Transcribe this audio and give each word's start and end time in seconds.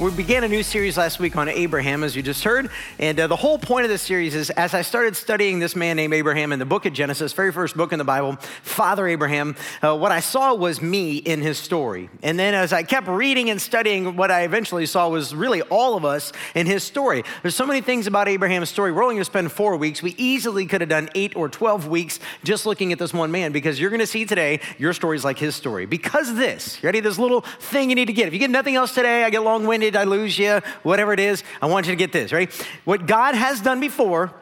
We 0.00 0.10
began 0.10 0.44
a 0.44 0.48
new 0.48 0.62
series 0.62 0.96
last 0.96 1.18
week 1.18 1.36
on 1.36 1.46
Abraham, 1.50 2.02
as 2.02 2.16
you 2.16 2.22
just 2.22 2.42
heard. 2.42 2.70
And 2.98 3.20
uh, 3.20 3.26
the 3.26 3.36
whole 3.36 3.58
point 3.58 3.84
of 3.84 3.90
this 3.90 4.00
series 4.00 4.34
is 4.34 4.48
as 4.48 4.72
I 4.72 4.80
started 4.80 5.14
studying 5.14 5.58
this 5.58 5.76
man 5.76 5.96
named 5.96 6.14
Abraham 6.14 6.52
in 6.52 6.58
the 6.58 6.64
book 6.64 6.86
of 6.86 6.94
Genesis, 6.94 7.34
very 7.34 7.52
first 7.52 7.76
book 7.76 7.92
in 7.92 7.98
the 7.98 8.04
Bible, 8.06 8.36
Father 8.62 9.06
Abraham, 9.06 9.56
uh, 9.82 9.94
what 9.94 10.10
I 10.10 10.20
saw 10.20 10.54
was 10.54 10.80
me 10.80 11.18
in 11.18 11.42
his 11.42 11.58
story. 11.58 12.08
And 12.22 12.38
then 12.38 12.54
as 12.54 12.72
I 12.72 12.82
kept 12.82 13.08
reading 13.08 13.50
and 13.50 13.60
studying, 13.60 14.16
what 14.16 14.30
I 14.30 14.44
eventually 14.44 14.86
saw 14.86 15.10
was 15.10 15.34
really 15.34 15.60
all 15.60 15.98
of 15.98 16.06
us 16.06 16.32
in 16.54 16.66
his 16.66 16.82
story. 16.82 17.22
There's 17.42 17.54
so 17.54 17.66
many 17.66 17.82
things 17.82 18.06
about 18.06 18.26
Abraham's 18.26 18.70
story. 18.70 18.92
We're 18.92 19.02
only 19.02 19.16
going 19.16 19.20
to 19.20 19.30
spend 19.30 19.52
four 19.52 19.76
weeks. 19.76 20.02
We 20.02 20.14
easily 20.16 20.64
could 20.64 20.80
have 20.80 20.88
done 20.88 21.10
eight 21.14 21.36
or 21.36 21.50
12 21.50 21.88
weeks 21.88 22.20
just 22.42 22.64
looking 22.64 22.90
at 22.94 22.98
this 22.98 23.12
one 23.12 23.30
man 23.30 23.52
because 23.52 23.78
you're 23.78 23.90
going 23.90 24.00
to 24.00 24.06
see 24.06 24.24
today 24.24 24.60
your 24.78 24.94
story 24.94 25.18
is 25.18 25.24
like 25.24 25.38
his 25.38 25.54
story. 25.54 25.84
Because 25.84 26.34
this, 26.36 26.82
ready? 26.82 27.00
This 27.00 27.18
little 27.18 27.42
thing 27.42 27.90
you 27.90 27.96
need 27.96 28.06
to 28.06 28.14
get. 28.14 28.28
If 28.28 28.32
you 28.32 28.38
get 28.38 28.48
nothing 28.48 28.76
else 28.76 28.94
today, 28.94 29.24
I 29.24 29.28
get 29.28 29.42
long 29.42 29.66
winded 29.66 29.89
I 29.96 30.04
lose 30.04 30.38
you, 30.38 30.60
whatever 30.82 31.12
it 31.12 31.20
is, 31.20 31.44
I 31.60 31.66
want 31.66 31.86
you 31.86 31.92
to 31.92 31.96
get 31.96 32.12
this, 32.12 32.32
right? 32.32 32.52
What 32.84 33.06
God 33.06 33.34
has 33.34 33.60
done 33.60 33.80
before, 33.80 34.32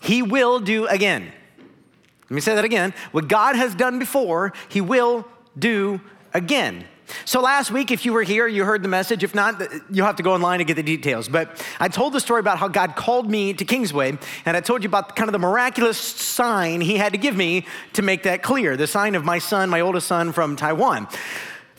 He 0.00 0.22
will 0.22 0.60
do 0.60 0.86
again. 0.86 1.32
Let 2.24 2.30
me 2.30 2.40
say 2.40 2.54
that 2.54 2.64
again. 2.64 2.94
What 3.12 3.28
God 3.28 3.56
has 3.56 3.74
done 3.74 3.98
before, 3.98 4.52
He 4.68 4.80
will 4.80 5.26
do 5.58 6.00
again. 6.32 6.86
So 7.24 7.40
last 7.40 7.70
week, 7.70 7.90
if 7.90 8.04
you 8.04 8.12
were 8.12 8.22
here, 8.22 8.46
you 8.46 8.64
heard 8.64 8.82
the 8.82 8.88
message. 8.88 9.22
If 9.22 9.34
not, 9.34 9.60
you'll 9.90 10.06
have 10.06 10.16
to 10.16 10.22
go 10.22 10.32
online 10.32 10.58
to 10.58 10.64
get 10.64 10.74
the 10.74 10.82
details. 10.82 11.28
But 11.28 11.64
I 11.78 11.88
told 11.88 12.12
the 12.12 12.20
story 12.20 12.40
about 12.40 12.58
how 12.58 12.68
God 12.68 12.96
called 12.96 13.30
me 13.30 13.52
to 13.54 13.64
Kingsway, 13.64 14.18
and 14.46 14.56
I 14.56 14.60
told 14.60 14.82
you 14.82 14.88
about 14.88 15.14
kind 15.14 15.28
of 15.28 15.32
the 15.32 15.38
miraculous 15.38 15.98
sign 15.98 16.80
He 16.80 16.96
had 16.96 17.12
to 17.12 17.18
give 17.18 17.36
me 17.36 17.66
to 17.94 18.02
make 18.02 18.22
that 18.24 18.42
clear 18.42 18.76
the 18.76 18.86
sign 18.86 19.14
of 19.14 19.24
my 19.24 19.38
son, 19.38 19.68
my 19.70 19.80
oldest 19.80 20.06
son 20.06 20.32
from 20.32 20.56
Taiwan. 20.56 21.08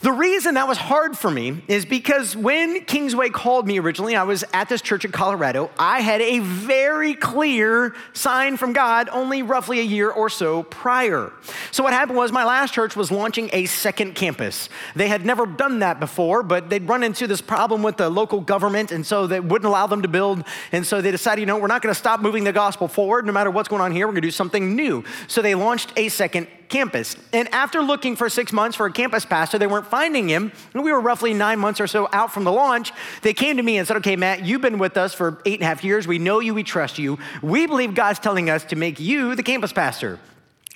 The 0.04 0.12
reason 0.12 0.56
that 0.56 0.68
was 0.68 0.76
hard 0.76 1.16
for 1.16 1.30
me 1.30 1.62
is 1.66 1.86
because 1.86 2.36
when 2.36 2.84
Kingsway 2.84 3.30
called 3.30 3.66
me 3.66 3.78
originally, 3.78 4.16
I 4.16 4.24
was 4.24 4.44
at 4.52 4.68
this 4.68 4.82
church 4.82 5.06
in 5.06 5.12
Colorado. 5.12 5.70
I 5.78 6.02
had 6.02 6.20
a 6.20 6.40
very 6.40 7.14
clear 7.14 7.94
sign 8.12 8.58
from 8.58 8.74
God 8.74 9.08
only 9.10 9.40
roughly 9.40 9.80
a 9.80 9.82
year 9.82 10.10
or 10.10 10.28
so 10.28 10.62
prior. 10.64 11.32
So, 11.70 11.82
what 11.82 11.94
happened 11.94 12.18
was 12.18 12.32
my 12.32 12.44
last 12.44 12.74
church 12.74 12.96
was 12.96 13.10
launching 13.10 13.48
a 13.54 13.64
second 13.64 14.14
campus. 14.14 14.68
They 14.94 15.08
had 15.08 15.24
never 15.24 15.46
done 15.46 15.78
that 15.78 16.00
before, 16.00 16.42
but 16.42 16.68
they'd 16.68 16.86
run 16.86 17.02
into 17.02 17.26
this 17.26 17.40
problem 17.40 17.82
with 17.82 17.96
the 17.96 18.10
local 18.10 18.42
government, 18.42 18.92
and 18.92 19.06
so 19.06 19.26
they 19.26 19.40
wouldn't 19.40 19.66
allow 19.66 19.86
them 19.86 20.02
to 20.02 20.08
build. 20.08 20.44
And 20.72 20.86
so 20.86 21.00
they 21.00 21.12
decided, 21.12 21.40
you 21.40 21.46
know, 21.46 21.56
we're 21.56 21.66
not 21.66 21.80
going 21.80 21.94
to 21.94 21.98
stop 21.98 22.20
moving 22.20 22.44
the 22.44 22.52
gospel 22.52 22.88
forward 22.88 23.24
no 23.24 23.32
matter 23.32 23.50
what's 23.50 23.70
going 23.70 23.80
on 23.80 23.90
here. 23.90 24.06
We're 24.06 24.12
going 24.12 24.20
to 24.20 24.28
do 24.28 24.32
something 24.32 24.76
new. 24.76 25.02
So, 25.28 25.40
they 25.40 25.54
launched 25.54 25.94
a 25.96 26.10
second 26.10 26.46
campus. 26.68 27.16
And 27.32 27.52
after 27.54 27.82
looking 27.82 28.16
for 28.16 28.28
six 28.28 28.52
months 28.52 28.76
for 28.76 28.86
a 28.86 28.92
campus 28.92 29.24
pastor, 29.24 29.58
they 29.58 29.66
weren't 29.66 29.86
finding 29.86 30.28
him. 30.28 30.52
And 30.72 30.82
we 30.82 30.92
were 30.92 31.00
roughly 31.00 31.34
nine 31.34 31.58
months 31.58 31.80
or 31.80 31.86
so 31.86 32.08
out 32.12 32.32
from 32.32 32.44
the 32.44 32.52
launch. 32.52 32.92
They 33.22 33.34
came 33.34 33.56
to 33.56 33.62
me 33.62 33.78
and 33.78 33.86
said, 33.86 33.96
Okay, 33.98 34.16
Matt, 34.16 34.44
you've 34.44 34.60
been 34.60 34.78
with 34.78 34.96
us 34.96 35.14
for 35.14 35.40
eight 35.44 35.54
and 35.54 35.62
a 35.62 35.66
half 35.66 35.84
years. 35.84 36.06
We 36.06 36.18
know 36.18 36.40
you, 36.40 36.54
we 36.54 36.62
trust 36.62 36.98
you. 36.98 37.18
We 37.42 37.66
believe 37.66 37.94
God's 37.94 38.18
telling 38.18 38.50
us 38.50 38.64
to 38.66 38.76
make 38.76 39.00
you 39.00 39.34
the 39.34 39.42
campus 39.42 39.72
pastor. 39.72 40.18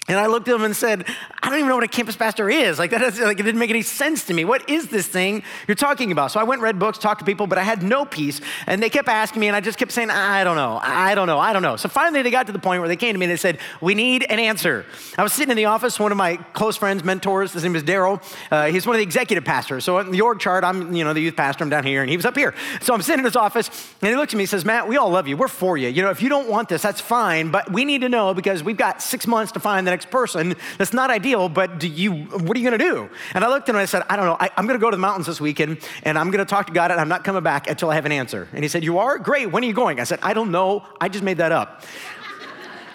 And 0.09 0.19
I 0.19 0.27
looked 0.27 0.49
at 0.49 0.55
him 0.55 0.65
and 0.65 0.75
said, 0.75 1.07
I 1.43 1.51
don't 1.51 1.59
even 1.59 1.69
know 1.69 1.75
what 1.75 1.85
a 1.85 1.89
campus 1.89 2.17
pastor 2.17 2.49
is. 2.49 2.79
Like, 2.79 2.91
that 2.93 3.03
is, 3.03 3.21
like, 3.21 3.39
it 3.39 3.43
didn't 3.43 3.59
make 3.59 3.69
any 3.69 3.83
sense 3.83 4.25
to 4.27 4.35
me. 4.35 4.45
What 4.47 4.69
is 4.69 4.89
this 4.89 5.07
thing 5.07 5.43
you're 5.67 5.75
talking 5.75 6.11
about? 6.13 6.33
So 6.33 6.41
I 6.41 6.45
went, 6.45 6.63
read 6.63 6.79
books, 6.79 6.97
talked 6.97 7.21
to 7.21 7.27
people, 7.27 7.47
but 7.47 7.59
I 7.59 7.63
had 7.63 7.83
no 7.83 8.07
peace. 8.07 8.41
And 8.67 8.83
they 8.83 8.89
kept 8.89 9.09
asking 9.09 9.41
me, 9.41 9.49
and 9.49 9.57
I 9.57 9.61
just 9.61 9.79
kept 9.79 9.93
saying, 9.93 10.09
I 10.09 10.45
don't 10.45 10.57
know, 10.57 10.81
I 10.83 11.15
don't 11.15 11.27
know, 11.27 11.39
I 11.39 11.53
don't 11.53 11.63
know. 11.63 11.77
So 11.77 11.91
finally, 11.91 12.23
they 12.23 12.31
got 12.31 12.47
to 12.47 12.53
the 12.53 12.59
point 12.59 12.81
where 12.81 12.89
they 12.89 12.97
came 12.97 13.13
to 13.13 13.19
me 13.19 13.27
and 13.27 13.33
they 13.33 13.37
said, 13.37 13.59
We 13.83 13.95
need 13.95 14.25
an 14.31 14.39
answer. 14.39 14.87
I 15.19 15.23
was 15.23 15.35
sitting 15.35 15.51
in 15.51 15.57
the 15.59 15.67
office, 15.67 16.01
one 16.01 16.11
of 16.11 16.19
my 16.19 16.37
close 16.55 16.77
friends, 16.77 17.05
mentors, 17.05 17.53
his 17.53 17.63
name 17.63 17.77
is 17.77 17.83
Daryl. 17.83 18.23
Uh, 18.51 18.67
he's 18.67 18.87
one 18.87 18.97
of 18.97 18.99
the 18.99 19.05
executive 19.05 19.45
pastors. 19.45 19.85
So 19.85 19.99
in 19.99 20.11
the 20.11 20.23
org 20.23 20.41
chart, 20.41 20.65
I'm, 20.65 20.95
you 20.95 21.05
know, 21.05 21.13
the 21.13 21.21
youth 21.21 21.37
pastor, 21.37 21.65
I'm 21.65 21.71
down 21.71 21.85
here, 21.85 22.01
and 22.01 22.11
he 22.11 22.17
was 22.17 22.25
up 22.25 22.37
here. 22.37 22.55
So 22.81 22.95
I'm 22.95 23.03
sitting 23.03 23.21
in 23.21 23.25
his 23.27 23.37
office, 23.37 23.69
and 24.01 24.09
he 24.09 24.17
looks 24.17 24.33
at 24.33 24.39
me 24.39 24.45
and 24.45 24.51
says, 24.51 24.65
Matt, 24.65 24.89
we 24.89 24.97
all 24.97 25.11
love 25.11 25.29
you. 25.29 25.37
We're 25.37 25.49
for 25.49 25.77
you. 25.77 25.89
You 25.89 26.03
know, 26.03 26.11
if 26.11 26.23
you 26.23 26.31
don't 26.31 26.49
want 26.49 26.71
this, 26.71 26.83
that's 26.83 27.01
fine, 27.01 27.51
but 27.51 27.71
we 27.71 27.85
need 27.85 28.01
to 28.01 28.09
know 28.09 28.33
because 28.33 28.63
we've 28.63 28.77
got 28.77 29.03
six 29.03 29.27
months 29.27 29.53
to 29.53 29.61
find 29.61 29.87
the 29.87 29.98
next 29.99 30.13
person 30.13 30.55
that's 30.79 30.93
not 30.93 31.11
ideal, 31.11 31.49
but 31.49 31.81
do 31.81 31.89
you, 31.89 32.13
what 32.13 32.57
are 32.57 32.61
you 32.61 32.71
going 32.71 32.79
to 32.79 32.85
do? 32.85 33.11
And 33.35 33.45
I 33.45 33.49
looked 33.49 33.69
at 33.69 33.71
him 33.71 33.77
and 33.77 33.83
I 33.83 33.87
said, 33.87 34.05
I 34.09 34.15
don't 34.15 34.27
know. 34.27 34.37
I, 34.39 34.49
am 34.57 34.65
going 34.69 34.79
to 34.79 34.81
go 34.81 34.91
to 34.91 34.97
the 34.97 35.01
mountains 35.01 35.27
this 35.27 35.41
weekend 35.41 35.81
and 36.05 36.17
I'm 36.17 36.31
going 36.31 36.39
to 36.39 36.49
talk 36.49 36.69
to 36.69 36.73
God 36.73 36.93
and 36.93 37.01
I'm 37.01 37.09
not 37.09 37.25
coming 37.25 37.43
back 37.43 37.69
until 37.69 37.91
I 37.91 37.97
have 37.97 38.07
an 38.07 38.13
answer. 38.13 38.47
And 38.53 38.63
he 38.63 38.69
said, 38.69 38.85
You 38.85 38.99
are? 38.99 39.19
Great. 39.19 39.51
When 39.51 39.65
are 39.65 39.67
you 39.67 39.73
going? 39.73 39.99
I 39.99 40.05
said, 40.05 40.21
I 40.23 40.35
don't 40.35 40.53
know. 40.53 40.87
I 41.01 41.09
just 41.09 41.25
made 41.25 41.39
that 41.39 41.51
up. 41.51 41.83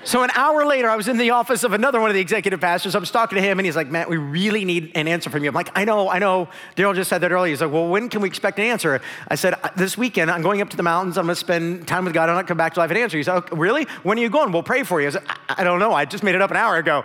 So 0.06 0.22
an 0.22 0.32
hour 0.36 0.66
later, 0.66 0.90
I 0.90 0.98
was 0.98 1.08
in 1.08 1.18
the 1.18 1.30
office 1.30 1.64
of 1.64 1.72
another 1.72 2.02
one 2.02 2.10
of 2.10 2.14
the 2.14 2.20
executive 2.20 2.60
pastors. 2.60 2.94
I 2.94 3.00
was 3.00 3.10
talking 3.10 3.38
to 3.38 3.42
him, 3.42 3.58
and 3.58 3.66
he's 3.66 3.78
like, 3.78 3.90
"Matt, 3.90 4.10
we 4.10 4.18
really 4.18 4.66
need 4.66 4.92
an 4.96 5.08
answer 5.08 5.30
from 5.30 5.44
you." 5.44 5.50
I'm 5.50 5.56
like, 5.56 5.72
"I 5.78 5.86
know, 5.86 6.10
I 6.10 6.20
know." 6.20 6.50
Daryl 6.76 6.94
just 6.94 7.10
said 7.10 7.20
that 7.20 7.32
earlier. 7.32 7.52
He's 7.52 7.62
like, 7.62 7.72
"Well, 7.72 7.88
when 7.88 8.10
can 8.10 8.20
we 8.20 8.28
expect 8.28 8.60
an 8.60 8.66
answer?" 8.66 9.02
I 9.30 9.36
said, 9.36 9.54
uh, 9.54 9.70
"This 9.78 9.98
weekend. 9.98 10.30
I'm 10.30 10.42
going 10.42 10.62
up 10.62 10.70
to 10.72 10.78
the 10.78 10.84
mountains. 10.84 11.18
I'm 11.18 11.26
going 11.26 11.36
to 11.36 11.40
spend 11.40 11.88
time 11.88 12.04
with 12.04 12.14
God. 12.14 12.28
I'm 12.28 12.36
going 12.36 12.46
to 12.46 12.48
come 12.50 12.58
back 12.58 12.74
to 12.74 12.82
life 12.82 12.90
have 12.90 12.98
an 12.98 13.02
answer." 13.02 13.16
He 13.18 13.24
said, 13.24 13.44
oh, 13.50 13.56
"Really? 13.56 13.86
When 14.04 14.20
are 14.20 14.22
you 14.22 14.30
going? 14.30 14.52
We'll 14.52 14.62
pray 14.62 14.84
for 14.84 15.00
you." 15.00 15.08
I 15.08 15.12
said, 15.12 15.24
I-, 15.30 15.56
"I 15.60 15.64
don't 15.64 15.80
know. 15.80 15.94
I 15.94 16.04
just 16.04 16.22
made 16.22 16.36
it 16.36 16.42
up 16.42 16.52
an 16.52 16.58
hour 16.58 16.76
ago." 16.76 17.04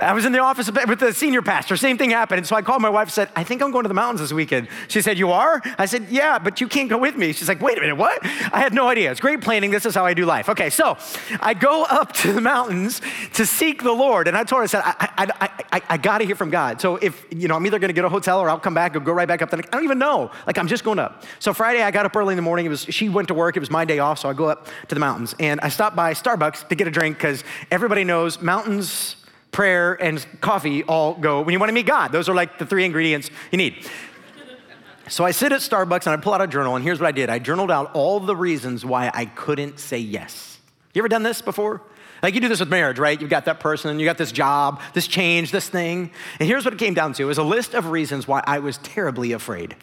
I 0.00 0.12
was 0.12 0.24
in 0.24 0.32
the 0.32 0.40
office 0.40 0.68
with 0.68 0.98
the 0.98 1.14
senior 1.14 1.42
pastor. 1.42 1.76
Same 1.76 1.98
thing 1.98 2.10
happened. 2.10 2.38
And 2.38 2.46
so 2.48 2.56
I 2.56 2.62
called 2.62 2.82
my 2.82 2.90
wife 2.90 3.06
and 3.06 3.12
said, 3.12 3.28
"I 3.36 3.44
think 3.44 3.62
I'm 3.62 3.70
going 3.70 3.84
to 3.84 3.88
the 3.88 3.94
mountains 3.94 4.20
this 4.20 4.32
weekend." 4.32 4.66
She 4.88 5.02
said, 5.02 5.18
"You 5.18 5.30
are?" 5.30 5.62
I 5.78 5.86
said, 5.86 6.08
"Yeah, 6.10 6.40
but 6.40 6.60
you 6.60 6.66
can't 6.66 6.90
go 6.90 6.98
with 6.98 7.16
me." 7.16 7.32
She's 7.32 7.48
like, 7.48 7.62
"Wait 7.62 7.78
a 7.78 7.80
minute, 7.80 7.96
what?" 7.96 8.18
I 8.52 8.58
had 8.58 8.74
no 8.74 8.88
idea. 8.88 9.12
It's 9.12 9.20
great 9.20 9.40
planning. 9.40 9.70
This 9.70 9.86
is 9.86 9.94
how 9.94 10.04
I 10.04 10.14
do 10.14 10.26
life. 10.26 10.48
Okay, 10.48 10.68
so 10.68 10.98
I 11.40 11.54
go 11.54 11.84
up 11.84 12.12
to 12.14 12.39
the 12.40 12.48
mountains 12.48 13.00
to 13.34 13.44
seek 13.44 13.82
the 13.82 13.92
Lord. 13.92 14.26
And 14.26 14.36
I 14.36 14.44
told 14.44 14.60
her, 14.60 14.64
I 14.64 14.66
said, 14.66 14.82
I, 14.84 15.08
I, 15.18 15.50
I, 15.72 15.82
I 15.90 15.96
got 15.96 16.18
to 16.18 16.24
hear 16.24 16.34
from 16.34 16.50
God. 16.50 16.80
So 16.80 16.96
if, 16.96 17.26
you 17.30 17.48
know, 17.48 17.56
I'm 17.56 17.66
either 17.66 17.78
going 17.78 17.88
to 17.88 17.94
get 17.94 18.04
a 18.04 18.08
hotel 18.08 18.40
or 18.40 18.48
I'll 18.48 18.58
come 18.58 18.74
back 18.74 18.96
or 18.96 19.00
go 19.00 19.12
right 19.12 19.28
back 19.28 19.42
up. 19.42 19.50
The 19.50 19.58
I 19.58 19.60
don't 19.60 19.84
even 19.84 19.98
know. 19.98 20.30
Like, 20.46 20.58
I'm 20.58 20.68
just 20.68 20.84
going 20.84 20.98
up. 20.98 21.24
So 21.38 21.52
Friday, 21.52 21.82
I 21.82 21.90
got 21.90 22.06
up 22.06 22.16
early 22.16 22.32
in 22.32 22.36
the 22.36 22.42
morning. 22.42 22.66
It 22.66 22.70
was, 22.70 22.82
she 22.82 23.08
went 23.08 23.28
to 23.28 23.34
work. 23.34 23.56
It 23.56 23.60
was 23.60 23.70
my 23.70 23.84
day 23.84 23.98
off. 23.98 24.18
So 24.18 24.28
I 24.28 24.32
go 24.32 24.46
up 24.46 24.66
to 24.88 24.94
the 24.94 25.00
mountains. 25.00 25.34
And 25.38 25.60
I 25.60 25.68
stopped 25.68 25.94
by 25.94 26.14
Starbucks 26.14 26.68
to 26.68 26.74
get 26.74 26.88
a 26.88 26.90
drink 26.90 27.18
because 27.18 27.44
everybody 27.70 28.04
knows 28.04 28.40
mountains, 28.40 29.16
prayer, 29.52 29.94
and 30.02 30.24
coffee 30.40 30.82
all 30.84 31.14
go 31.14 31.42
when 31.42 31.52
you 31.52 31.58
want 31.58 31.68
to 31.68 31.74
meet 31.74 31.86
God. 31.86 32.12
Those 32.12 32.28
are 32.28 32.34
like 32.34 32.58
the 32.58 32.66
three 32.66 32.84
ingredients 32.84 33.30
you 33.50 33.58
need. 33.58 33.86
So 35.08 35.24
I 35.24 35.32
sit 35.32 35.50
at 35.50 35.60
Starbucks 35.60 36.06
and 36.06 36.14
I 36.14 36.16
pull 36.18 36.32
out 36.32 36.40
a 36.40 36.46
journal, 36.46 36.76
and 36.76 36.84
here's 36.84 37.00
what 37.00 37.08
I 37.08 37.12
did 37.12 37.30
I 37.30 37.40
journaled 37.40 37.70
out 37.70 37.90
all 37.94 38.20
the 38.20 38.36
reasons 38.36 38.84
why 38.84 39.10
I 39.12 39.24
couldn't 39.24 39.80
say 39.80 39.98
yes. 39.98 40.58
You 40.94 41.02
ever 41.02 41.08
done 41.08 41.24
this 41.24 41.42
before? 41.42 41.82
Like 42.22 42.34
you 42.34 42.40
do 42.40 42.48
this 42.48 42.60
with 42.60 42.68
marriage, 42.68 42.98
right? 42.98 43.18
You've 43.20 43.30
got 43.30 43.46
that 43.46 43.60
person, 43.60 43.98
you 43.98 44.04
got 44.04 44.18
this 44.18 44.32
job, 44.32 44.80
this 44.94 45.06
change, 45.06 45.52
this 45.52 45.68
thing. 45.68 46.10
And 46.38 46.48
here's 46.48 46.64
what 46.64 46.74
it 46.74 46.78
came 46.78 46.94
down 46.94 47.12
to. 47.14 47.22
It 47.22 47.26
was 47.26 47.38
a 47.38 47.42
list 47.42 47.74
of 47.74 47.90
reasons 47.90 48.28
why 48.28 48.42
I 48.46 48.58
was 48.58 48.78
terribly 48.78 49.32
afraid. 49.32 49.76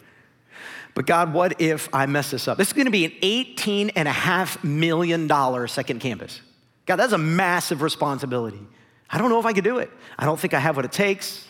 But 0.94 1.06
God, 1.06 1.32
what 1.32 1.60
if 1.60 1.88
I 1.92 2.06
mess 2.06 2.30
this 2.30 2.48
up? 2.48 2.58
This 2.58 2.68
is 2.68 2.72
gonna 2.72 2.90
be 2.90 3.04
an 3.04 3.12
$18.5 3.22 4.64
million 4.64 5.68
second 5.68 6.00
campus. 6.00 6.40
God, 6.86 6.96
that's 6.96 7.12
a 7.12 7.18
massive 7.18 7.82
responsibility. 7.82 8.66
I 9.10 9.18
don't 9.18 9.30
know 9.30 9.40
if 9.40 9.46
I 9.46 9.52
could 9.52 9.64
do 9.64 9.78
it. 9.78 9.90
I 10.18 10.24
don't 10.24 10.38
think 10.38 10.54
I 10.54 10.58
have 10.58 10.76
what 10.76 10.84
it 10.84 10.92
takes. 10.92 11.46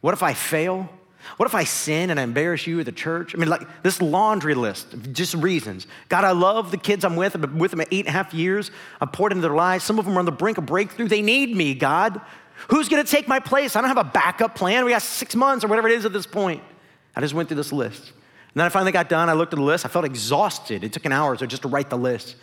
What 0.00 0.14
if 0.14 0.22
I 0.22 0.34
fail? 0.34 0.88
What 1.36 1.46
if 1.46 1.54
I 1.54 1.64
sin 1.64 2.10
and 2.10 2.18
I 2.18 2.22
embarrass 2.22 2.66
you 2.66 2.80
or 2.80 2.84
the 2.84 2.92
church? 2.92 3.34
I 3.34 3.38
mean, 3.38 3.48
like 3.48 3.66
this 3.82 4.02
laundry 4.02 4.54
list 4.54 4.92
of 4.92 5.12
just 5.12 5.34
reasons. 5.34 5.86
God, 6.08 6.24
I 6.24 6.32
love 6.32 6.70
the 6.70 6.76
kids 6.76 7.04
I'm 7.04 7.16
with. 7.16 7.34
I've 7.34 7.40
been 7.40 7.58
with 7.58 7.70
them 7.70 7.80
eight 7.80 8.06
and 8.06 8.08
a 8.08 8.12
half 8.12 8.34
years. 8.34 8.70
I've 9.00 9.12
poured 9.12 9.32
into 9.32 9.42
their 9.42 9.56
lives. 9.56 9.84
Some 9.84 9.98
of 9.98 10.04
them 10.04 10.16
are 10.16 10.18
on 10.18 10.24
the 10.24 10.32
brink 10.32 10.58
of 10.58 10.66
breakthrough. 10.66 11.08
They 11.08 11.22
need 11.22 11.56
me, 11.56 11.74
God. 11.74 12.20
Who's 12.68 12.88
going 12.88 13.04
to 13.04 13.10
take 13.10 13.28
my 13.28 13.40
place? 13.40 13.76
I 13.76 13.80
don't 13.80 13.88
have 13.88 13.98
a 13.98 14.04
backup 14.04 14.54
plan. 14.54 14.84
We 14.84 14.92
got 14.92 15.02
six 15.02 15.34
months 15.34 15.64
or 15.64 15.68
whatever 15.68 15.88
it 15.88 15.94
is 15.94 16.04
at 16.04 16.12
this 16.12 16.26
point. 16.26 16.62
I 17.14 17.20
just 17.20 17.34
went 17.34 17.48
through 17.48 17.56
this 17.56 17.72
list. 17.72 18.08
And 18.10 18.60
then 18.60 18.66
I 18.66 18.68
finally 18.68 18.92
got 18.92 19.08
done. 19.08 19.28
I 19.28 19.32
looked 19.32 19.52
at 19.52 19.56
the 19.56 19.64
list. 19.64 19.84
I 19.84 19.88
felt 19.88 20.04
exhausted. 20.04 20.84
It 20.84 20.92
took 20.92 21.04
an 21.04 21.12
hour 21.12 21.32
or 21.32 21.38
so 21.38 21.46
just 21.46 21.62
to 21.62 21.68
write 21.68 21.90
the 21.90 21.98
list. 21.98 22.36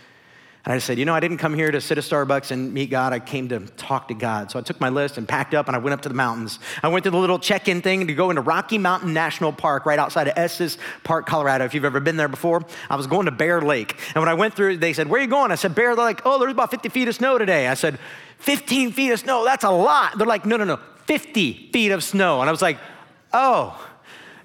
And 0.66 0.74
I 0.74 0.80
said, 0.80 1.00
you 1.00 1.06
know, 1.06 1.16
I 1.16 1.22
didn't 1.22 1.38
come 1.38 1.53
here 1.53 1.72
to 1.72 1.79
sit 1.79 1.97
at 1.97 2.03
Starbucks 2.03 2.52
and 2.52 2.73
meet 2.73 2.90
God. 2.90 3.14
I 3.14 3.20
came 3.20 3.47
to 3.50 3.59
talk 3.61 4.09
to 4.09 4.14
God. 4.14 4.52
So 4.52 4.59
I 4.59 4.61
took 4.61 4.79
my 4.82 4.90
list 4.90 5.17
and 5.17 5.26
packed 5.26 5.53
up 5.53 5.67
and 5.67 5.76
I 5.76 5.79
went 5.79 5.94
up 5.94 6.02
to 6.02 6.09
the 6.09 6.16
mountains. 6.16 6.59
I 6.84 6.90
went 6.90 7.06
to 7.06 7.11
the 7.11 7.17
little 7.17 7.40
check 7.40 7.70
in 7.70 7.82
thing 7.82 8.08
to 8.08 8.14
go 8.14 8.29
into 8.29 8.41
Rocky 8.41 8.78
Mountain 8.78 9.14
National 9.14 9.53
Park 9.53 9.85
right 9.85 9.97
outside 9.97 10.28
of 10.28 10.38
Estes 10.38 10.78
Park, 11.03 11.26
Colorado. 11.26 11.64
If 11.64 11.73
you've 11.73 11.85
ever 11.85 12.02
been 12.02 12.17
there 12.17 12.28
before, 12.28 12.61
I 12.90 12.97
was 12.97 13.08
going 13.08 13.26
to 13.26 13.32
Bear 13.32 13.61
Lake. 13.61 13.96
And 14.14 14.22
when 14.22 14.28
I 14.28 14.34
went 14.34 14.53
through, 14.53 14.78
they 14.78 14.91
said, 14.91 15.08
Where 15.08 15.20
are 15.20 15.23
you 15.23 15.29
going? 15.29 15.52
I 15.52 15.56
said, 15.56 15.76
Bear. 15.76 15.96
They're 15.96 16.03
like, 16.03 16.22
Oh, 16.26 16.38
there's 16.40 16.52
about 16.52 16.72
50 16.72 16.90
feet 16.90 17.08
of 17.08 17.16
snow 17.16 17.38
today. 17.38 17.67
I 17.67 17.73
said, 17.73 17.97
15 18.40 18.91
feet 18.91 19.12
of 19.12 19.20
snow? 19.20 19.46
That's 19.46 19.64
a 19.64 19.72
lot. 19.72 20.17
They're 20.17 20.28
like, 20.28 20.46
No, 20.46 20.58
no, 20.58 20.66
no, 20.66 20.79
50 21.05 21.72
feet 21.72 21.91
of 21.91 22.03
snow. 22.03 22.41
And 22.41 22.50
I 22.50 22.52
was 22.52 22.62
like, 22.62 22.78
Oh. 23.32 23.85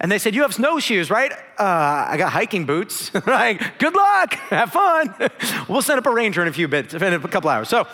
And 0.04 0.12
they 0.12 0.18
said, 0.18 0.34
You 0.34 0.42
have 0.42 0.52
snowshoes, 0.52 1.08
right? 1.08 1.32
Uh, 1.32 1.64
I 2.10 2.16
got 2.18 2.30
hiking 2.30 2.66
boots. 2.66 3.10
like, 3.26 3.78
good 3.78 3.94
luck, 3.94 4.34
have 4.34 4.70
fun. 4.70 5.14
we'll 5.66 5.80
send 5.80 5.98
up 5.98 6.04
a 6.04 6.10
ranger 6.10 6.42
in 6.42 6.48
a 6.48 6.52
few 6.52 6.68
bits, 6.68 6.92
in 6.92 7.02
a 7.02 7.18
couple 7.20 7.48
hours. 7.48 7.70
So 7.70 7.86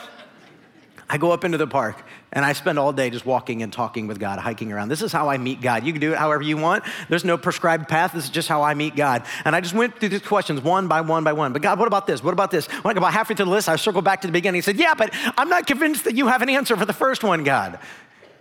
I 1.08 1.18
go 1.18 1.30
up 1.30 1.44
into 1.44 1.56
the 1.56 1.68
park 1.68 2.02
and 2.32 2.44
I 2.44 2.52
spend 2.52 2.80
all 2.80 2.92
day 2.92 3.10
just 3.10 3.24
walking 3.24 3.62
and 3.62 3.72
talking 3.72 4.08
with 4.08 4.18
God, 4.18 4.40
hiking 4.40 4.72
around. 4.72 4.88
This 4.88 5.02
is 5.02 5.12
how 5.12 5.28
I 5.28 5.38
meet 5.38 5.60
God. 5.60 5.86
You 5.86 5.92
can 5.92 6.00
do 6.00 6.10
it 6.10 6.18
however 6.18 6.42
you 6.42 6.56
want. 6.56 6.82
There's 7.08 7.24
no 7.24 7.38
prescribed 7.38 7.88
path. 7.88 8.12
This 8.12 8.24
is 8.24 8.30
just 8.30 8.48
how 8.48 8.64
I 8.64 8.74
meet 8.74 8.96
God. 8.96 9.22
And 9.44 9.54
I 9.54 9.60
just 9.60 9.74
went 9.76 10.00
through 10.00 10.08
these 10.08 10.20
questions 10.20 10.60
one 10.60 10.88
by 10.88 11.02
one 11.02 11.22
by 11.22 11.32
one. 11.32 11.52
But 11.52 11.62
God, 11.62 11.78
what 11.78 11.86
about 11.86 12.08
this? 12.08 12.24
What 12.24 12.32
about 12.32 12.50
this? 12.50 12.66
When 12.66 12.90
I 12.90 12.94
got 12.94 13.04
about 13.04 13.12
halfway 13.12 13.36
through 13.36 13.44
the 13.44 13.52
list, 13.52 13.68
I 13.68 13.76
circled 13.76 14.04
back 14.04 14.22
to 14.22 14.26
the 14.26 14.32
beginning. 14.32 14.58
He 14.58 14.62
said, 14.62 14.80
Yeah, 14.80 14.94
but 14.94 15.14
I'm 15.38 15.48
not 15.48 15.68
convinced 15.68 16.02
that 16.06 16.16
you 16.16 16.26
have 16.26 16.42
an 16.42 16.48
answer 16.48 16.76
for 16.76 16.86
the 16.86 16.92
first 16.92 17.22
one, 17.22 17.44
God. 17.44 17.78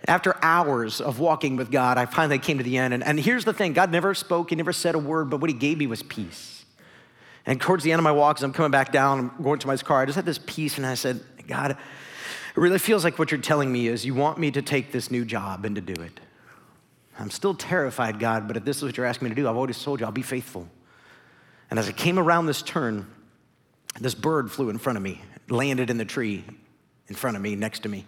After 0.08 0.36
hours 0.42 1.00
of 1.00 1.18
walking 1.18 1.56
with 1.56 1.70
God, 1.70 1.98
I 1.98 2.06
finally 2.06 2.38
came 2.38 2.58
to 2.58 2.64
the 2.64 2.78
end. 2.78 2.94
And, 2.94 3.04
and 3.04 3.20
here's 3.20 3.44
the 3.44 3.52
thing 3.52 3.72
God 3.72 3.90
never 3.90 4.14
spoke, 4.14 4.50
He 4.50 4.56
never 4.56 4.72
said 4.72 4.94
a 4.94 4.98
word, 4.98 5.30
but 5.30 5.40
what 5.40 5.50
He 5.50 5.56
gave 5.56 5.78
me 5.78 5.86
was 5.86 6.02
peace. 6.02 6.64
And 7.46 7.60
towards 7.60 7.84
the 7.84 7.92
end 7.92 7.98
of 7.98 8.04
my 8.04 8.12
walk, 8.12 8.38
as 8.38 8.42
I'm 8.42 8.52
coming 8.52 8.70
back 8.70 8.92
down, 8.92 9.32
I'm 9.36 9.42
going 9.42 9.58
to 9.60 9.66
my 9.66 9.76
car, 9.76 10.02
I 10.02 10.06
just 10.06 10.16
had 10.16 10.24
this 10.24 10.38
peace, 10.38 10.76
and 10.76 10.86
I 10.86 10.94
said, 10.94 11.20
God, 11.46 11.72
it 11.72 11.76
really 12.56 12.78
feels 12.78 13.04
like 13.04 13.18
what 13.18 13.30
you're 13.30 13.40
telling 13.40 13.72
me 13.72 13.88
is 13.88 14.04
you 14.04 14.14
want 14.14 14.38
me 14.38 14.50
to 14.52 14.62
take 14.62 14.92
this 14.92 15.10
new 15.10 15.24
job 15.24 15.64
and 15.64 15.74
to 15.76 15.80
do 15.80 16.00
it. 16.02 16.20
I'm 17.18 17.30
still 17.30 17.54
terrified, 17.54 18.18
God, 18.18 18.48
but 18.48 18.56
if 18.56 18.64
this 18.64 18.78
is 18.78 18.82
what 18.82 18.96
you're 18.96 19.06
asking 19.06 19.28
me 19.28 19.34
to 19.34 19.40
do, 19.40 19.48
I've 19.48 19.56
always 19.56 19.82
told 19.82 20.00
you 20.00 20.06
I'll 20.06 20.12
be 20.12 20.22
faithful. 20.22 20.68
And 21.70 21.78
as 21.78 21.88
I 21.88 21.92
came 21.92 22.18
around 22.18 22.46
this 22.46 22.62
turn, 22.62 23.06
this 24.00 24.14
bird 24.14 24.50
flew 24.50 24.70
in 24.70 24.78
front 24.78 24.96
of 24.96 25.02
me, 25.02 25.20
landed 25.48 25.90
in 25.90 25.98
the 25.98 26.04
tree 26.04 26.44
in 27.08 27.14
front 27.14 27.36
of 27.36 27.42
me, 27.42 27.56
next 27.56 27.80
to 27.80 27.88
me. 27.88 28.06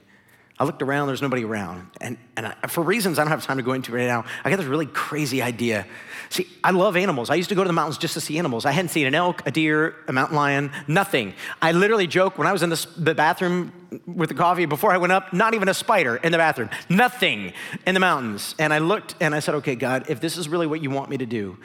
I 0.62 0.64
looked 0.64 0.81
around, 0.81 1.09
there's 1.09 1.23
nobody 1.23 1.44
around. 1.44 1.88
And, 2.00 2.17
and 2.37 2.47
I, 2.47 2.69
for 2.69 2.85
reasons 2.85 3.19
I 3.19 3.25
don't 3.25 3.32
have 3.32 3.44
time 3.44 3.56
to 3.56 3.64
go 3.64 3.73
into 3.73 3.91
right 3.91 4.06
now, 4.06 4.25
I 4.44 4.50
got 4.50 4.59
this 4.59 4.67
really 4.67 4.87
crazy 4.87 5.43
idea. 5.43 5.88
See, 6.29 6.47
I 6.62 6.70
love 6.70 6.94
animals. 6.94 7.31
I 7.31 7.35
used 7.35 7.49
to 7.49 7.56
go 7.56 7.64
to 7.64 7.69
the 7.69 7.73
mountains 7.73 7.99
just 7.99 8.14
to 8.14 8.20
see 8.20 8.38
animals. 8.38 8.64
I 8.64 8.70
hadn't 8.70 8.91
seen 8.91 9.09
an 9.09 9.14
elk, 9.17 9.43
a 9.44 9.50
deer, 9.50 9.97
a 10.06 10.12
mountain 10.12 10.37
lion, 10.37 10.70
nothing. 10.87 11.35
I 11.61 11.73
literally 11.73 12.06
joke 12.06 12.38
when 12.38 12.47
I 12.47 12.53
was 12.53 12.62
in 12.62 12.70
the, 12.70 12.87
the 12.97 13.12
bathroom 13.12 13.73
with 14.06 14.29
the 14.29 14.37
coffee 14.37 14.67
before 14.67 14.93
I 14.93 14.99
went 14.99 15.12
up, 15.12 15.32
not 15.32 15.55
even 15.55 15.69
a 15.69 15.75
spider 15.75 16.14
in 16.14 16.31
the 16.31 16.38
bathroom, 16.38 16.70
nothing 16.88 17.55
in 17.85 17.94
the 17.94 18.00
mountains. 18.00 18.55
And 18.56 18.73
I 18.73 18.79
looked 18.79 19.17
and 19.20 19.35
I 19.35 19.41
said, 19.41 19.56
okay, 19.56 19.75
God, 19.75 20.05
if 20.11 20.20
this 20.20 20.37
is 20.37 20.49
really 20.49 20.69
what 20.69 20.81
you 20.81 20.91
want 20.91 21.11
me 21.11 21.17
to 21.17 21.26
do, 21.26 21.58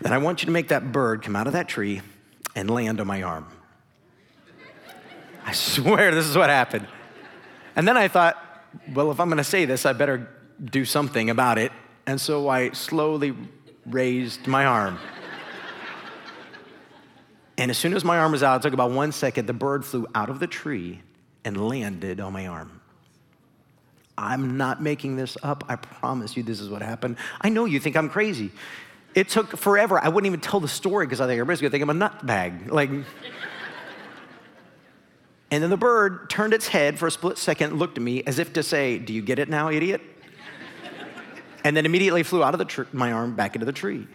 then 0.00 0.12
I 0.12 0.18
want 0.18 0.42
you 0.42 0.46
to 0.46 0.52
make 0.52 0.66
that 0.66 0.90
bird 0.90 1.22
come 1.22 1.36
out 1.36 1.46
of 1.46 1.52
that 1.52 1.68
tree 1.68 2.00
and 2.56 2.68
land 2.68 3.00
on 3.00 3.06
my 3.06 3.22
arm. 3.22 3.46
I 5.46 5.52
swear 5.52 6.12
this 6.12 6.26
is 6.26 6.36
what 6.36 6.50
happened. 6.50 6.88
And 7.76 7.86
then 7.86 7.96
I 7.96 8.08
thought, 8.08 8.36
well, 8.94 9.10
if 9.10 9.20
I'm 9.20 9.28
going 9.28 9.38
to 9.38 9.44
say 9.44 9.64
this, 9.64 9.86
I 9.86 9.92
better 9.92 10.28
do 10.62 10.84
something 10.84 11.30
about 11.30 11.58
it. 11.58 11.72
And 12.06 12.20
so 12.20 12.48
I 12.48 12.70
slowly 12.70 13.34
raised 13.86 14.46
my 14.46 14.64
arm. 14.64 14.98
and 17.58 17.70
as 17.70 17.78
soon 17.78 17.94
as 17.94 18.04
my 18.04 18.18
arm 18.18 18.32
was 18.32 18.42
out, 18.42 18.60
it 18.60 18.62
took 18.62 18.74
about 18.74 18.90
one 18.90 19.12
second, 19.12 19.46
the 19.46 19.52
bird 19.52 19.84
flew 19.84 20.06
out 20.14 20.30
of 20.30 20.40
the 20.40 20.46
tree 20.46 21.00
and 21.44 21.68
landed 21.68 22.20
on 22.20 22.32
my 22.32 22.46
arm. 22.46 22.80
I'm 24.16 24.56
not 24.56 24.82
making 24.82 25.16
this 25.16 25.36
up. 25.42 25.64
I 25.68 25.76
promise 25.76 26.36
you, 26.36 26.42
this 26.42 26.60
is 26.60 26.68
what 26.68 26.82
happened. 26.82 27.16
I 27.40 27.48
know 27.48 27.64
you 27.64 27.80
think 27.80 27.96
I'm 27.96 28.08
crazy. 28.08 28.52
It 29.14 29.28
took 29.28 29.56
forever. 29.56 29.98
I 29.98 30.08
wouldn't 30.08 30.26
even 30.26 30.40
tell 30.40 30.60
the 30.60 30.68
story 30.68 31.06
because 31.06 31.20
I 31.20 31.26
think 31.26 31.38
everybody's 31.38 31.60
gonna 31.60 31.70
think 31.70 31.82
I'm 31.82 32.02
a 32.02 32.08
nutbag. 32.08 32.70
Like, 32.70 32.90
and 35.52 35.62
then 35.62 35.68
the 35.68 35.76
bird 35.76 36.30
turned 36.30 36.54
its 36.54 36.66
head 36.66 36.98
for 36.98 37.06
a 37.06 37.10
split 37.10 37.36
second, 37.36 37.78
looked 37.78 37.98
at 37.98 38.02
me 38.02 38.22
as 38.24 38.38
if 38.38 38.54
to 38.54 38.62
say, 38.62 38.98
Do 38.98 39.12
you 39.12 39.20
get 39.20 39.38
it 39.38 39.50
now, 39.50 39.70
idiot? 39.70 40.00
and 41.62 41.76
then 41.76 41.84
immediately 41.84 42.22
flew 42.22 42.42
out 42.42 42.58
of 42.58 42.66
tr- 42.66 42.84
my 42.92 43.12
arm 43.12 43.36
back 43.36 43.54
into 43.54 43.66
the 43.66 43.72
tree. 43.72 44.08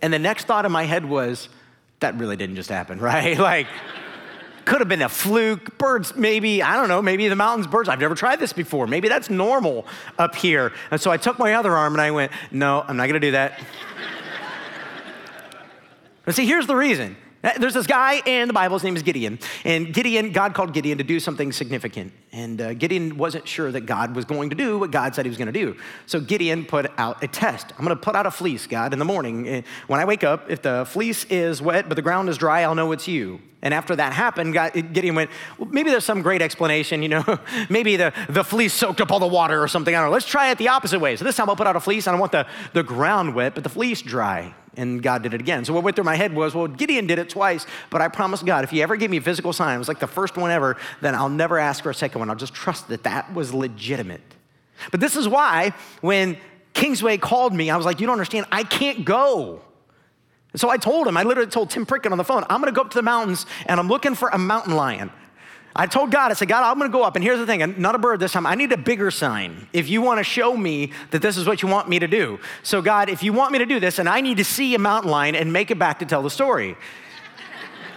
And 0.00 0.12
the 0.12 0.20
next 0.20 0.44
thought 0.44 0.64
in 0.64 0.70
my 0.70 0.84
head 0.84 1.04
was, 1.04 1.48
That 1.98 2.16
really 2.18 2.36
didn't 2.36 2.54
just 2.54 2.70
happen, 2.70 2.98
right? 3.00 3.36
like, 3.36 3.66
could 4.64 4.80
have 4.80 4.88
been 4.88 5.02
a 5.02 5.08
fluke. 5.08 5.76
Birds, 5.76 6.14
maybe, 6.14 6.62
I 6.62 6.76
don't 6.76 6.88
know, 6.88 7.02
maybe 7.02 7.26
the 7.26 7.34
mountains, 7.34 7.66
birds. 7.66 7.88
I've 7.88 7.98
never 7.98 8.14
tried 8.14 8.38
this 8.38 8.52
before. 8.52 8.86
Maybe 8.86 9.08
that's 9.08 9.28
normal 9.28 9.86
up 10.20 10.36
here. 10.36 10.72
And 10.92 11.00
so 11.00 11.10
I 11.10 11.16
took 11.16 11.36
my 11.36 11.54
other 11.54 11.72
arm 11.72 11.94
and 11.94 12.00
I 12.00 12.12
went, 12.12 12.30
No, 12.52 12.84
I'm 12.86 12.96
not 12.96 13.08
gonna 13.08 13.18
do 13.18 13.32
that. 13.32 13.58
but 16.24 16.36
see, 16.36 16.46
here's 16.46 16.68
the 16.68 16.76
reason 16.76 17.16
Uh, 17.44 17.52
there's 17.58 17.74
this 17.74 17.86
guy 17.86 18.22
in 18.26 18.48
the 18.48 18.54
Bible, 18.54 18.76
his 18.76 18.84
name 18.84 18.96
is 18.96 19.02
Gideon. 19.02 19.38
And 19.64 19.92
Gideon, 19.92 20.32
God 20.32 20.54
called 20.54 20.72
Gideon 20.72 20.98
to 20.98 21.04
do 21.04 21.20
something 21.20 21.52
significant. 21.52 22.12
And 22.36 22.60
uh, 22.60 22.74
Gideon 22.74 23.16
wasn't 23.16 23.48
sure 23.48 23.72
that 23.72 23.86
God 23.86 24.14
was 24.14 24.26
going 24.26 24.50
to 24.50 24.56
do 24.56 24.78
what 24.78 24.90
God 24.90 25.14
said 25.14 25.24
he 25.24 25.30
was 25.30 25.38
going 25.38 25.50
to 25.50 25.58
do. 25.58 25.74
So 26.04 26.20
Gideon 26.20 26.66
put 26.66 26.92
out 26.98 27.24
a 27.24 27.28
test. 27.28 27.72
I'm 27.78 27.82
going 27.82 27.96
to 27.96 28.02
put 28.02 28.14
out 28.14 28.26
a 28.26 28.30
fleece, 28.30 28.66
God, 28.66 28.92
in 28.92 28.98
the 28.98 29.06
morning. 29.06 29.48
Uh, 29.48 29.62
when 29.86 30.00
I 30.00 30.04
wake 30.04 30.22
up, 30.22 30.50
if 30.50 30.60
the 30.60 30.84
fleece 30.84 31.24
is 31.30 31.62
wet 31.62 31.88
but 31.88 31.94
the 31.94 32.02
ground 32.02 32.28
is 32.28 32.36
dry, 32.36 32.60
I'll 32.60 32.74
know 32.74 32.92
it's 32.92 33.08
you. 33.08 33.40
And 33.62 33.72
after 33.72 33.96
that 33.96 34.12
happened, 34.12 34.52
God, 34.52 34.74
Gideon 34.74 35.14
went, 35.14 35.30
well, 35.56 35.70
maybe 35.70 35.88
there's 35.88 36.04
some 36.04 36.20
great 36.20 36.42
explanation, 36.42 37.02
you 37.02 37.08
know, 37.08 37.24
maybe 37.70 37.96
the, 37.96 38.12
the 38.28 38.44
fleece 38.44 38.74
soaked 38.74 39.00
up 39.00 39.10
all 39.10 39.18
the 39.18 39.26
water 39.26 39.62
or 39.62 39.66
something. 39.66 39.94
I 39.94 40.00
don't 40.00 40.08
know. 40.08 40.12
Let's 40.12 40.26
try 40.26 40.50
it 40.50 40.58
the 40.58 40.68
opposite 40.68 40.98
way. 40.98 41.16
So 41.16 41.24
this 41.24 41.36
time 41.36 41.48
I'll 41.48 41.56
put 41.56 41.66
out 41.66 41.74
a 41.74 41.80
fleece 41.80 42.06
I 42.06 42.14
want 42.16 42.32
the, 42.32 42.46
the 42.74 42.82
ground 42.82 43.34
wet, 43.34 43.54
but 43.54 43.64
the 43.64 43.70
fleece 43.70 44.02
dry 44.02 44.54
and 44.76 45.02
God 45.02 45.22
did 45.22 45.34
it 45.34 45.40
again. 45.40 45.64
So 45.64 45.72
what 45.72 45.82
went 45.82 45.96
through 45.96 46.04
my 46.04 46.14
head 46.14 46.34
was, 46.34 46.54
well, 46.54 46.68
Gideon 46.68 47.06
did 47.06 47.18
it 47.18 47.28
twice, 47.28 47.66
but 47.90 48.00
I 48.00 48.08
promised 48.08 48.44
God, 48.44 48.64
if 48.64 48.70
he 48.70 48.82
ever 48.82 48.96
gave 48.96 49.10
me 49.10 49.16
a 49.16 49.22
physical 49.22 49.52
sign, 49.52 49.76
it 49.76 49.78
was 49.78 49.88
like 49.88 50.00
the 50.00 50.06
first 50.06 50.36
one 50.36 50.50
ever, 50.50 50.76
then 51.00 51.14
I'll 51.14 51.28
never 51.28 51.58
ask 51.58 51.82
for 51.82 51.90
a 51.90 51.94
second 51.94 52.20
one. 52.20 52.25
I'll 52.30 52.36
just 52.36 52.54
trust 52.54 52.88
that 52.88 53.04
that 53.04 53.32
was 53.34 53.52
legitimate. 53.52 54.22
But 54.90 55.00
this 55.00 55.16
is 55.16 55.26
why 55.28 55.72
when 56.00 56.36
Kingsway 56.74 57.16
called 57.16 57.54
me, 57.54 57.70
I 57.70 57.76
was 57.76 57.86
like, 57.86 58.00
you 58.00 58.06
don't 58.06 58.14
understand, 58.14 58.46
I 58.52 58.62
can't 58.62 59.04
go. 59.04 59.62
So 60.54 60.70
I 60.70 60.76
told 60.76 61.06
him, 61.06 61.16
I 61.16 61.22
literally 61.22 61.50
told 61.50 61.70
Tim 61.70 61.84
Prickett 61.84 62.12
on 62.12 62.18
the 62.18 62.24
phone, 62.24 62.44
I'm 62.48 62.60
gonna 62.60 62.72
go 62.72 62.82
up 62.82 62.90
to 62.90 62.98
the 62.98 63.02
mountains 63.02 63.46
and 63.66 63.78
I'm 63.78 63.88
looking 63.88 64.14
for 64.14 64.28
a 64.28 64.38
mountain 64.38 64.74
lion. 64.74 65.10
I 65.78 65.86
told 65.86 66.10
God, 66.10 66.30
I 66.30 66.34
said, 66.34 66.48
God, 66.48 66.64
I'm 66.64 66.78
gonna 66.78 66.90
go 66.90 67.02
up, 67.02 67.16
and 67.16 67.22
here's 67.22 67.38
the 67.38 67.44
thing, 67.44 67.74
not 67.76 67.94
a 67.94 67.98
bird 67.98 68.18
this 68.18 68.32
time. 68.32 68.46
I 68.46 68.54
need 68.54 68.72
a 68.72 68.78
bigger 68.78 69.10
sign 69.10 69.68
if 69.74 69.90
you 69.90 70.00
wanna 70.00 70.22
show 70.22 70.56
me 70.56 70.92
that 71.10 71.20
this 71.20 71.36
is 71.36 71.46
what 71.46 71.60
you 71.60 71.68
want 71.68 71.86
me 71.90 71.98
to 71.98 72.08
do. 72.08 72.38
So, 72.62 72.80
God, 72.80 73.10
if 73.10 73.22
you 73.22 73.34
want 73.34 73.52
me 73.52 73.58
to 73.58 73.66
do 73.66 73.78
this, 73.78 73.98
and 73.98 74.08
I 74.08 74.22
need 74.22 74.38
to 74.38 74.44
see 74.44 74.74
a 74.74 74.78
mountain 74.78 75.10
lion 75.10 75.34
and 75.34 75.52
make 75.52 75.70
it 75.70 75.78
back 75.78 75.98
to 75.98 76.06
tell 76.06 76.22
the 76.22 76.30
story. 76.30 76.76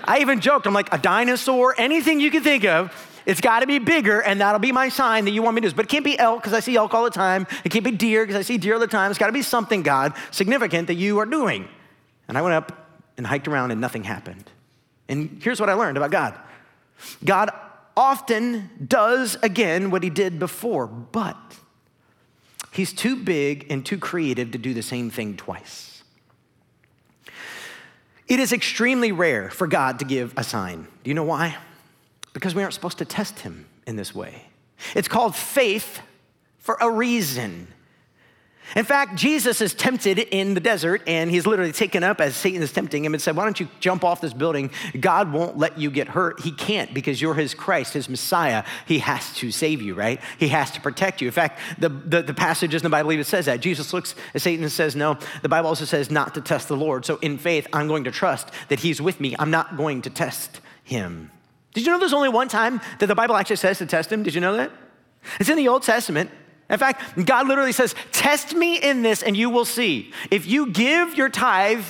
I 0.03 0.19
even 0.19 0.41
joked, 0.41 0.67
I'm 0.67 0.73
like, 0.73 0.93
a 0.93 0.97
dinosaur, 0.97 1.73
anything 1.77 2.19
you 2.19 2.31
can 2.31 2.43
think 2.43 2.65
of, 2.65 2.91
it's 3.29 3.41
got 3.41 3.59
to 3.59 3.67
be 3.67 3.77
bigger, 3.77 4.21
and 4.21 4.41
that'll 4.41 4.59
be 4.59 4.71
my 4.71 4.89
sign 4.89 5.25
that 5.25 5.31
you 5.31 5.43
want 5.43 5.53
me 5.53 5.61
to 5.61 5.69
do. 5.69 5.75
But 5.75 5.85
it 5.85 5.89
can't 5.89 6.03
be 6.03 6.17
elk 6.17 6.41
because 6.41 6.51
I 6.51 6.61
see 6.61 6.75
elk 6.75 6.95
all 6.95 7.03
the 7.03 7.11
time. 7.11 7.45
It 7.63 7.69
can't 7.69 7.85
be 7.85 7.91
deer 7.91 8.25
because 8.25 8.35
I 8.35 8.41
see 8.41 8.57
deer 8.57 8.73
all 8.73 8.79
the 8.79 8.87
time. 8.87 9.11
It's 9.11 9.19
got 9.19 9.27
to 9.27 9.31
be 9.31 9.43
something, 9.43 9.83
God, 9.83 10.13
significant 10.31 10.87
that 10.87 10.95
you 10.95 11.19
are 11.19 11.27
doing. 11.27 11.67
And 12.27 12.39
I 12.39 12.41
went 12.41 12.55
up 12.55 12.89
and 13.17 13.27
hiked 13.27 13.47
around, 13.47 13.69
and 13.69 13.79
nothing 13.79 14.03
happened. 14.03 14.49
And 15.07 15.39
here's 15.43 15.59
what 15.59 15.69
I 15.69 15.73
learned 15.73 15.95
about 15.95 16.09
God 16.09 16.39
God 17.23 17.51
often 17.95 18.71
does 18.87 19.37
again 19.43 19.91
what 19.91 20.01
he 20.01 20.09
did 20.09 20.39
before, 20.39 20.87
but 20.87 21.37
he's 22.71 22.91
too 22.91 23.15
big 23.15 23.67
and 23.69 23.85
too 23.85 23.99
creative 23.99 24.49
to 24.53 24.57
do 24.57 24.73
the 24.73 24.81
same 24.81 25.11
thing 25.11 25.37
twice. 25.37 26.01
It 28.27 28.39
is 28.39 28.53
extremely 28.53 29.11
rare 29.11 29.51
for 29.51 29.67
God 29.67 29.99
to 29.99 30.05
give 30.05 30.33
a 30.35 30.43
sign. 30.43 30.87
Do 31.03 31.11
you 31.11 31.13
know 31.13 31.23
why? 31.23 31.57
Because 32.33 32.53
we 32.55 32.61
aren't 32.61 32.73
supposed 32.73 32.99
to 32.99 33.05
test 33.05 33.39
him 33.39 33.67
in 33.87 33.95
this 33.95 34.13
way. 34.13 34.44
It's 34.95 35.07
called 35.07 35.35
faith 35.35 36.01
for 36.57 36.77
a 36.80 36.89
reason. 36.89 37.68
In 38.75 38.85
fact, 38.85 39.15
Jesus 39.15 39.61
is 39.61 39.73
tempted 39.73 40.19
in 40.19 40.54
the 40.54 40.59
desert, 40.59 41.01
and 41.07 41.31
he's 41.31 41.47
literally 41.47 41.71
taken 41.71 42.04
up 42.04 42.21
as 42.21 42.35
Satan 42.35 42.61
is 42.61 42.71
tempting 42.71 43.04
him 43.04 43.15
and 43.15 43.21
said, 43.21 43.35
Why 43.35 43.44
don't 43.44 43.59
you 43.59 43.68
jump 43.80 44.04
off 44.04 44.21
this 44.21 44.33
building? 44.33 44.69
God 44.99 45.33
won't 45.33 45.57
let 45.57 45.80
you 45.80 45.89
get 45.89 46.09
hurt. 46.09 46.42
He 46.42 46.51
can't 46.51 46.94
because 46.94 47.19
you're 47.19 47.33
his 47.33 47.56
Christ, 47.56 47.94
his 47.94 48.07
Messiah. 48.07 48.63
He 48.85 48.99
has 48.99 49.33
to 49.37 49.49
save 49.49 49.81
you, 49.81 49.95
right? 49.95 50.21
He 50.37 50.49
has 50.49 50.69
to 50.71 50.81
protect 50.81 51.19
you. 51.19 51.27
In 51.27 51.33
fact, 51.33 51.59
the, 51.80 51.89
the, 51.89 52.21
the 52.21 52.33
passages 52.33 52.81
in 52.81 52.83
the 52.83 52.92
Bible 52.92 53.11
even 53.11 53.25
says 53.25 53.45
that. 53.45 53.59
Jesus 53.59 53.92
looks 53.92 54.13
at 54.35 54.42
Satan 54.42 54.63
and 54.63 54.71
says, 54.71 54.95
No, 54.95 55.18
the 55.42 55.49
Bible 55.49 55.69
also 55.69 55.85
says 55.85 56.11
not 56.11 56.35
to 56.35 56.42
test 56.42 56.68
the 56.68 56.77
Lord. 56.77 57.06
So 57.06 57.18
in 57.18 57.39
faith, 57.39 57.65
I'm 57.73 57.87
going 57.87 58.04
to 58.04 58.11
trust 58.11 58.49
that 58.68 58.81
he's 58.81 59.01
with 59.01 59.19
me. 59.19 59.35
I'm 59.39 59.51
not 59.51 59.77
going 59.77 60.04
to 60.04 60.11
test 60.11 60.61
him. 60.83 61.31
Did 61.73 61.85
you 61.85 61.92
know 61.92 61.99
there's 61.99 62.14
only 62.14 62.30
one 62.30 62.47
time 62.47 62.81
that 62.99 63.06
the 63.06 63.16
Bible 63.16 63.35
actually 63.35 63.57
says 63.57 63.78
to 63.78 63.85
test 63.85 64.11
him? 64.11 64.23
Did 64.23 64.33
you 64.33 64.42
know 64.42 64.56
that? 64.57 64.71
It's 65.40 65.49
in 65.49 65.57
the 65.57 65.68
Old 65.68 65.83
Testament. 65.83 66.31
In 66.69 66.78
fact, 66.78 67.26
God 67.26 67.47
literally 67.47 67.71
says, 67.71 67.95
Test 68.11 68.54
me 68.54 68.78
in 68.78 69.02
this 69.02 69.23
and 69.23 69.35
you 69.35 69.49
will 69.49 69.66
see. 69.66 70.14
If 70.30 70.45
you 70.45 70.71
give 70.71 71.16
your 71.16 71.30
tithe, 71.30 71.85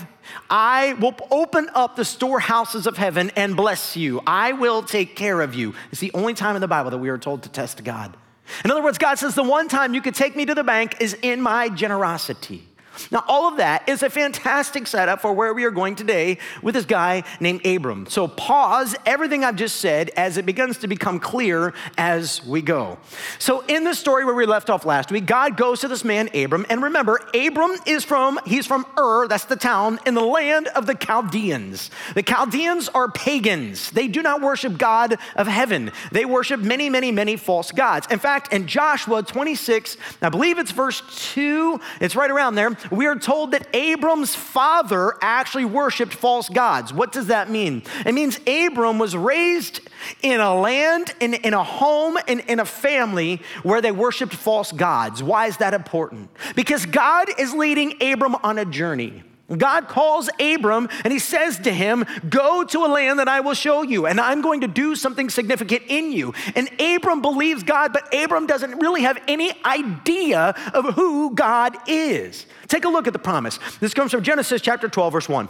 I 0.50 0.94
will 0.94 1.16
open 1.32 1.70
up 1.74 1.96
the 1.96 2.06
storehouses 2.06 2.88
of 2.88 2.98
heaven 2.98 3.32
and 3.36 3.56
bless 3.56 3.98
you. 3.98 4.22
I 4.26 4.54
will 4.54 4.84
take 4.84 5.16
care 5.16 5.42
of 5.42 5.56
you. 5.56 5.74
It's 5.92 6.02
the 6.02 6.12
only 6.14 6.34
time 6.34 6.56
in 6.56 6.62
the 6.62 6.68
Bible 6.68 6.92
that 6.92 6.98
we 6.98 7.10
are 7.10 7.18
told 7.18 7.44
to 7.44 7.50
test 7.50 7.84
God. 7.84 8.16
In 8.64 8.72
other 8.72 8.84
words, 8.84 8.98
God 8.98 9.16
says, 9.16 9.36
The 9.36 9.44
one 9.44 9.68
time 9.68 9.94
you 9.94 10.02
could 10.02 10.16
take 10.16 10.36
me 10.36 10.46
to 10.46 10.56
the 10.56 10.64
bank 10.64 10.98
is 11.02 11.16
in 11.22 11.42
my 11.42 11.70
generosity. 11.70 12.69
Now, 13.12 13.24
all 13.28 13.48
of 13.48 13.58
that 13.58 13.88
is 13.88 14.04
a 14.04 14.10
fantastic 14.10 14.88
setup 14.88 15.22
for 15.22 15.34
where 15.34 15.54
we 15.54 15.64
are 15.64 15.72
going 15.72 15.96
today 15.96 16.38
with 16.62 16.76
this 16.76 16.86
guy 16.86 17.24
named 17.40 17.66
Abram. 17.66 18.06
So, 18.08 18.28
pause 18.28 18.96
everything 19.06 19.44
I've 19.44 19.56
just 19.56 19.78
said 19.78 20.10
as 20.16 20.38
it 20.38 20.46
begins 20.46 20.80
to 20.80 20.88
become 20.88 21.20
clear 21.20 21.74
as 21.98 22.46
we 22.46 22.62
go. 22.62 22.98
So, 23.38 23.64
in 23.68 23.84
the 23.84 23.94
story 23.94 24.26
where 24.26 24.36
we 24.36 24.46
left 24.46 24.70
off 24.70 24.86
last 24.86 25.12
week, 25.12 25.26
God 25.26 25.58
goes 25.58 25.82
to 25.82 25.88
this 25.88 26.04
man, 26.04 26.30
Abram. 26.36 26.66
And 26.70 26.84
remember, 26.84 27.20
Abram 27.34 27.72
is 27.86 28.04
from, 28.04 28.40
he's 28.46 28.66
from 28.66 28.86
Ur, 28.98 29.28
that's 29.28 29.46
the 29.46 29.56
town, 29.56 30.00
in 30.06 30.14
the 30.14 30.22
land 30.22 30.68
of 30.70 30.86
the 30.86 30.96
Chaldeans. 30.96 31.92
The 32.16 32.24
Chaldeans 32.24 32.90
are 32.90 33.10
pagans. 33.10 33.92
They 33.92 34.08
do 34.08 34.22
not 34.22 34.42
worship 34.42 34.78
God 34.78 35.18
of 35.36 35.48
heaven, 35.48 35.92
they 36.12 36.26
worship 36.26 36.60
many, 36.60 36.90
many, 36.90 37.12
many 37.12 37.38
false 37.38 37.72
gods. 37.72 38.08
In 38.12 38.20
fact, 38.20 38.54
in 38.54 38.68
Joshua 38.68 39.24
26, 39.24 39.98
I 40.22 40.30
believe 40.30 40.60
it's 40.60 40.72
verse 40.72 41.02
2, 41.34 41.80
it's 42.02 42.16
right 42.16 42.32
around 42.32 42.56
there 42.56 42.72
we 42.92 43.06
are 43.08 43.16
told 43.16 43.52
that 43.52 43.68
Abram's 43.74 44.36
father 44.36 45.14
actually 45.22 45.66
worshiped 45.66 46.14
false 46.14 46.50
gods. 46.50 46.94
What 46.94 47.12
does 47.12 47.28
that 47.28 47.50
mean? 47.50 47.84
It 48.06 48.14
means 48.14 48.40
Abram 48.48 49.00
was 49.00 49.16
raised 49.16 49.82
in 50.22 50.40
a 50.40 50.54
land, 50.54 51.14
in, 51.20 51.34
in 51.34 51.54
a 51.54 51.64
home, 51.64 52.18
in, 52.28 52.40
in 52.42 52.60
a 52.60 52.66
family 52.66 53.42
where 53.64 53.82
they 53.82 53.92
worshiped 53.92 54.34
false 54.34 54.72
gods. 54.72 55.22
Why 55.22 55.48
is 55.48 55.58
that 55.58 55.74
important? 55.74 56.30
Because 56.56 56.86
God 56.86 57.28
is 57.38 57.54
leading 57.54 58.02
Abram 58.02 58.36
on 58.44 58.58
a 58.58 58.66
journey. 58.66 59.24
God 59.58 59.88
calls 59.88 60.30
Abram 60.40 60.90
and 61.04 61.12
he 61.12 61.20
says 61.20 61.60
to 61.60 61.74
him, 61.74 62.06
Go 62.30 62.64
to 62.64 62.86
a 62.86 62.88
land 62.88 63.20
that 63.20 63.28
I 63.28 63.40
will 63.40 63.54
show 63.54 63.82
you, 63.82 64.06
and 64.06 64.20
I'm 64.20 64.42
going 64.42 64.62
to 64.62 64.68
do 64.68 64.96
something 64.96 65.30
significant 65.30 65.84
in 65.88 66.12
you. 66.12 66.34
And 66.56 66.70
Abram 66.80 67.22
believes 67.22 67.64
God, 67.64 67.94
but 67.94 68.14
Abram 68.14 68.48
doesn't 68.48 68.80
really 68.80 69.02
have 69.02 69.22
any 69.28 69.52
idea 69.66 70.56
of 70.74 70.94
who 70.96 71.34
God 71.34 71.76
is. 71.88 72.46
Take 72.68 72.86
a 72.86 72.90
look 72.90 73.08
at 73.08 73.14
the 73.14 73.20
promise. 73.20 73.60
This 73.80 73.94
comes 73.94 74.12
from 74.12 74.24
Genesis 74.24 74.62
chapter 74.62 74.88
12, 74.88 75.14
verse 75.14 75.30
1. 75.30 75.50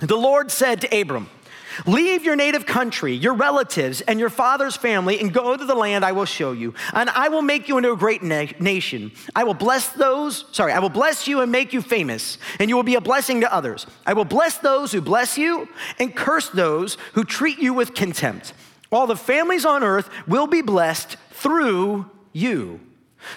The 0.00 0.16
Lord 0.16 0.50
said 0.52 0.80
to 0.82 1.00
Abram, 1.00 1.28
Leave 1.86 2.24
your 2.24 2.36
native 2.36 2.66
country, 2.66 3.12
your 3.14 3.34
relatives, 3.34 4.00
and 4.02 4.18
your 4.20 4.30
father's 4.30 4.76
family, 4.76 5.20
and 5.20 5.32
go 5.32 5.56
to 5.56 5.64
the 5.64 5.74
land 5.74 6.04
I 6.04 6.12
will 6.12 6.24
show 6.24 6.52
you. 6.52 6.74
And 6.92 7.10
I 7.10 7.28
will 7.28 7.42
make 7.42 7.68
you 7.68 7.76
into 7.76 7.92
a 7.92 7.96
great 7.96 8.22
na- 8.22 8.46
nation. 8.58 9.12
I 9.34 9.44
will 9.44 9.54
bless 9.54 9.88
those, 9.88 10.44
sorry, 10.52 10.72
I 10.72 10.78
will 10.78 10.88
bless 10.88 11.28
you 11.28 11.40
and 11.40 11.52
make 11.52 11.72
you 11.72 11.82
famous, 11.82 12.38
and 12.58 12.68
you 12.68 12.76
will 12.76 12.82
be 12.82 12.96
a 12.96 13.00
blessing 13.00 13.40
to 13.42 13.52
others. 13.52 13.86
I 14.06 14.12
will 14.12 14.24
bless 14.24 14.58
those 14.58 14.92
who 14.92 15.00
bless 15.00 15.38
you, 15.38 15.68
and 15.98 16.14
curse 16.14 16.48
those 16.48 16.96
who 17.12 17.24
treat 17.24 17.58
you 17.58 17.74
with 17.74 17.94
contempt. 17.94 18.52
All 18.90 19.06
the 19.06 19.16
families 19.16 19.64
on 19.64 19.82
earth 19.82 20.08
will 20.26 20.46
be 20.46 20.62
blessed 20.62 21.16
through 21.30 22.10
you. 22.32 22.80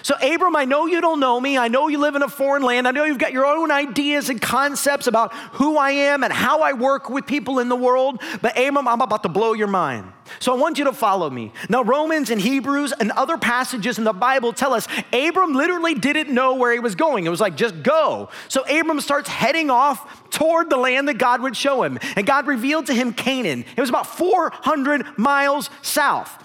So, 0.02 0.14
Abram, 0.22 0.54
I 0.56 0.64
know 0.64 0.86
you 0.86 1.00
don't 1.00 1.20
know 1.20 1.40
me. 1.40 1.58
I 1.58 1.68
know 1.68 1.88
you 1.88 1.98
live 1.98 2.14
in 2.14 2.22
a 2.22 2.28
foreign 2.28 2.62
land. 2.62 2.86
I 2.86 2.92
know 2.92 3.04
you've 3.04 3.18
got 3.18 3.32
your 3.32 3.46
own 3.46 3.70
ideas 3.70 4.30
and 4.30 4.40
concepts 4.40 5.06
about 5.06 5.32
who 5.54 5.76
I 5.76 5.90
am 5.90 6.22
and 6.22 6.32
how 6.32 6.60
I 6.60 6.72
work 6.72 7.10
with 7.10 7.26
people 7.26 7.58
in 7.58 7.68
the 7.68 7.76
world. 7.76 8.20
But, 8.40 8.56
Abram, 8.58 8.86
I'm 8.86 9.00
about 9.00 9.22
to 9.24 9.28
blow 9.28 9.52
your 9.52 9.66
mind. 9.66 10.12
So, 10.38 10.52
I 10.52 10.56
want 10.56 10.78
you 10.78 10.84
to 10.84 10.92
follow 10.92 11.28
me. 11.28 11.52
Now, 11.68 11.82
Romans 11.82 12.30
and 12.30 12.40
Hebrews 12.40 12.92
and 12.92 13.10
other 13.12 13.36
passages 13.36 13.98
in 13.98 14.04
the 14.04 14.12
Bible 14.12 14.52
tell 14.52 14.72
us 14.72 14.86
Abram 15.12 15.52
literally 15.52 15.94
didn't 15.94 16.32
know 16.32 16.54
where 16.54 16.72
he 16.72 16.78
was 16.78 16.94
going. 16.94 17.26
It 17.26 17.30
was 17.30 17.40
like, 17.40 17.56
just 17.56 17.82
go. 17.82 18.28
So, 18.48 18.62
Abram 18.62 19.00
starts 19.00 19.28
heading 19.28 19.68
off 19.68 20.30
toward 20.30 20.70
the 20.70 20.76
land 20.76 21.08
that 21.08 21.18
God 21.18 21.42
would 21.42 21.56
show 21.56 21.82
him. 21.82 21.98
And 22.16 22.24
God 22.24 22.46
revealed 22.46 22.86
to 22.86 22.94
him 22.94 23.12
Canaan. 23.12 23.64
It 23.76 23.80
was 23.80 23.90
about 23.90 24.06
400 24.06 25.18
miles 25.18 25.70
south. 25.82 26.38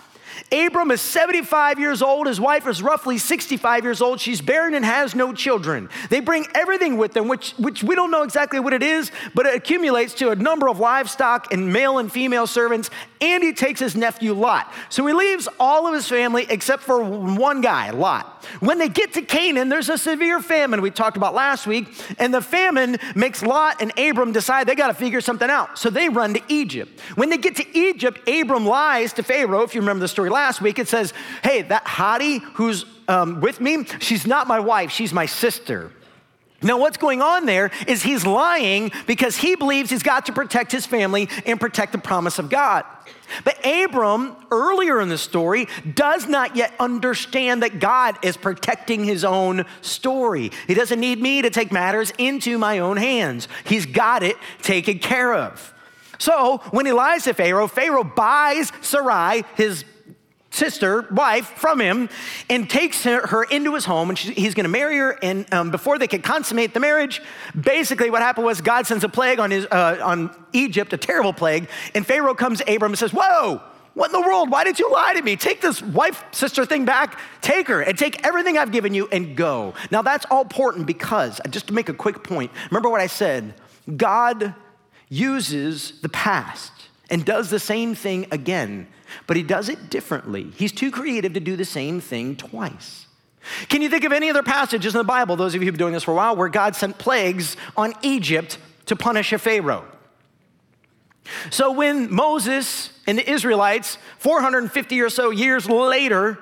Abram 0.51 0.91
is 0.91 1.01
75 1.01 1.79
years 1.79 2.01
old. 2.01 2.27
His 2.27 2.39
wife 2.39 2.67
is 2.67 2.81
roughly 2.81 3.17
65 3.17 3.83
years 3.83 4.01
old. 4.01 4.19
She's 4.19 4.41
barren 4.41 4.73
and 4.73 4.85
has 4.85 5.15
no 5.15 5.33
children. 5.33 5.89
They 6.09 6.19
bring 6.19 6.45
everything 6.55 6.97
with 6.97 7.13
them, 7.13 7.27
which, 7.27 7.51
which 7.53 7.83
we 7.83 7.95
don't 7.95 8.11
know 8.11 8.23
exactly 8.23 8.59
what 8.59 8.73
it 8.73 8.83
is, 8.83 9.11
but 9.33 9.45
it 9.45 9.55
accumulates 9.55 10.13
to 10.15 10.29
a 10.29 10.35
number 10.35 10.69
of 10.69 10.79
livestock 10.79 11.53
and 11.53 11.71
male 11.71 11.97
and 11.97 12.11
female 12.11 12.47
servants. 12.47 12.89
And 13.19 13.43
he 13.43 13.53
takes 13.53 13.79
his 13.79 13.95
nephew 13.95 14.33
Lot. 14.33 14.71
So 14.89 15.05
he 15.05 15.13
leaves 15.13 15.47
all 15.59 15.87
of 15.87 15.93
his 15.93 16.07
family 16.07 16.45
except 16.49 16.83
for 16.83 17.03
one 17.03 17.61
guy, 17.61 17.89
Lot. 17.91 18.45
When 18.59 18.77
they 18.77 18.89
get 18.89 19.13
to 19.13 19.21
Canaan, 19.21 19.69
there's 19.69 19.89
a 19.89 19.97
severe 19.97 20.39
famine 20.39 20.81
we 20.81 20.91
talked 20.91 21.17
about 21.17 21.33
last 21.33 21.67
week, 21.67 21.87
and 22.19 22.33
the 22.33 22.41
famine 22.41 22.97
makes 23.15 23.41
Lot 23.43 23.81
and 23.81 23.91
Abram 23.97 24.31
decide 24.31 24.67
they 24.67 24.75
got 24.75 24.87
to 24.87 24.93
figure 24.93 25.21
something 25.21 25.49
out. 25.49 25.77
So 25.77 25.89
they 25.89 26.09
run 26.09 26.33
to 26.35 26.41
Egypt. 26.47 26.99
When 27.15 27.29
they 27.29 27.37
get 27.37 27.55
to 27.57 27.77
Egypt, 27.77 28.27
Abram 28.27 28.65
lies 28.65 29.13
to 29.13 29.23
Pharaoh. 29.23 29.63
If 29.63 29.75
you 29.75 29.81
remember 29.81 30.01
the 30.01 30.07
story 30.07 30.26
last 30.29 30.61
week, 30.61 30.79
it 30.79 30.87
says, 30.87 31.13
Hey, 31.43 31.61
that 31.63 31.85
hottie 31.85 32.41
who's 32.41 32.85
um, 33.07 33.41
with 33.41 33.61
me, 33.61 33.85
she's 33.99 34.27
not 34.27 34.47
my 34.47 34.59
wife, 34.59 34.91
she's 34.91 35.13
my 35.13 35.25
sister. 35.25 35.91
Now, 36.61 36.79
what's 36.79 36.97
going 36.97 37.21
on 37.21 37.45
there 37.45 37.69
is 37.85 38.01
he's 38.01 38.25
lying 38.25 38.91
because 39.05 39.37
he 39.37 39.55
believes 39.55 39.91
he's 39.91 40.01
got 40.01 40.25
to 40.25 40.33
protect 40.33 40.71
his 40.71 40.87
family 40.87 41.29
and 41.45 41.59
protect 41.59 41.91
the 41.91 41.99
promise 41.99 42.39
of 42.39 42.49
God. 42.49 42.83
But 43.43 43.63
Abram, 43.63 44.35
earlier 44.49 44.99
in 44.99 45.09
the 45.09 45.19
story, 45.19 45.67
does 45.93 46.27
not 46.27 46.55
yet 46.55 46.73
understand 46.79 47.61
that 47.61 47.79
God 47.79 48.17
is 48.23 48.37
protecting 48.37 49.03
his 49.03 49.23
own 49.23 49.65
story. 49.81 50.51
He 50.65 50.73
doesn't 50.73 50.99
need 50.99 51.21
me 51.21 51.43
to 51.43 51.51
take 51.51 51.71
matters 51.71 52.11
into 52.17 52.57
my 52.57 52.79
own 52.79 52.97
hands, 52.97 53.47
he's 53.65 53.85
got 53.85 54.23
it 54.23 54.35
taken 54.63 54.97
care 54.97 55.33
of. 55.35 55.73
So 56.19 56.57
when 56.71 56.87
he 56.87 56.91
lies 56.91 57.25
to 57.25 57.35
Pharaoh, 57.35 57.67
Pharaoh 57.67 58.03
buys 58.03 58.71
Sarai, 58.81 59.43
his 59.55 59.85
sister, 60.57 61.07
wife, 61.11 61.47
from 61.55 61.79
him 61.79 62.09
and 62.49 62.69
takes 62.69 63.03
her, 63.03 63.43
into 63.51 63.75
his 63.75 63.85
home 63.85 64.09
and 64.09 64.17
he's 64.17 64.53
going 64.53 64.65
to 64.65 64.69
marry 64.69 64.97
her. 64.97 65.11
And 65.21 65.51
um, 65.53 65.71
before 65.71 65.99
they 65.99 66.07
could 66.07 66.23
consummate 66.23 66.73
the 66.73 66.79
marriage, 66.79 67.21
basically 67.59 68.09
what 68.09 68.21
happened 68.21 68.45
was 68.45 68.59
God 68.59 68.87
sends 68.87 69.03
a 69.03 69.09
plague 69.09 69.39
on, 69.39 69.51
his, 69.51 69.65
uh, 69.67 69.99
on 70.03 70.35
Egypt, 70.53 70.91
a 70.93 70.97
terrible 70.97 71.33
plague. 71.33 71.69
And 71.93 72.05
Pharaoh 72.05 72.33
comes 72.33 72.59
to 72.59 72.75
Abram 72.75 72.91
and 72.91 72.99
says, 72.99 73.13
Whoa, 73.13 73.61
what 73.93 74.13
in 74.13 74.21
the 74.21 74.27
world? 74.27 74.51
Why 74.51 74.63
did 74.63 74.77
you 74.77 74.91
lie 74.91 75.13
to 75.13 75.21
me? 75.21 75.35
Take 75.35 75.61
this 75.61 75.81
wife 75.81 76.23
sister 76.31 76.65
thing 76.65 76.85
back, 76.85 77.19
take 77.41 77.67
her, 77.67 77.81
and 77.81 77.97
take 77.97 78.25
everything 78.25 78.57
I've 78.57 78.71
given 78.71 78.93
you 78.93 79.07
and 79.11 79.35
go. 79.35 79.73
Now 79.89 80.01
that's 80.01 80.25
all 80.29 80.41
important 80.41 80.85
because, 80.85 81.41
just 81.49 81.67
to 81.67 81.73
make 81.73 81.89
a 81.89 81.93
quick 81.93 82.23
point, 82.23 82.51
remember 82.69 82.89
what 82.89 83.01
I 83.01 83.07
said 83.07 83.55
God 83.95 84.53
uses 85.09 85.99
the 86.01 86.09
past 86.09 86.76
and 87.09 87.23
does 87.25 87.49
the 87.49 87.59
same 87.59 87.95
thing 87.95 88.27
again, 88.31 88.87
but 89.25 89.37
he 89.37 89.43
does 89.43 89.69
it 89.69 89.89
differently. 89.89 90.51
He's 90.55 90.71
too 90.71 90.91
creative 90.91 91.33
to 91.33 91.39
do 91.39 91.55
the 91.55 91.65
same 91.65 92.01
thing 92.01 92.35
twice. 92.35 93.05
Can 93.69 93.81
you 93.81 93.89
think 93.89 94.03
of 94.03 94.11
any 94.11 94.29
other 94.29 94.43
passages 94.43 94.93
in 94.93 94.97
the 94.97 95.05
Bible, 95.05 95.35
those 95.35 95.55
of 95.55 95.61
you 95.61 95.67
who've 95.67 95.73
been 95.73 95.85
doing 95.85 95.93
this 95.93 96.03
for 96.03 96.11
a 96.11 96.15
while, 96.15 96.35
where 96.35 96.49
God 96.49 96.75
sent 96.75 96.97
plagues 96.97 97.55
on 97.77 97.93
Egypt 98.01 98.57
to 98.87 98.95
punish 98.95 99.31
a 99.31 99.37
Pharaoh? 99.37 99.85
So 101.49 101.71
when 101.71 102.13
Moses 102.13 102.91
and 103.05 103.17
the 103.17 103.29
Israelites, 103.29 103.97
450 104.19 105.01
or 105.01 105.09
so 105.09 105.29
years 105.29 105.69
later, 105.69 106.39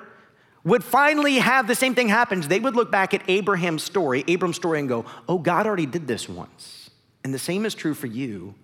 would 0.64 0.82
finally 0.82 1.36
have 1.36 1.68
the 1.68 1.76
same 1.76 1.94
thing 1.94 2.08
happen, 2.08 2.40
they 2.40 2.58
would 2.58 2.74
look 2.74 2.90
back 2.90 3.14
at 3.14 3.22
Abraham's 3.28 3.84
story, 3.84 4.24
Abram's 4.26 4.56
story, 4.56 4.80
and 4.80 4.88
go, 4.88 5.04
Oh, 5.28 5.38
God 5.38 5.66
already 5.66 5.86
did 5.86 6.08
this 6.08 6.28
once. 6.28 6.90
And 7.22 7.32
the 7.32 7.38
same 7.38 7.64
is 7.64 7.74
true 7.74 7.94
for 7.94 8.08
you, 8.08 8.54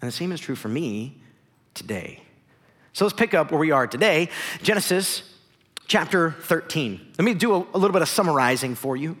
and 0.00 0.08
the 0.08 0.12
same 0.12 0.32
is 0.32 0.40
true 0.40 0.56
for 0.56 0.68
me 0.68 1.20
today. 1.74 2.20
So 2.92 3.04
let's 3.04 3.16
pick 3.16 3.34
up 3.34 3.50
where 3.50 3.60
we 3.60 3.72
are 3.72 3.86
today 3.86 4.30
Genesis 4.62 5.22
chapter 5.86 6.30
13. 6.30 7.14
Let 7.18 7.24
me 7.24 7.34
do 7.34 7.54
a, 7.54 7.58
a 7.74 7.78
little 7.78 7.92
bit 7.92 8.02
of 8.02 8.08
summarizing 8.08 8.74
for 8.74 8.96
you. 8.96 9.16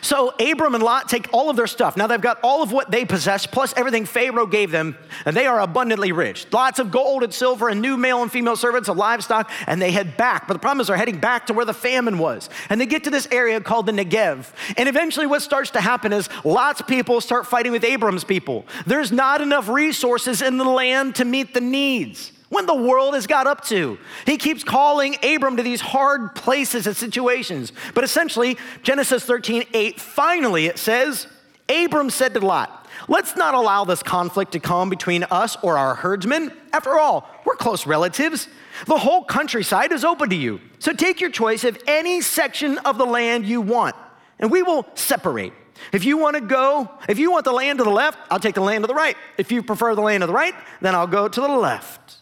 So 0.00 0.34
Abram 0.40 0.74
and 0.74 0.82
Lot 0.82 1.08
take 1.08 1.28
all 1.32 1.50
of 1.50 1.56
their 1.56 1.66
stuff. 1.66 1.96
Now 1.96 2.06
they've 2.06 2.20
got 2.20 2.38
all 2.42 2.62
of 2.62 2.72
what 2.72 2.90
they 2.90 3.04
possess, 3.04 3.46
plus 3.46 3.74
everything 3.76 4.04
Pharaoh 4.06 4.46
gave 4.46 4.70
them, 4.70 4.96
and 5.24 5.36
they 5.36 5.46
are 5.46 5.60
abundantly 5.60 6.12
rich. 6.12 6.46
Lots 6.52 6.78
of 6.78 6.90
gold 6.90 7.22
and 7.22 7.32
silver 7.32 7.68
and 7.68 7.80
new 7.80 7.96
male 7.96 8.22
and 8.22 8.30
female 8.30 8.56
servants 8.56 8.88
of 8.88 8.96
livestock, 8.96 9.50
and 9.66 9.80
they 9.80 9.90
head 9.90 10.16
back. 10.16 10.46
But 10.46 10.54
the 10.54 10.60
problem 10.60 10.80
is 10.80 10.88
they're 10.88 10.96
heading 10.96 11.20
back 11.20 11.46
to 11.46 11.52
where 11.52 11.64
the 11.64 11.74
famine 11.74 12.18
was. 12.18 12.50
And 12.68 12.80
they 12.80 12.86
get 12.86 13.04
to 13.04 13.10
this 13.10 13.28
area 13.30 13.60
called 13.60 13.86
the 13.86 13.92
Negev. 13.92 14.52
And 14.76 14.88
eventually 14.88 15.26
what 15.26 15.42
starts 15.42 15.70
to 15.72 15.80
happen 15.80 16.12
is 16.12 16.28
lots 16.44 16.80
of 16.80 16.86
people 16.86 17.20
start 17.20 17.46
fighting 17.46 17.72
with 17.72 17.84
Abram's 17.84 18.24
people. 18.24 18.66
There's 18.86 19.12
not 19.12 19.40
enough 19.40 19.68
resources 19.68 20.42
in 20.42 20.58
the 20.58 20.64
land 20.64 21.16
to 21.16 21.24
meet 21.24 21.54
the 21.54 21.60
needs. 21.60 22.32
What 22.48 22.66
the 22.66 22.74
world 22.74 23.14
has 23.14 23.26
got 23.26 23.46
up 23.46 23.64
to? 23.66 23.98
He 24.26 24.36
keeps 24.36 24.62
calling 24.62 25.16
Abram 25.22 25.56
to 25.56 25.62
these 25.62 25.80
hard 25.80 26.34
places 26.34 26.86
and 26.86 26.96
situations. 26.96 27.72
But 27.94 28.04
essentially, 28.04 28.58
Genesis 28.82 29.24
13, 29.24 29.64
8, 29.72 30.00
finally 30.00 30.66
it 30.66 30.78
says, 30.78 31.26
Abram 31.68 32.10
said 32.10 32.34
to 32.34 32.40
Lot, 32.40 32.86
Let's 33.08 33.36
not 33.36 33.54
allow 33.54 33.84
this 33.84 34.02
conflict 34.02 34.52
to 34.52 34.60
come 34.60 34.88
between 34.88 35.24
us 35.24 35.56
or 35.62 35.76
our 35.76 35.94
herdsmen. 35.94 36.52
After 36.72 36.98
all, 36.98 37.28
we're 37.44 37.56
close 37.56 37.86
relatives. 37.86 38.48
The 38.86 38.98
whole 38.98 39.24
countryside 39.24 39.92
is 39.92 40.04
open 40.04 40.30
to 40.30 40.36
you. 40.36 40.60
So 40.78 40.92
take 40.92 41.20
your 41.20 41.30
choice 41.30 41.64
of 41.64 41.78
any 41.86 42.20
section 42.20 42.78
of 42.78 42.98
the 42.98 43.06
land 43.06 43.46
you 43.46 43.60
want, 43.60 43.96
and 44.38 44.50
we 44.50 44.62
will 44.62 44.86
separate. 44.94 45.52
If 45.92 46.04
you 46.04 46.18
want 46.18 46.36
to 46.36 46.40
go, 46.40 46.88
if 47.08 47.18
you 47.18 47.30
want 47.30 47.44
the 47.44 47.52
land 47.52 47.78
to 47.78 47.84
the 47.84 47.90
left, 47.90 48.18
I'll 48.30 48.40
take 48.40 48.54
the 48.54 48.60
land 48.60 48.84
to 48.84 48.88
the 48.88 48.94
right. 48.94 49.16
If 49.38 49.50
you 49.50 49.62
prefer 49.62 49.94
the 49.94 50.02
land 50.02 50.22
to 50.22 50.26
the 50.26 50.32
right, 50.32 50.54
then 50.80 50.94
I'll 50.94 51.06
go 51.06 51.28
to 51.28 51.40
the 51.40 51.48
left. 51.48 52.18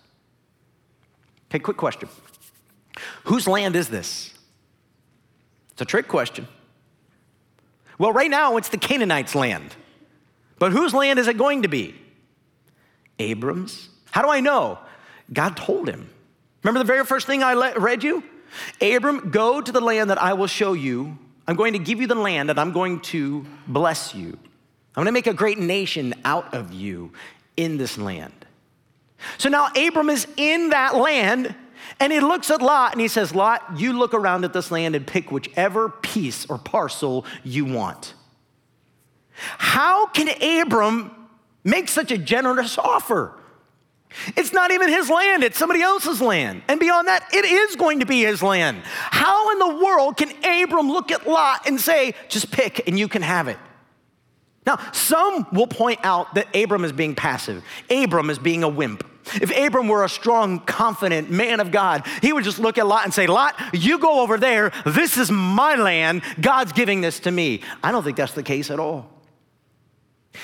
Okay, 1.52 1.58
quick 1.58 1.76
question. 1.76 2.08
Whose 3.24 3.46
land 3.46 3.76
is 3.76 3.90
this? 3.90 4.32
It's 5.72 5.82
a 5.82 5.84
trick 5.84 6.08
question. 6.08 6.48
Well, 7.98 8.10
right 8.14 8.30
now 8.30 8.56
it's 8.56 8.70
the 8.70 8.78
Canaanites' 8.78 9.34
land. 9.34 9.76
But 10.58 10.72
whose 10.72 10.94
land 10.94 11.18
is 11.18 11.28
it 11.28 11.36
going 11.36 11.60
to 11.60 11.68
be? 11.68 11.94
Abram's. 13.18 13.90
How 14.12 14.22
do 14.22 14.30
I 14.30 14.40
know? 14.40 14.78
God 15.30 15.54
told 15.58 15.90
him. 15.90 16.08
Remember 16.62 16.78
the 16.78 16.86
very 16.86 17.04
first 17.04 17.26
thing 17.26 17.42
I 17.42 17.74
read 17.74 18.02
you? 18.02 18.22
Abram, 18.80 19.28
go 19.28 19.60
to 19.60 19.72
the 19.72 19.82
land 19.82 20.08
that 20.08 20.22
I 20.22 20.32
will 20.32 20.46
show 20.46 20.72
you. 20.72 21.18
I'm 21.46 21.56
going 21.56 21.74
to 21.74 21.78
give 21.78 22.00
you 22.00 22.06
the 22.06 22.14
land 22.14 22.48
and 22.48 22.58
I'm 22.58 22.72
going 22.72 23.00
to 23.00 23.44
bless 23.66 24.14
you. 24.14 24.38
I'm 24.96 25.04
going 25.04 25.06
to 25.06 25.12
make 25.12 25.26
a 25.26 25.34
great 25.34 25.58
nation 25.58 26.14
out 26.24 26.54
of 26.54 26.72
you 26.72 27.12
in 27.58 27.76
this 27.76 27.98
land. 27.98 28.41
So 29.38 29.48
now 29.48 29.68
Abram 29.76 30.10
is 30.10 30.26
in 30.36 30.70
that 30.70 30.94
land 30.94 31.54
and 32.00 32.12
he 32.12 32.20
looks 32.20 32.50
at 32.50 32.60
Lot 32.62 32.92
and 32.92 33.00
he 33.00 33.08
says, 33.08 33.34
Lot, 33.34 33.62
you 33.76 33.92
look 33.98 34.14
around 34.14 34.44
at 34.44 34.52
this 34.52 34.70
land 34.70 34.96
and 34.96 35.06
pick 35.06 35.30
whichever 35.30 35.88
piece 35.88 36.46
or 36.46 36.58
parcel 36.58 37.24
you 37.44 37.64
want. 37.64 38.14
How 39.32 40.06
can 40.06 40.28
Abram 40.62 41.10
make 41.64 41.88
such 41.88 42.10
a 42.10 42.18
generous 42.18 42.78
offer? 42.78 43.34
It's 44.36 44.52
not 44.52 44.70
even 44.70 44.88
his 44.88 45.08
land, 45.08 45.42
it's 45.42 45.58
somebody 45.58 45.80
else's 45.80 46.20
land. 46.20 46.62
And 46.68 46.78
beyond 46.78 47.08
that, 47.08 47.26
it 47.32 47.44
is 47.44 47.76
going 47.76 48.00
to 48.00 48.06
be 48.06 48.22
his 48.22 48.42
land. 48.42 48.82
How 48.84 49.50
in 49.52 49.58
the 49.58 49.84
world 49.84 50.16
can 50.16 50.30
Abram 50.44 50.88
look 50.88 51.10
at 51.10 51.26
Lot 51.26 51.66
and 51.66 51.80
say, 51.80 52.14
just 52.28 52.50
pick 52.50 52.86
and 52.86 52.98
you 52.98 53.08
can 53.08 53.22
have 53.22 53.48
it? 53.48 53.58
Now, 54.66 54.78
some 54.92 55.46
will 55.52 55.66
point 55.66 56.00
out 56.04 56.34
that 56.34 56.54
Abram 56.54 56.84
is 56.84 56.92
being 56.92 57.14
passive, 57.14 57.64
Abram 57.90 58.30
is 58.30 58.38
being 58.38 58.62
a 58.62 58.68
wimp. 58.68 59.08
If 59.34 59.56
Abram 59.56 59.88
were 59.88 60.04
a 60.04 60.08
strong, 60.08 60.60
confident 60.60 61.30
man 61.30 61.60
of 61.60 61.70
God, 61.70 62.06
he 62.20 62.32
would 62.32 62.44
just 62.44 62.58
look 62.58 62.78
at 62.78 62.86
Lot 62.86 63.04
and 63.04 63.14
say, 63.14 63.26
Lot, 63.26 63.54
you 63.72 63.98
go 63.98 64.20
over 64.20 64.38
there. 64.38 64.72
This 64.84 65.16
is 65.16 65.30
my 65.30 65.74
land. 65.76 66.22
God's 66.40 66.72
giving 66.72 67.00
this 67.00 67.20
to 67.20 67.30
me. 67.30 67.62
I 67.82 67.92
don't 67.92 68.02
think 68.02 68.16
that's 68.16 68.32
the 68.32 68.42
case 68.42 68.70
at 68.70 68.78
all. 68.78 69.08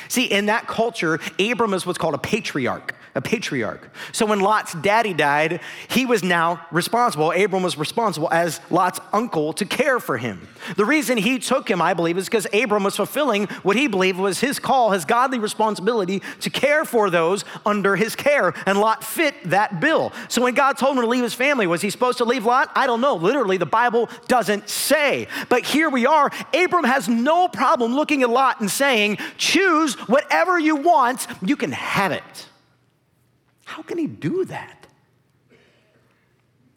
See, 0.09 0.25
in 0.25 0.47
that 0.47 0.67
culture, 0.67 1.19
Abram 1.39 1.75
is 1.75 1.87
what's 1.87 1.99
called 1.99 2.15
a 2.15 2.19
patriarch 2.19 2.95
a 3.15 3.21
patriarch. 3.21 3.91
So 4.13 4.27
when 4.27 4.41
Lot's 4.41 4.75
daddy 4.75 5.15
died, 5.15 5.61
he 5.89 6.07
was 6.07 6.23
now 6.23 6.67
responsible. 6.71 7.33
Abram 7.33 7.63
was 7.63 7.77
responsible 7.77 8.29
as 8.33 8.61
Lot's 8.71 9.01
uncle 9.13 9.53
to 9.55 9.65
care 9.65 10.01
for 10.01 10.17
him. 10.17 10.49
The 10.77 10.85
reason 10.85 11.19
he 11.19 11.39
took 11.39 11.71
him, 11.71 11.81
I 11.81 11.95
believe, 11.95 12.19
is 12.19 12.27
because 12.27 12.47
Abram 12.53 12.85
was 12.85 12.97
fulfilling 12.97 13.47
what 13.63 13.77
he 13.77 13.89
believed 13.89 14.19
was 14.19 14.41
his 14.41 14.59
call, 14.59 14.91
his 14.91 15.05
godly 15.05 15.39
responsibility 15.39 16.23
to 16.41 16.51
care 16.51 16.85
for 16.85 17.11
those 17.11 17.45
under 17.65 17.97
his 17.97 18.15
care. 18.15 18.55
And 18.67 18.79
Lot 18.79 19.05
fit 19.05 19.35
that 19.45 19.81
bill. 19.81 20.13
So 20.29 20.43
when 20.43 20.55
God 20.55 20.79
told 20.79 20.97
him 20.97 21.03
to 21.03 21.09
leave 21.09 21.23
his 21.23 21.35
family, 21.35 21.67
was 21.67 21.81
he 21.81 21.91
supposed 21.91 22.19
to 22.19 22.25
leave 22.25 22.45
Lot? 22.45 22.71
I 22.75 22.87
don't 22.87 23.01
know. 23.01 23.15
Literally, 23.15 23.57
the 23.57 23.67
Bible 23.67 24.09
doesn't 24.27 24.69
say. 24.69 25.29
But 25.49 25.65
here 25.65 25.91
we 25.91 26.07
are. 26.07 26.31
Abram 26.55 26.85
has 26.85 27.09
no 27.09 27.49
problem 27.49 27.95
looking 27.95 28.23
at 28.23 28.31
Lot 28.31 28.61
and 28.61 28.71
saying, 28.71 29.19
choose 29.37 29.95
whatever 30.09 30.59
you 30.59 30.77
want, 30.77 31.27
you 31.43 31.57
can 31.57 31.73
have 31.73 32.13
it. 32.13 32.48
How 33.69 33.83
can 33.83 33.99
he 33.99 34.07
do 34.07 34.47
that? 34.47 34.87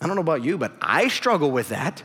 I 0.01 0.07
don't 0.07 0.15
know 0.17 0.21
about 0.21 0.43
you, 0.43 0.57
but 0.57 0.73
I 0.81 1.07
struggle 1.07 1.49
with 1.49 1.69
that. 1.69 2.03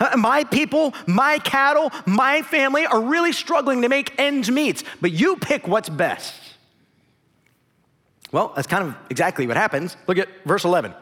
Uh, 0.00 0.16
my 0.16 0.42
people, 0.42 0.94
my 1.06 1.38
cattle, 1.38 1.92
my 2.06 2.42
family 2.42 2.86
are 2.86 3.00
really 3.00 3.30
struggling 3.30 3.82
to 3.82 3.88
make 3.88 4.18
ends 4.18 4.50
meet, 4.50 4.82
but 5.00 5.12
you 5.12 5.36
pick 5.36 5.68
what's 5.68 5.88
best. 5.88 6.34
Well, 8.32 8.52
that's 8.56 8.66
kind 8.66 8.88
of 8.88 8.96
exactly 9.10 9.46
what 9.46 9.56
happens. 9.56 9.96
Look 10.08 10.18
at 10.18 10.28
verse 10.44 10.64
11. 10.64 10.92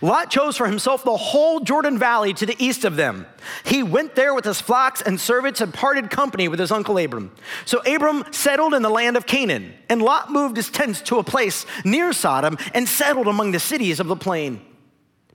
Lot 0.00 0.30
chose 0.30 0.56
for 0.56 0.66
himself 0.66 1.04
the 1.04 1.16
whole 1.16 1.60
Jordan 1.60 1.98
Valley 1.98 2.32
to 2.34 2.46
the 2.46 2.56
east 2.58 2.84
of 2.84 2.96
them. 2.96 3.26
He 3.64 3.82
went 3.82 4.14
there 4.14 4.34
with 4.34 4.44
his 4.44 4.60
flocks 4.60 5.02
and 5.02 5.20
servants 5.20 5.60
and 5.60 5.72
parted 5.72 6.10
company 6.10 6.48
with 6.48 6.60
his 6.60 6.70
uncle 6.70 6.98
Abram. 6.98 7.32
So 7.64 7.80
Abram 7.80 8.24
settled 8.30 8.74
in 8.74 8.82
the 8.82 8.90
land 8.90 9.16
of 9.16 9.26
Canaan, 9.26 9.74
and 9.88 10.00
Lot 10.00 10.30
moved 10.30 10.56
his 10.56 10.70
tents 10.70 11.00
to 11.02 11.18
a 11.18 11.24
place 11.24 11.66
near 11.84 12.12
Sodom 12.12 12.56
and 12.74 12.88
settled 12.88 13.28
among 13.28 13.52
the 13.52 13.60
cities 13.60 14.00
of 14.00 14.06
the 14.06 14.16
plain. 14.16 14.60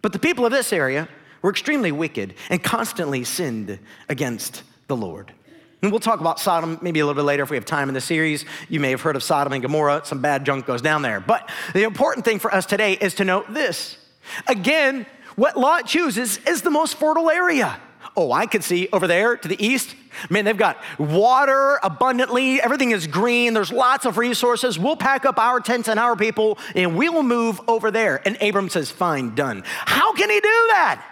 But 0.01 0.13
the 0.13 0.19
people 0.19 0.45
of 0.45 0.51
this 0.51 0.73
area 0.73 1.07
were 1.41 1.49
extremely 1.49 1.91
wicked 1.91 2.35
and 2.49 2.63
constantly 2.63 3.23
sinned 3.23 3.79
against 4.09 4.63
the 4.87 4.95
Lord. 4.95 5.33
And 5.81 5.91
we'll 5.91 5.99
talk 5.99 6.21
about 6.21 6.39
Sodom 6.39 6.79
maybe 6.81 7.01
a 7.01 7.05
little 7.05 7.21
bit 7.21 7.27
later 7.27 7.43
if 7.43 7.49
we 7.49 7.57
have 7.57 7.65
time 7.65 7.89
in 7.89 7.93
the 7.93 8.01
series. 8.01 8.45
You 8.69 8.79
may 8.79 8.91
have 8.91 9.01
heard 9.01 9.17
of 9.17 9.23
Sodom 9.23 9.51
and 9.51 9.61
Gomorrah. 9.61 10.01
Some 10.05 10.21
bad 10.21 10.45
junk 10.45 10.65
goes 10.65 10.81
down 10.81 11.01
there. 11.01 11.19
But 11.19 11.49
the 11.73 11.83
important 11.83 12.23
thing 12.23 12.39
for 12.39 12.53
us 12.53 12.65
today 12.65 12.93
is 12.93 13.15
to 13.15 13.25
note 13.25 13.53
this 13.53 13.97
Again, 14.47 15.05
what 15.35 15.57
Lot 15.57 15.87
chooses 15.87 16.37
is 16.47 16.61
the 16.61 16.71
most 16.71 16.95
fertile 16.95 17.29
area. 17.29 17.79
Oh, 18.15 18.31
I 18.31 18.45
could 18.45 18.63
see 18.63 18.89
over 18.93 19.07
there 19.07 19.35
to 19.37 19.47
the 19.47 19.63
east. 19.63 19.95
Man, 20.29 20.45
they've 20.45 20.55
got 20.55 20.77
water 20.99 21.79
abundantly. 21.81 22.61
Everything 22.61 22.91
is 22.91 23.07
green. 23.07 23.53
There's 23.53 23.71
lots 23.71 24.05
of 24.05 24.17
resources. 24.17 24.77
We'll 24.77 24.95
pack 24.95 25.25
up 25.25 25.39
our 25.39 25.59
tents 25.59 25.87
and 25.87 25.99
our 25.99 26.15
people 26.15 26.59
and 26.75 26.95
we'll 26.95 27.23
move 27.23 27.59
over 27.67 27.89
there. 27.89 28.21
And 28.25 28.39
Abram 28.41 28.69
says, 28.69 28.91
Fine, 28.91 29.33
done. 29.33 29.63
How 29.65 30.13
can 30.13 30.29
he 30.29 30.39
do 30.39 30.67
that? 30.71 31.03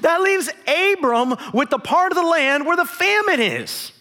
That 0.00 0.20
leaves 0.20 0.50
Abram 0.66 1.36
with 1.54 1.70
the 1.70 1.78
part 1.78 2.12
of 2.12 2.16
the 2.16 2.24
land 2.24 2.66
where 2.66 2.76
the 2.76 2.84
famine 2.84 3.40
is. 3.40 3.92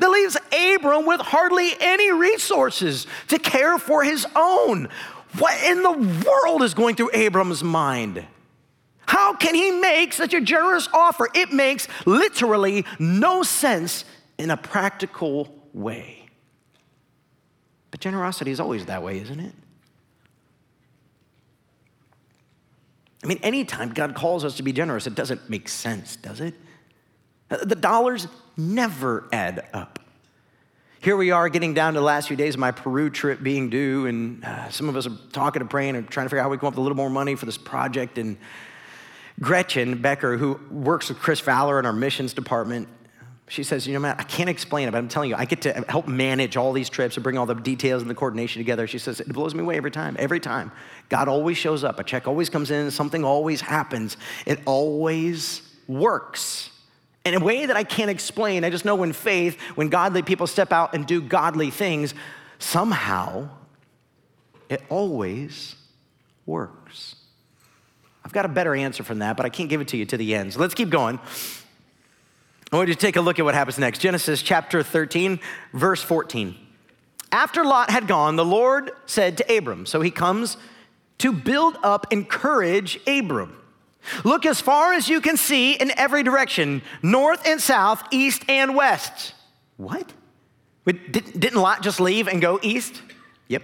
That 0.00 0.10
leaves 0.10 0.36
Abram 0.52 1.06
with 1.06 1.20
hardly 1.20 1.72
any 1.80 2.12
resources 2.12 3.06
to 3.28 3.38
care 3.38 3.78
for 3.78 4.04
his 4.04 4.26
own. 4.36 4.88
What 5.36 5.62
in 5.64 5.82
the 5.82 6.24
world 6.26 6.62
is 6.62 6.74
going 6.74 6.96
through 6.96 7.10
Abram's 7.12 7.62
mind? 7.62 8.24
How 9.06 9.34
can 9.34 9.54
he 9.54 9.70
make 9.70 10.12
such 10.12 10.34
a 10.34 10.40
generous 10.40 10.88
offer? 10.92 11.28
It 11.34 11.52
makes 11.52 11.88
literally 12.06 12.84
no 12.98 13.42
sense 13.42 14.04
in 14.38 14.50
a 14.50 14.56
practical 14.56 15.54
way. 15.72 16.26
But 17.90 18.00
generosity 18.00 18.50
is 18.50 18.60
always 18.60 18.86
that 18.86 19.02
way, 19.02 19.18
isn't 19.20 19.40
it? 19.40 19.54
I 23.24 23.26
mean, 23.26 23.40
anytime 23.42 23.90
God 23.90 24.14
calls 24.14 24.44
us 24.44 24.56
to 24.58 24.62
be 24.62 24.72
generous, 24.72 25.06
it 25.06 25.14
doesn't 25.14 25.50
make 25.50 25.68
sense, 25.68 26.16
does 26.16 26.40
it? 26.40 26.54
The 27.48 27.74
dollars 27.74 28.28
never 28.56 29.28
add 29.32 29.68
up. 29.72 29.98
Here 31.00 31.16
we 31.16 31.30
are 31.30 31.48
getting 31.48 31.74
down 31.74 31.94
to 31.94 32.00
the 32.00 32.04
last 32.04 32.26
few 32.26 32.36
days 32.36 32.54
of 32.54 32.60
my 32.60 32.72
Peru 32.72 33.08
trip 33.08 33.40
being 33.40 33.70
due, 33.70 34.06
and 34.06 34.44
uh, 34.44 34.68
some 34.68 34.88
of 34.88 34.96
us 34.96 35.06
are 35.06 35.16
talking 35.32 35.62
and 35.62 35.70
praying 35.70 35.94
and 35.94 36.10
trying 36.10 36.26
to 36.26 36.28
figure 36.28 36.40
out 36.40 36.44
how 36.46 36.50
we 36.50 36.58
come 36.58 36.66
up 36.66 36.72
with 36.72 36.78
a 36.78 36.82
little 36.82 36.96
more 36.96 37.08
money 37.08 37.36
for 37.36 37.46
this 37.46 37.56
project. 37.56 38.18
And 38.18 38.36
Gretchen 39.38 40.02
Becker, 40.02 40.36
who 40.36 40.58
works 40.72 41.08
with 41.08 41.20
Chris 41.20 41.38
Fowler 41.38 41.78
in 41.78 41.86
our 41.86 41.92
missions 41.92 42.32
department, 42.32 42.88
she 43.46 43.62
says, 43.62 43.86
You 43.86 43.94
know, 43.94 44.00
Matt, 44.00 44.18
I 44.18 44.24
can't 44.24 44.50
explain 44.50 44.88
it, 44.88 44.90
but 44.90 44.98
I'm 44.98 45.06
telling 45.06 45.30
you, 45.30 45.36
I 45.36 45.44
get 45.44 45.62
to 45.62 45.72
help 45.88 46.08
manage 46.08 46.56
all 46.56 46.72
these 46.72 46.90
trips 46.90 47.16
and 47.16 47.22
bring 47.22 47.38
all 47.38 47.46
the 47.46 47.54
details 47.54 48.02
and 48.02 48.10
the 48.10 48.16
coordination 48.16 48.58
together. 48.58 48.88
She 48.88 48.98
says, 48.98 49.20
It 49.20 49.28
blows 49.32 49.54
me 49.54 49.60
away 49.60 49.76
every 49.76 49.92
time. 49.92 50.16
Every 50.18 50.40
time. 50.40 50.72
God 51.10 51.28
always 51.28 51.56
shows 51.56 51.84
up. 51.84 52.00
A 52.00 52.04
check 52.04 52.26
always 52.26 52.50
comes 52.50 52.72
in, 52.72 52.90
something 52.90 53.24
always 53.24 53.60
happens. 53.60 54.16
It 54.46 54.58
always 54.66 55.62
works 55.86 56.70
in 57.28 57.40
a 57.42 57.44
way 57.44 57.66
that 57.66 57.76
I 57.76 57.84
can't 57.84 58.10
explain. 58.10 58.64
I 58.64 58.70
just 58.70 58.84
know 58.84 58.94
when 58.94 59.12
faith, 59.12 59.60
when 59.74 59.88
godly 59.88 60.22
people 60.22 60.46
step 60.46 60.72
out 60.72 60.94
and 60.94 61.06
do 61.06 61.20
godly 61.20 61.70
things, 61.70 62.14
somehow 62.58 63.48
it 64.68 64.82
always 64.88 65.76
works. 66.46 67.16
I've 68.24 68.32
got 68.32 68.44
a 68.44 68.48
better 68.48 68.74
answer 68.74 69.02
from 69.02 69.20
that, 69.20 69.36
but 69.36 69.46
I 69.46 69.48
can't 69.48 69.70
give 69.70 69.80
it 69.80 69.88
to 69.88 69.96
you 69.96 70.04
to 70.06 70.16
the 70.16 70.34
end. 70.34 70.52
So 70.52 70.60
let's 70.60 70.74
keep 70.74 70.90
going. 70.90 71.18
I 72.70 72.76
want 72.76 72.88
you 72.88 72.94
to 72.94 73.00
take 73.00 73.16
a 73.16 73.20
look 73.20 73.38
at 73.38 73.44
what 73.44 73.54
happens 73.54 73.78
next. 73.78 74.00
Genesis 74.00 74.42
chapter 74.42 74.82
13, 74.82 75.40
verse 75.72 76.02
14. 76.02 76.54
After 77.32 77.64
Lot 77.64 77.90
had 77.90 78.06
gone, 78.06 78.36
the 78.36 78.44
Lord 78.44 78.90
said 79.06 79.38
to 79.38 79.56
Abram, 79.56 79.86
so 79.86 80.00
he 80.00 80.10
comes 80.10 80.56
to 81.18 81.32
build 81.32 81.76
up, 81.82 82.12
encourage 82.12 83.00
Abram. 83.06 83.56
Look 84.24 84.46
as 84.46 84.60
far 84.60 84.94
as 84.94 85.08
you 85.08 85.20
can 85.20 85.36
see 85.36 85.74
in 85.74 85.92
every 85.96 86.22
direction 86.22 86.82
north 87.02 87.46
and 87.46 87.60
south, 87.60 88.02
east 88.10 88.44
and 88.48 88.74
west. 88.74 89.34
What? 89.76 90.12
Didn't 90.86 91.60
Lot 91.60 91.82
just 91.82 92.00
leave 92.00 92.28
and 92.28 92.40
go 92.40 92.58
east? 92.62 93.02
Yep. 93.48 93.62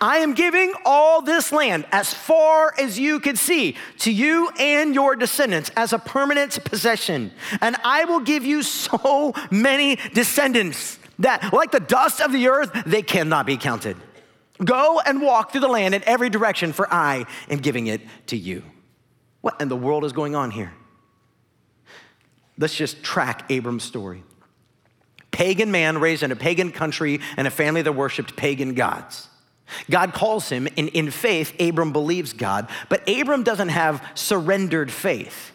I 0.00 0.18
am 0.18 0.34
giving 0.34 0.72
all 0.84 1.22
this 1.22 1.52
land 1.52 1.86
as 1.92 2.12
far 2.12 2.74
as 2.78 2.98
you 2.98 3.20
can 3.20 3.36
see 3.36 3.76
to 3.98 4.12
you 4.12 4.50
and 4.58 4.94
your 4.94 5.16
descendants 5.16 5.70
as 5.76 5.92
a 5.92 5.98
permanent 5.98 6.62
possession. 6.64 7.32
And 7.60 7.76
I 7.84 8.04
will 8.04 8.20
give 8.20 8.44
you 8.44 8.62
so 8.62 9.34
many 9.50 9.96
descendants 10.12 10.98
that, 11.18 11.52
like 11.52 11.70
the 11.70 11.80
dust 11.80 12.20
of 12.20 12.32
the 12.32 12.48
earth, 12.48 12.70
they 12.86 13.02
cannot 13.02 13.46
be 13.46 13.56
counted. 13.56 13.96
Go 14.62 15.00
and 15.00 15.22
walk 15.22 15.52
through 15.52 15.62
the 15.62 15.68
land 15.68 15.94
in 15.94 16.02
every 16.04 16.30
direction, 16.30 16.72
for 16.72 16.92
I 16.92 17.26
am 17.48 17.58
giving 17.58 17.86
it 17.86 18.00
to 18.26 18.36
you. 18.36 18.62
What 19.44 19.60
in 19.60 19.68
the 19.68 19.76
world 19.76 20.06
is 20.06 20.14
going 20.14 20.34
on 20.34 20.50
here? 20.50 20.72
Let's 22.56 22.74
just 22.74 23.02
track 23.02 23.44
Abram's 23.50 23.84
story. 23.84 24.24
Pagan 25.32 25.70
man 25.70 25.98
raised 25.98 26.22
in 26.22 26.32
a 26.32 26.36
pagan 26.36 26.72
country 26.72 27.20
and 27.36 27.46
a 27.46 27.50
family 27.50 27.82
that 27.82 27.92
worshiped 27.92 28.36
pagan 28.36 28.72
gods. 28.72 29.28
God 29.90 30.14
calls 30.14 30.48
him, 30.48 30.66
and 30.78 30.88
in 30.88 31.10
faith, 31.10 31.60
Abram 31.60 31.92
believes 31.92 32.32
God, 32.32 32.70
but 32.88 33.06
Abram 33.06 33.42
doesn't 33.42 33.68
have 33.68 34.02
surrendered 34.14 34.90
faith. 34.90 35.52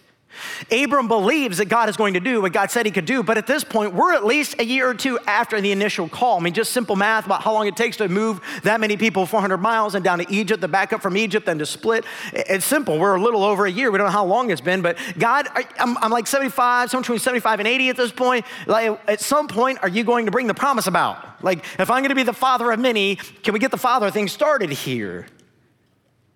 Abram 0.71 1.07
believes 1.07 1.57
that 1.57 1.65
God 1.65 1.89
is 1.89 1.97
going 1.97 2.13
to 2.13 2.19
do 2.19 2.41
what 2.41 2.53
God 2.53 2.71
said 2.71 2.85
he 2.85 2.91
could 2.91 3.05
do, 3.05 3.23
but 3.23 3.37
at 3.37 3.47
this 3.47 3.63
point, 3.63 3.93
we're 3.93 4.13
at 4.13 4.25
least 4.25 4.55
a 4.59 4.65
year 4.65 4.87
or 4.87 4.93
two 4.93 5.19
after 5.25 5.59
the 5.59 5.71
initial 5.71 6.07
call. 6.07 6.39
I 6.39 6.43
mean, 6.43 6.53
just 6.53 6.71
simple 6.71 6.95
math 6.95 7.25
about 7.25 7.41
how 7.41 7.53
long 7.53 7.67
it 7.67 7.75
takes 7.75 7.97
to 7.97 8.07
move 8.07 8.39
that 8.63 8.79
many 8.79 8.95
people 8.95 9.25
400 9.25 9.57
miles 9.57 9.95
and 9.95 10.03
down 10.03 10.19
to 10.19 10.31
Egypt, 10.31 10.61
the 10.61 10.67
back 10.67 10.93
up 10.93 11.01
from 11.01 11.17
Egypt, 11.17 11.45
then 11.45 11.59
to 11.59 11.65
split. 11.65 12.05
It's 12.33 12.65
simple. 12.65 12.99
We're 12.99 13.15
a 13.15 13.21
little 13.21 13.43
over 13.43 13.65
a 13.65 13.71
year. 13.71 13.91
We 13.91 13.97
don't 13.97 14.07
know 14.07 14.11
how 14.11 14.25
long 14.25 14.51
it's 14.51 14.61
been, 14.61 14.81
but 14.81 14.97
God, 15.17 15.47
I'm, 15.79 15.97
I'm 15.97 16.11
like 16.11 16.27
75, 16.27 16.91
somewhere 16.91 17.03
between 17.03 17.19
75 17.19 17.59
and 17.59 17.67
80 17.67 17.89
at 17.89 17.97
this 17.97 18.11
point. 18.11 18.45
Like, 18.67 18.99
at 19.09 19.21
some 19.21 19.47
point, 19.47 19.79
are 19.81 19.89
you 19.89 20.03
going 20.03 20.25
to 20.25 20.31
bring 20.31 20.47
the 20.47 20.53
promise 20.53 20.87
about? 20.87 21.43
Like, 21.43 21.65
if 21.79 21.89
I'm 21.89 22.01
going 22.01 22.09
to 22.09 22.15
be 22.15 22.23
the 22.23 22.33
father 22.33 22.71
of 22.71 22.79
many, 22.79 23.15
can 23.15 23.53
we 23.53 23.59
get 23.59 23.71
the 23.71 23.77
father 23.77 24.11
thing 24.11 24.27
started 24.27 24.71
here? 24.71 25.27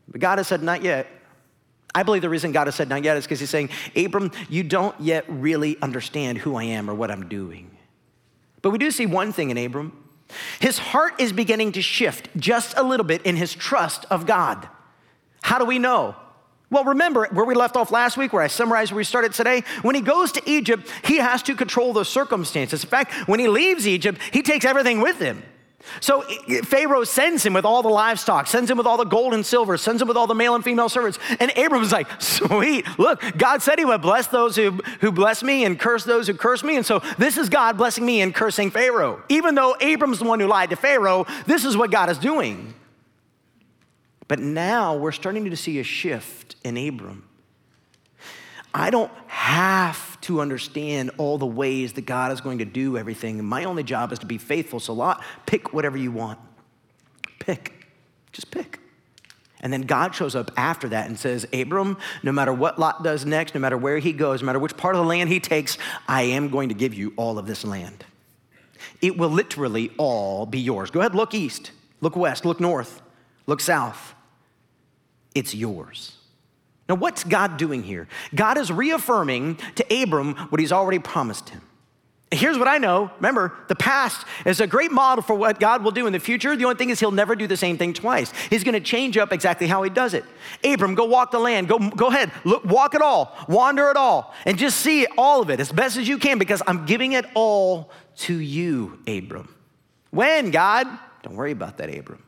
But 0.07 0.21
God 0.21 0.37
has 0.37 0.47
said, 0.47 0.63
not 0.63 0.81
yet. 0.83 1.07
I 1.95 2.03
believe 2.03 2.21
the 2.21 2.29
reason 2.29 2.51
God 2.51 2.67
has 2.67 2.75
said 2.75 2.89
not 2.89 3.03
yet 3.03 3.17
is 3.17 3.25
because 3.25 3.39
he's 3.39 3.49
saying, 3.49 3.69
Abram, 3.95 4.31
you 4.49 4.63
don't 4.63 4.99
yet 4.99 5.25
really 5.27 5.79
understand 5.81 6.39
who 6.39 6.55
I 6.55 6.63
am 6.63 6.89
or 6.89 6.95
what 6.95 7.11
I'm 7.11 7.29
doing. 7.29 7.69
But 8.61 8.71
we 8.71 8.77
do 8.79 8.89
see 8.89 9.05
one 9.05 9.31
thing 9.31 9.51
in 9.51 9.57
Abram. 9.57 9.91
His 10.59 10.79
heart 10.79 11.19
is 11.19 11.31
beginning 11.31 11.73
to 11.73 11.81
shift 11.81 12.29
just 12.37 12.75
a 12.77 12.83
little 12.83 13.05
bit 13.05 13.21
in 13.23 13.35
his 13.35 13.53
trust 13.53 14.05
of 14.09 14.25
God. 14.25 14.67
How 15.43 15.59
do 15.59 15.65
we 15.65 15.77
know? 15.77 16.15
Well, 16.71 16.85
remember 16.85 17.27
where 17.31 17.45
we 17.45 17.53
left 17.53 17.75
off 17.75 17.91
last 17.91 18.17
week, 18.17 18.33
where 18.33 18.41
I 18.41 18.47
summarized 18.47 18.91
where 18.91 18.97
we 18.97 19.03
started 19.03 19.33
today? 19.33 19.63
When 19.83 19.93
he 19.93 20.01
goes 20.01 20.31
to 20.31 20.49
Egypt, 20.49 20.89
he 21.05 21.17
has 21.17 21.43
to 21.43 21.53
control 21.53 21.93
the 21.93 22.03
circumstances. 22.03 22.83
In 22.83 22.89
fact, 22.89 23.13
when 23.27 23.39
he 23.39 23.47
leaves 23.47 23.87
Egypt, 23.87 24.19
he 24.31 24.41
takes 24.41 24.65
everything 24.65 24.99
with 24.99 25.19
him. 25.19 25.43
So 25.99 26.21
Pharaoh 26.63 27.03
sends 27.03 27.45
him 27.45 27.53
with 27.53 27.65
all 27.65 27.83
the 27.83 27.89
livestock, 27.89 28.47
sends 28.47 28.71
him 28.71 28.77
with 28.77 28.87
all 28.87 28.97
the 28.97 29.03
gold 29.03 29.33
and 29.33 29.45
silver, 29.45 29.77
sends 29.77 30.01
him 30.01 30.07
with 30.07 30.17
all 30.17 30.27
the 30.27 30.35
male 30.35 30.55
and 30.55 30.63
female 30.63 30.89
servants. 30.89 31.19
And 31.39 31.51
Abram's 31.55 31.91
like, 31.91 32.07
sweet, 32.21 32.85
look, 32.97 33.21
God 33.37 33.61
said 33.61 33.79
he 33.79 33.85
would 33.85 34.01
bless 34.01 34.27
those 34.27 34.55
who, 34.55 34.79
who 35.01 35.11
bless 35.11 35.43
me 35.43 35.65
and 35.65 35.79
curse 35.79 36.03
those 36.03 36.27
who 36.27 36.33
curse 36.33 36.63
me. 36.63 36.77
And 36.77 36.85
so 36.85 36.99
this 37.17 37.37
is 37.37 37.49
God 37.49 37.77
blessing 37.77 38.05
me 38.05 38.21
and 38.21 38.33
cursing 38.33 38.71
Pharaoh. 38.71 39.21
Even 39.29 39.55
though 39.55 39.75
Abram's 39.81 40.19
the 40.19 40.25
one 40.25 40.39
who 40.39 40.47
lied 40.47 40.69
to 40.69 40.75
Pharaoh, 40.75 41.25
this 41.45 41.65
is 41.65 41.75
what 41.75 41.91
God 41.91 42.09
is 42.09 42.17
doing. 42.17 42.73
But 44.27 44.39
now 44.39 44.95
we're 44.95 45.11
starting 45.11 45.49
to 45.49 45.57
see 45.57 45.79
a 45.79 45.83
shift 45.83 46.55
in 46.63 46.77
Abram. 46.77 47.27
I 48.73 48.89
don't 48.89 49.11
have 49.27 50.12
to 50.23 50.41
understand 50.41 51.11
all 51.17 51.37
the 51.37 51.45
ways 51.45 51.93
that 51.93 52.05
God 52.05 52.31
is 52.31 52.41
going 52.41 52.57
to 52.59 52.65
do 52.65 52.97
everything. 52.97 53.43
My 53.43 53.65
only 53.65 53.83
job 53.83 54.11
is 54.11 54.19
to 54.19 54.25
be 54.25 54.37
faithful. 54.37 54.79
So, 54.79 54.93
Lot, 54.93 55.23
pick 55.45 55.73
whatever 55.73 55.97
you 55.97 56.11
want. 56.11 56.39
Pick. 57.39 57.87
Just 58.31 58.51
pick. 58.51 58.79
And 59.59 59.71
then 59.71 59.83
God 59.83 60.13
shows 60.13 60.35
up 60.35 60.51
after 60.57 60.89
that 60.89 61.07
and 61.07 61.17
says, 61.17 61.47
Abram, 61.53 61.97
no 62.21 62.33
matter 62.33 62.51
what 62.51 62.77
Lot 62.77 63.01
does 63.01 63.25
next, 63.25 63.55
no 63.55 63.61
matter 63.61 63.77
where 63.77 63.97
he 63.97 64.11
goes, 64.11 64.41
no 64.41 64.47
matter 64.47 64.59
which 64.59 64.75
part 64.75 64.95
of 64.95 65.01
the 65.01 65.07
land 65.07 65.29
he 65.29 65.39
takes, 65.39 65.77
I 66.07 66.23
am 66.23 66.49
going 66.49 66.67
to 66.69 66.75
give 66.75 66.93
you 66.93 67.13
all 67.15 67.37
of 67.37 67.47
this 67.47 67.63
land. 67.63 68.03
It 69.01 69.17
will 69.17 69.29
literally 69.29 69.91
all 69.97 70.45
be 70.45 70.59
yours. 70.59 70.91
Go 70.91 70.99
ahead, 70.99 71.15
look 71.15 71.33
east, 71.33 71.71
look 72.01 72.17
west, 72.17 72.43
look 72.43 72.59
north, 72.59 73.01
look 73.47 73.61
south. 73.61 74.13
It's 75.33 75.55
yours. 75.55 76.17
Now, 76.89 76.95
what's 76.95 77.23
God 77.23 77.57
doing 77.57 77.83
here? 77.83 78.07
God 78.35 78.57
is 78.57 78.71
reaffirming 78.71 79.57
to 79.75 80.03
Abram 80.03 80.35
what 80.49 80.59
he's 80.59 80.71
already 80.71 80.99
promised 80.99 81.49
him. 81.49 81.61
Here's 82.33 82.57
what 82.57 82.67
I 82.67 82.79
know. 82.79 83.11
Remember, 83.17 83.53
the 83.67 83.75
past 83.75 84.25
is 84.45 84.59
a 84.59 84.65
great 84.65 84.91
model 84.91 85.21
for 85.21 85.35
what 85.35 85.59
God 85.59 85.83
will 85.83 85.91
do 85.91 86.07
in 86.07 86.13
the 86.13 86.19
future. 86.19 86.55
The 86.55 86.65
only 86.65 86.77
thing 86.77 86.89
is, 86.89 86.99
He'll 86.99 87.11
never 87.11 87.35
do 87.35 87.45
the 87.45 87.57
same 87.57 87.77
thing 87.77 87.93
twice. 87.93 88.33
He's 88.49 88.63
going 88.63 88.73
to 88.73 88.79
change 88.79 89.17
up 89.17 89.31
exactly 89.31 89.67
how 89.67 89.83
He 89.83 89.89
does 89.89 90.13
it. 90.13 90.25
Abram, 90.63 90.95
go 90.95 91.05
walk 91.05 91.31
the 91.31 91.39
land. 91.39 91.67
Go, 91.67 91.77
go 91.77 92.07
ahead. 92.07 92.31
Look, 92.43 92.65
walk 92.65 92.95
it 92.95 93.01
all. 93.01 93.35
Wander 93.47 93.89
it 93.89 93.97
all. 93.97 94.33
And 94.45 94.57
just 94.57 94.79
see 94.79 95.05
all 95.17 95.41
of 95.41 95.49
it 95.51 95.59
as 95.59 95.71
best 95.71 95.97
as 95.97 96.07
you 96.07 96.17
can 96.17 96.39
because 96.39 96.63
I'm 96.65 96.85
giving 96.85 97.11
it 97.11 97.25
all 97.35 97.91
to 98.17 98.35
you, 98.35 98.99
Abram. 99.07 99.53
When, 100.09 100.49
God? 100.49 100.87
Don't 101.21 101.35
worry 101.35 101.51
about 101.51 101.77
that, 101.77 101.95
Abram. 101.95 102.23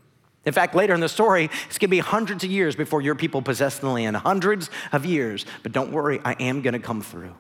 In 0.46 0.54
fact, 0.54 0.76
later 0.76 0.94
in 0.94 1.00
the 1.00 1.10
story, 1.10 1.46
it's 1.68 1.78
going 1.78 1.88
to 1.88 1.88
be 1.88 2.00
hundreds 2.00 2.44
of 2.44 2.52
years 2.52 2.76
before 2.76 3.02
your 3.02 3.16
people 3.16 3.42
possess 3.42 3.80
the 3.80 3.90
land, 3.90 4.16
hundreds 4.18 4.70
of 4.92 5.06
years. 5.06 5.46
But 5.64 5.72
don't 5.72 5.92
worry, 5.92 6.22
I 6.24 6.34
am 6.34 6.62
going 6.62 6.74
to 6.74 6.80
come 6.80 7.02
through. 7.02 7.34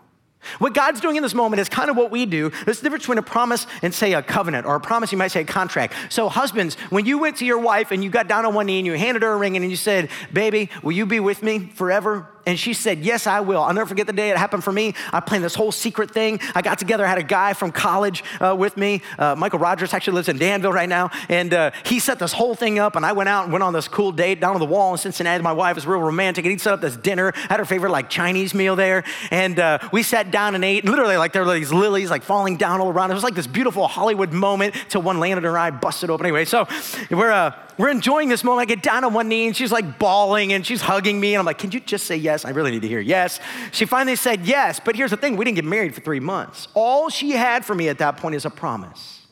What 0.60 0.74
God's 0.74 1.02
doing 1.02 1.16
in 1.16 1.24
this 1.24 1.34
moment 1.34 1.60
is 1.60 1.70
kind 1.70 1.90
of 1.90 1.98
what 1.98 2.12
we 2.12 2.26
do. 2.26 2.52
There's 2.66 2.80
the 2.80 2.84
difference 2.84 3.04
between 3.04 3.18
a 3.18 3.24
promise 3.24 3.66
and, 3.82 3.94
say, 3.94 4.14
a 4.14 4.22
covenant, 4.22 4.66
or 4.66 4.76
a 4.76 4.80
promise, 4.80 5.12
you 5.12 5.18
might 5.18 5.30
say, 5.30 5.42
a 5.42 5.46
contract. 5.46 5.94
So, 6.10 6.30
husbands, 6.30 6.76
when 6.92 7.06
you 7.06 7.18
went 7.18 7.38
to 7.38 7.46
your 7.46 7.60
wife 7.60 7.92
and 7.92 8.04
you 8.04 8.10
got 8.10 8.28
down 8.28 8.46
on 8.46 8.54
one 8.54 8.68
knee 8.68 8.78
and 8.78 8.86
you 8.86 8.94
handed 8.94 9.24
her 9.24 9.32
a 9.32 9.38
ring 9.38 9.56
and 9.56 9.70
you 9.70 9.76
said, 9.76 10.10
Baby, 10.32 10.70
will 10.84 10.92
you 10.92 11.06
be 11.06 11.20
with 11.20 11.42
me 11.42 11.68
forever? 11.70 12.28
And 12.46 12.60
she 12.60 12.74
said, 12.74 13.00
Yes, 13.00 13.28
I 13.28 13.40
will. 13.40 13.62
I'll 13.62 13.74
never 13.74 13.88
forget 13.88 14.08
the 14.08 14.14
day 14.14 14.30
it 14.30 14.38
happened 14.38 14.64
for 14.64 14.72
me. 14.72 14.94
I 15.12 15.20
planned 15.20 15.44
this 15.44 15.56
whole 15.56 15.72
secret 15.72 16.12
thing. 16.12 16.40
I 16.54 16.62
got 16.62 16.80
together, 16.80 17.06
I 17.06 17.10
had 17.10 17.18
a 17.18 17.24
guy 17.24 17.54
from 17.54 17.72
college 17.72 18.24
uh, 18.40 18.56
with 18.58 18.78
me. 18.78 19.02
Uh, 19.18 19.36
Michael 19.36 19.60
Rogers 19.60 19.94
actually 19.94 20.16
lives 20.16 20.30
in 20.30 20.38
Danville 20.38 20.74
right 20.74 20.90
now. 20.90 21.12
And 21.30 21.54
uh, 21.54 21.72
he 21.86 22.00
set 22.00 22.20
this 22.20 22.34
whole 22.34 22.56
thing 22.56 22.80
up. 22.80 22.96
And 22.96 23.06
I 23.06 23.14
went 23.14 23.30
out 23.30 23.46
and 23.46 23.54
went 23.54 23.64
on 23.64 23.74
this 23.74 23.88
cool 23.88 24.12
date 24.12 24.40
down 24.40 24.54
on 24.54 24.60
the 24.60 24.66
wall 24.66 24.92
in 24.92 24.98
Cincinnati. 24.98 25.44
My 25.44 25.54
wife 25.54 25.76
was 25.76 25.88
real 25.88 26.00
romantic. 26.00 26.46
And 26.46 26.52
he 26.52 26.58
set 26.58 26.74
up 26.74 26.82
this 26.82 26.96
dinner, 26.96 27.32
had 27.36 27.60
her 27.60 27.66
favorite 27.66 27.92
like 27.92 28.10
Chinese 28.10 28.54
meal 28.54 28.76
there. 28.76 29.04
And 29.32 29.60
uh, 29.60 29.80
we 29.92 30.04
sat 30.04 30.32
down 30.32 30.56
and 30.56 30.64
ate. 30.64 30.86
Literally, 30.86 31.18
like 31.18 31.34
there 31.34 31.44
were 31.44 31.54
these 31.54 31.72
lilies 31.74 32.10
like 32.10 32.24
falling 32.24 32.58
down 32.58 32.82
all 32.82 32.90
around. 32.90 33.12
It 33.12 33.16
was 33.16 33.24
like 33.24 33.36
this 33.36 33.48
beautiful 33.48 33.88
Hollywood 33.88 34.34
moment 34.34 34.76
till 34.90 35.02
one 35.02 35.20
landed 35.20 35.44
her 35.44 35.58
eye, 35.58 35.72
busted 35.72 36.10
open. 36.10 36.26
Anyway, 36.26 36.46
so 36.46 36.68
we're, 37.10 37.32
uh, 37.32 37.54
we're 37.78 37.90
enjoying 37.90 38.30
this 38.30 38.44
moment. 38.44 38.62
I 38.62 38.66
get 38.74 38.84
down 38.84 39.04
on 39.04 39.14
one 39.14 39.28
knee 39.28 39.48
and 39.48 39.56
she's 39.56 39.72
like 39.72 40.00
bawling 40.00 40.54
and 40.54 40.66
she's 40.66 40.82
hugging 40.82 41.20
me. 41.20 41.34
And 41.34 41.40
I'm 41.40 41.46
like, 41.46 41.58
can 41.58 41.72
you 41.72 41.80
just 41.80 42.06
say 42.06 42.16
yes? 42.16 42.35
I 42.44 42.50
really 42.50 42.72
need 42.72 42.82
to 42.82 42.88
hear 42.88 43.00
yes. 43.00 43.40
She 43.72 43.86
finally 43.86 44.16
said 44.16 44.46
yes. 44.46 44.82
But 44.84 44.96
here's 44.96 45.12
the 45.12 45.18
thing 45.18 45.38
we 45.38 45.46
didn't 45.46 45.56
get 45.56 45.66
married 45.66 45.96
for 45.96 46.02
three 46.02 46.20
months. 46.20 46.68
All 46.74 47.10
she 47.10 47.32
had 47.32 47.64
for 47.64 47.76
me 47.76 47.88
at 47.88 48.00
that 48.00 48.18
point 48.18 48.36
is 48.36 48.46
a 48.46 48.50
promise. 48.50 49.28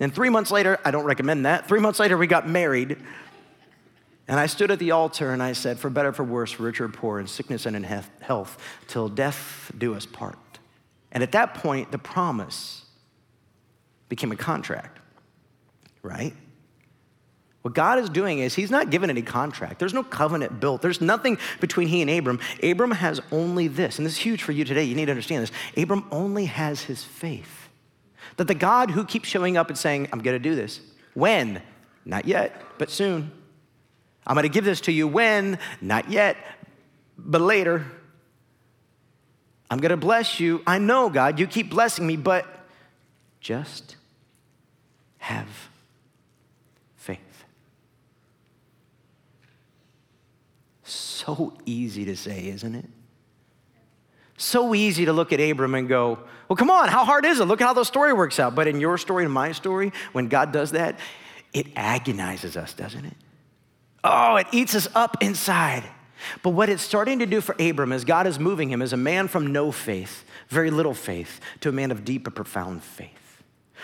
And 0.00 0.14
three 0.14 0.30
months 0.30 0.50
later, 0.50 0.78
I 0.84 0.90
don't 0.90 1.04
recommend 1.04 1.46
that. 1.46 1.68
Three 1.68 1.80
months 1.80 2.00
later, 2.00 2.16
we 2.16 2.26
got 2.26 2.48
married. 2.48 2.98
And 4.28 4.40
I 4.40 4.46
stood 4.46 4.70
at 4.70 4.78
the 4.78 4.90
altar 4.90 5.30
and 5.30 5.42
I 5.42 5.52
said, 5.52 5.78
For 5.78 5.88
better, 5.88 6.12
for 6.12 6.24
worse, 6.24 6.58
richer, 6.58 6.86
or 6.86 6.88
poor, 6.88 7.20
in 7.20 7.26
sickness 7.26 7.66
and 7.66 7.76
in 7.76 7.84
health, 7.84 8.58
till 8.88 9.08
death 9.08 9.70
do 9.76 9.94
us 9.94 10.04
part. 10.04 10.38
And 11.12 11.22
at 11.22 11.32
that 11.32 11.54
point, 11.54 11.92
the 11.92 11.98
promise 11.98 12.84
became 14.08 14.32
a 14.32 14.36
contract, 14.36 14.98
right? 16.02 16.34
What 17.66 17.74
God 17.74 17.98
is 17.98 18.08
doing 18.08 18.38
is 18.38 18.54
He's 18.54 18.70
not 18.70 18.90
given 18.90 19.10
any 19.10 19.22
contract. 19.22 19.80
There's 19.80 19.92
no 19.92 20.04
covenant 20.04 20.60
built. 20.60 20.82
There's 20.82 21.00
nothing 21.00 21.36
between 21.58 21.88
He 21.88 22.00
and 22.00 22.08
Abram. 22.08 22.38
Abram 22.62 22.92
has 22.92 23.20
only 23.32 23.66
this, 23.66 23.98
and 23.98 24.06
this 24.06 24.12
is 24.12 24.20
huge 24.20 24.44
for 24.44 24.52
you 24.52 24.64
today. 24.64 24.84
You 24.84 24.94
need 24.94 25.06
to 25.06 25.10
understand 25.10 25.42
this. 25.42 25.50
Abram 25.76 26.06
only 26.12 26.44
has 26.44 26.82
his 26.82 27.02
faith. 27.02 27.68
That 28.36 28.46
the 28.46 28.54
God 28.54 28.92
who 28.92 29.04
keeps 29.04 29.28
showing 29.28 29.56
up 29.56 29.68
and 29.68 29.76
saying, 29.76 30.08
I'm 30.12 30.20
going 30.20 30.36
to 30.36 30.38
do 30.38 30.54
this. 30.54 30.80
When? 31.14 31.60
Not 32.04 32.28
yet, 32.28 32.62
but 32.78 32.88
soon. 32.88 33.32
I'm 34.24 34.34
going 34.34 34.44
to 34.44 34.48
give 34.48 34.64
this 34.64 34.82
to 34.82 34.92
you 34.92 35.08
when? 35.08 35.58
Not 35.80 36.08
yet, 36.08 36.36
but 37.18 37.40
later. 37.40 37.84
I'm 39.68 39.78
going 39.78 39.90
to 39.90 39.96
bless 39.96 40.38
you. 40.38 40.62
I 40.68 40.78
know, 40.78 41.10
God, 41.10 41.40
you 41.40 41.48
keep 41.48 41.70
blessing 41.70 42.06
me, 42.06 42.14
but 42.14 42.46
just 43.40 43.96
have 45.18 45.48
so 51.26 51.52
easy 51.66 52.04
to 52.04 52.16
say, 52.16 52.46
isn't 52.48 52.74
it? 52.74 52.84
So 54.38 54.74
easy 54.74 55.06
to 55.06 55.12
look 55.12 55.32
at 55.32 55.40
Abram 55.40 55.74
and 55.74 55.88
go, 55.88 56.18
well, 56.48 56.56
come 56.56 56.70
on, 56.70 56.88
how 56.88 57.04
hard 57.04 57.24
is 57.24 57.40
it? 57.40 57.46
Look 57.46 57.60
at 57.60 57.66
how 57.66 57.72
the 57.72 57.84
story 57.84 58.12
works 58.12 58.38
out. 58.38 58.54
But 58.54 58.68
in 58.68 58.80
your 58.80 58.98
story 58.98 59.24
and 59.24 59.32
my 59.32 59.52
story, 59.52 59.92
when 60.12 60.28
God 60.28 60.52
does 60.52 60.72
that, 60.72 60.98
it 61.52 61.66
agonizes 61.74 62.56
us, 62.56 62.74
doesn't 62.74 63.04
it? 63.04 63.16
Oh, 64.04 64.36
it 64.36 64.46
eats 64.52 64.74
us 64.74 64.88
up 64.94 65.22
inside. 65.22 65.84
But 66.42 66.50
what 66.50 66.68
it's 66.68 66.82
starting 66.82 67.18
to 67.18 67.26
do 67.26 67.40
for 67.40 67.56
Abram 67.58 67.92
is 67.92 68.04
God 68.04 68.26
is 68.26 68.38
moving 68.38 68.70
him 68.70 68.82
as 68.82 68.92
a 68.92 68.96
man 68.96 69.26
from 69.26 69.48
no 69.52 69.72
faith, 69.72 70.24
very 70.48 70.70
little 70.70 70.94
faith, 70.94 71.40
to 71.60 71.70
a 71.70 71.72
man 71.72 71.90
of 71.90 72.04
deep 72.04 72.26
and 72.26 72.36
profound 72.36 72.82
faith. 72.82 73.25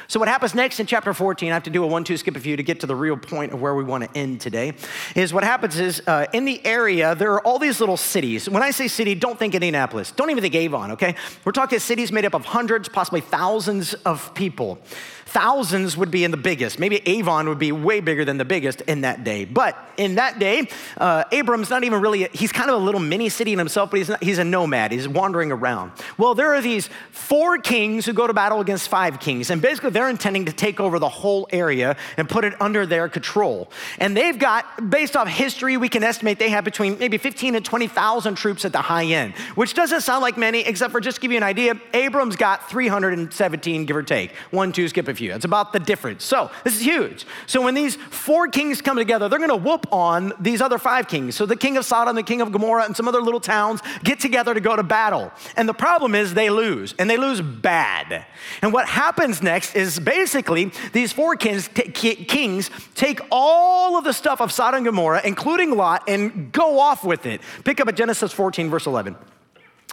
So, 0.08 0.18
what 0.18 0.28
happens 0.28 0.54
next 0.54 0.80
in 0.80 0.86
chapter 0.86 1.14
14, 1.14 1.50
I 1.50 1.54
have 1.54 1.62
to 1.64 1.70
do 1.70 1.84
a 1.84 1.86
one 1.86 2.04
two 2.04 2.16
skip 2.16 2.36
a 2.36 2.40
few 2.40 2.56
to 2.56 2.62
get 2.62 2.80
to 2.80 2.86
the 2.86 2.96
real 2.96 3.16
point 3.16 3.52
of 3.52 3.60
where 3.60 3.74
we 3.74 3.84
want 3.84 4.04
to 4.04 4.18
end 4.18 4.40
today, 4.40 4.74
is 5.14 5.32
what 5.32 5.44
happens 5.44 5.78
is 5.78 6.02
uh, 6.06 6.26
in 6.32 6.44
the 6.44 6.64
area, 6.64 7.14
there 7.14 7.32
are 7.32 7.40
all 7.46 7.58
these 7.58 7.80
little 7.80 7.96
cities. 7.96 8.48
When 8.48 8.62
I 8.62 8.70
say 8.70 8.88
city, 8.88 9.14
don't 9.14 9.38
think 9.38 9.54
Indianapolis. 9.54 10.10
Don't 10.12 10.30
even 10.30 10.42
think 10.42 10.54
Avon, 10.54 10.92
okay? 10.92 11.14
We're 11.44 11.52
talking 11.52 11.78
cities 11.78 12.12
made 12.12 12.24
up 12.24 12.34
of 12.34 12.44
hundreds, 12.44 12.88
possibly 12.88 13.20
thousands 13.20 13.94
of 13.94 14.34
people. 14.34 14.78
Thousands 15.26 15.96
would 15.96 16.10
be 16.10 16.24
in 16.24 16.30
the 16.30 16.36
biggest. 16.36 16.78
Maybe 16.78 17.06
Avon 17.06 17.48
would 17.48 17.58
be 17.58 17.72
way 17.72 18.00
bigger 18.00 18.24
than 18.24 18.38
the 18.38 18.44
biggest 18.44 18.80
in 18.82 19.02
that 19.02 19.24
day. 19.24 19.44
But 19.44 19.76
in 19.96 20.14
that 20.14 20.38
day, 20.38 20.68
uh, 20.96 21.24
Abram's 21.32 21.70
not 21.70 21.84
even 21.84 22.00
really, 22.00 22.28
he's 22.32 22.52
kind 22.52 22.70
of 22.70 22.80
a 22.80 22.84
little 22.84 23.00
mini 23.00 23.28
city 23.28 23.52
in 23.52 23.58
himself, 23.58 23.90
but 23.90 23.98
he's, 23.98 24.08
not, 24.08 24.22
he's 24.22 24.38
a 24.38 24.44
nomad. 24.44 24.92
He's 24.92 25.08
wandering 25.08 25.52
around. 25.52 25.92
Well, 26.16 26.34
there 26.34 26.54
are 26.54 26.60
these 26.60 26.88
four 27.10 27.58
kings 27.58 28.06
who 28.06 28.12
go 28.12 28.26
to 28.26 28.34
battle 28.34 28.60
against 28.60 28.88
five 28.88 29.20
kings. 29.20 29.50
And 29.50 29.60
basically, 29.60 29.82
basically, 29.82 29.98
they're 29.98 30.10
intending 30.10 30.44
to 30.44 30.52
take 30.52 30.80
over 30.80 30.98
the 30.98 31.08
whole 31.08 31.48
area 31.50 31.96
and 32.16 32.28
put 32.28 32.44
it 32.44 32.60
under 32.60 32.86
their 32.86 33.08
control. 33.08 33.70
And 33.98 34.16
they've 34.16 34.38
got, 34.38 34.90
based 34.90 35.16
off 35.16 35.26
history, 35.28 35.76
we 35.76 35.88
can 35.88 36.04
estimate 36.04 36.38
they 36.38 36.50
have 36.50 36.64
between 36.64 36.98
maybe 36.98 37.18
15 37.18 37.56
and 37.56 37.64
20,000 37.64 38.34
troops 38.34 38.64
at 38.64 38.72
the 38.72 38.82
high 38.82 39.04
end, 39.06 39.34
which 39.54 39.74
doesn't 39.74 40.02
sound 40.02 40.22
like 40.22 40.36
many, 40.36 40.60
except 40.60 40.92
for 40.92 41.00
just 41.00 41.16
to 41.16 41.20
give 41.22 41.32
you 41.32 41.36
an 41.36 41.42
idea, 41.42 41.74
Abram's 41.94 42.36
got 42.36 42.68
317, 42.70 43.86
give 43.86 43.96
or 43.96 44.02
take. 44.02 44.32
One, 44.50 44.72
two, 44.72 44.88
skip 44.88 45.08
a 45.08 45.11
few. 45.14 45.30
That's 45.30 45.44
about 45.44 45.72
the 45.72 45.80
difference. 45.80 46.24
So 46.24 46.50
this 46.64 46.74
is 46.74 46.82
huge. 46.82 47.26
So 47.46 47.62
when 47.62 47.74
these 47.74 47.96
four 47.96 48.48
kings 48.48 48.80
come 48.80 48.96
together, 48.96 49.28
they're 49.28 49.38
going 49.38 49.50
to 49.50 49.56
whoop 49.56 49.86
on 49.92 50.32
these 50.40 50.60
other 50.60 50.78
five 50.78 51.08
kings. 51.08 51.34
So 51.34 51.46
the 51.46 51.56
king 51.56 51.76
of 51.76 51.84
Sodom, 51.84 52.16
the 52.16 52.22
king 52.22 52.40
of 52.40 52.52
Gomorrah, 52.52 52.84
and 52.84 52.96
some 52.96 53.08
other 53.08 53.22
little 53.22 53.40
towns 53.40 53.80
get 54.04 54.20
together 54.20 54.54
to 54.54 54.60
go 54.60 54.76
to 54.76 54.82
battle. 54.82 55.32
And 55.56 55.68
the 55.68 55.74
problem 55.74 56.14
is 56.14 56.34
they 56.34 56.50
lose, 56.50 56.94
and 56.98 57.08
they 57.08 57.16
lose 57.16 57.40
bad. 57.40 58.26
And 58.60 58.72
what 58.72 58.88
happens 58.88 59.42
next 59.42 59.74
is 59.74 59.98
basically 59.98 60.72
these 60.92 61.12
four 61.12 61.36
kings, 61.36 61.68
t- 61.68 61.90
kings 61.90 62.70
take 62.94 63.20
all 63.30 63.96
of 63.96 64.04
the 64.04 64.12
stuff 64.12 64.40
of 64.40 64.52
Sodom 64.52 64.78
and 64.78 64.86
Gomorrah, 64.86 65.22
including 65.24 65.76
Lot, 65.76 66.08
and 66.08 66.52
go 66.52 66.78
off 66.78 67.04
with 67.04 67.26
it. 67.26 67.40
Pick 67.64 67.80
up 67.80 67.88
at 67.88 67.96
Genesis 67.96 68.32
14, 68.32 68.70
verse 68.70 68.86
11. 68.86 69.16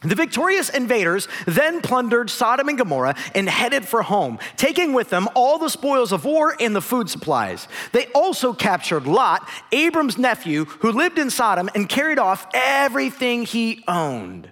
The 0.02 0.16
victorious 0.16 0.70
invaders 0.70 1.28
then 1.46 1.82
plundered 1.82 2.30
Sodom 2.30 2.70
and 2.70 2.78
Gomorrah 2.78 3.16
and 3.36 3.50
headed 3.50 3.86
for 3.86 4.02
home, 4.02 4.40
taking 4.56 4.94
with 4.94 5.10
them 5.10 5.28
all 5.36 5.58
the 5.58 5.70
spoils 5.70 6.14
of 6.14 6.24
war 6.24 6.56
and 6.60 6.74
the 6.74 6.82
food 6.82 7.10
supplies. 7.10 7.68
They 7.92 8.08
also 8.14 8.54
captured 8.54 9.08
Lot, 9.08 9.48
Abram's 9.74 10.18
nephew, 10.18 10.66
who 10.66 10.92
lived 10.92 11.20
in 11.20 11.30
Sodom, 11.30 11.70
and 11.76 11.90
carried 11.90 12.18
off 12.18 12.48
everything 12.54 13.44
he 13.46 13.84
owned. 13.88 14.50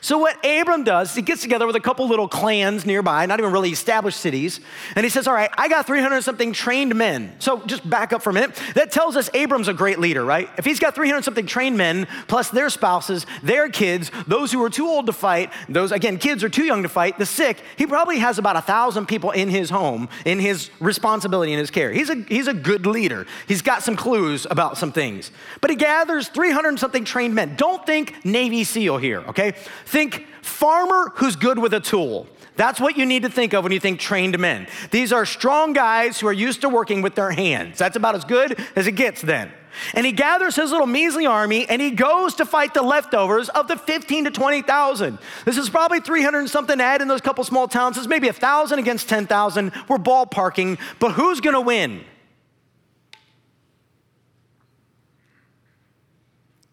So, 0.00 0.18
what 0.18 0.44
Abram 0.44 0.84
does, 0.84 1.14
he 1.14 1.22
gets 1.22 1.42
together 1.42 1.66
with 1.66 1.76
a 1.76 1.80
couple 1.80 2.08
little 2.08 2.28
clans 2.28 2.86
nearby, 2.86 3.26
not 3.26 3.40
even 3.40 3.52
really 3.52 3.70
established 3.70 4.20
cities, 4.20 4.60
and 4.96 5.04
he 5.04 5.10
says, 5.10 5.26
All 5.26 5.34
right, 5.34 5.50
I 5.56 5.68
got 5.68 5.86
300 5.86 6.22
something 6.22 6.52
trained 6.52 6.94
men. 6.94 7.34
So, 7.38 7.64
just 7.66 7.88
back 7.88 8.12
up 8.12 8.22
for 8.22 8.30
a 8.30 8.32
minute. 8.32 8.60
That 8.74 8.92
tells 8.92 9.16
us 9.16 9.30
Abram's 9.34 9.68
a 9.68 9.74
great 9.74 9.98
leader, 9.98 10.24
right? 10.24 10.48
If 10.58 10.64
he's 10.64 10.80
got 10.80 10.94
300 10.94 11.24
something 11.24 11.46
trained 11.46 11.76
men, 11.76 12.06
plus 12.26 12.50
their 12.50 12.70
spouses, 12.70 13.26
their 13.42 13.68
kids, 13.68 14.10
those 14.26 14.52
who 14.52 14.62
are 14.62 14.70
too 14.70 14.86
old 14.86 15.06
to 15.06 15.12
fight, 15.12 15.52
those, 15.68 15.92
again, 15.92 16.18
kids 16.18 16.42
are 16.44 16.48
too 16.48 16.64
young 16.64 16.82
to 16.82 16.88
fight, 16.88 17.18
the 17.18 17.26
sick, 17.26 17.62
he 17.76 17.86
probably 17.86 18.18
has 18.18 18.38
about 18.38 18.56
a 18.56 18.62
thousand 18.62 19.06
people 19.06 19.30
in 19.30 19.48
his 19.48 19.70
home, 19.70 20.08
in 20.24 20.38
his 20.38 20.70
responsibility, 20.80 21.52
in 21.52 21.58
his 21.58 21.70
care. 21.70 21.92
He's 21.92 22.10
a, 22.10 22.16
he's 22.28 22.48
a 22.48 22.54
good 22.54 22.86
leader. 22.86 23.26
He's 23.46 23.62
got 23.62 23.82
some 23.82 23.96
clues 23.96 24.46
about 24.50 24.78
some 24.78 24.92
things. 24.92 25.30
But 25.60 25.70
he 25.70 25.76
gathers 25.76 26.28
300 26.28 26.78
something 26.78 27.04
trained 27.04 27.34
men. 27.34 27.56
Don't 27.56 27.84
think 27.84 28.24
Navy 28.24 28.64
SEAL 28.64 28.98
here, 28.98 29.20
okay? 29.28 29.54
Think 29.86 30.26
farmer 30.42 31.12
who's 31.16 31.36
good 31.36 31.58
with 31.58 31.74
a 31.74 31.80
tool. 31.80 32.26
That's 32.56 32.80
what 32.80 32.96
you 32.96 33.06
need 33.06 33.22
to 33.22 33.30
think 33.30 33.54
of 33.54 33.62
when 33.62 33.72
you 33.72 33.78
think 33.78 34.00
trained 34.00 34.36
men. 34.38 34.66
These 34.90 35.12
are 35.12 35.24
strong 35.24 35.72
guys 35.72 36.18
who 36.18 36.26
are 36.26 36.32
used 36.32 36.62
to 36.62 36.68
working 36.68 37.02
with 37.02 37.14
their 37.14 37.30
hands. 37.30 37.78
That's 37.78 37.94
about 37.94 38.16
as 38.16 38.24
good 38.24 38.58
as 38.74 38.88
it 38.88 38.92
gets 38.92 39.22
then. 39.22 39.52
And 39.94 40.04
he 40.04 40.10
gathers 40.10 40.56
his 40.56 40.72
little 40.72 40.86
measly 40.86 41.24
army 41.24 41.68
and 41.68 41.80
he 41.80 41.92
goes 41.92 42.34
to 42.34 42.44
fight 42.44 42.74
the 42.74 42.82
leftovers 42.82 43.48
of 43.50 43.68
the 43.68 43.76
15 43.76 44.24
to 44.24 44.30
20,000. 44.32 45.18
This 45.44 45.56
is 45.56 45.70
probably 45.70 46.00
300 46.00 46.38
and 46.40 46.50
something 46.50 46.80
add 46.80 47.00
in 47.00 47.06
those 47.06 47.20
couple 47.20 47.44
small 47.44 47.68
towns. 47.68 47.96
It's 47.96 48.08
maybe 48.08 48.26
1,000 48.26 48.78
against 48.80 49.08
10,000. 49.08 49.72
We're 49.88 49.98
ballparking, 49.98 50.80
but 50.98 51.12
who's 51.12 51.40
going 51.40 51.54
to 51.54 51.60
win? 51.60 52.04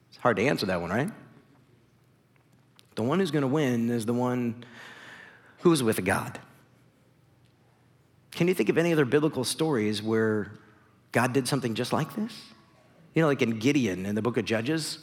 It's 0.09 0.17
hard 0.17 0.37
to 0.37 0.43
answer 0.43 0.65
that 0.65 0.81
one, 0.81 0.89
right? 0.89 1.11
The 2.95 3.03
one 3.03 3.19
who's 3.19 3.31
going 3.31 3.41
to 3.41 3.47
win 3.47 3.89
is 3.89 4.05
the 4.05 4.13
one 4.13 4.63
who 5.59 5.71
is 5.71 5.83
with 5.83 6.03
God. 6.03 6.39
Can 8.31 8.47
you 8.47 8.53
think 8.53 8.69
of 8.69 8.77
any 8.77 8.91
other 8.91 9.05
biblical 9.05 9.43
stories 9.43 10.01
where 10.01 10.51
God 11.11 11.33
did 11.33 11.47
something 11.47 11.73
just 11.73 11.93
like 11.93 12.15
this? 12.15 12.33
You 13.13 13.21
know, 13.21 13.27
like 13.27 13.41
in 13.41 13.59
Gideon 13.59 14.05
in 14.05 14.15
the 14.15 14.21
book 14.21 14.37
of 14.37 14.45
Judges, 14.45 14.99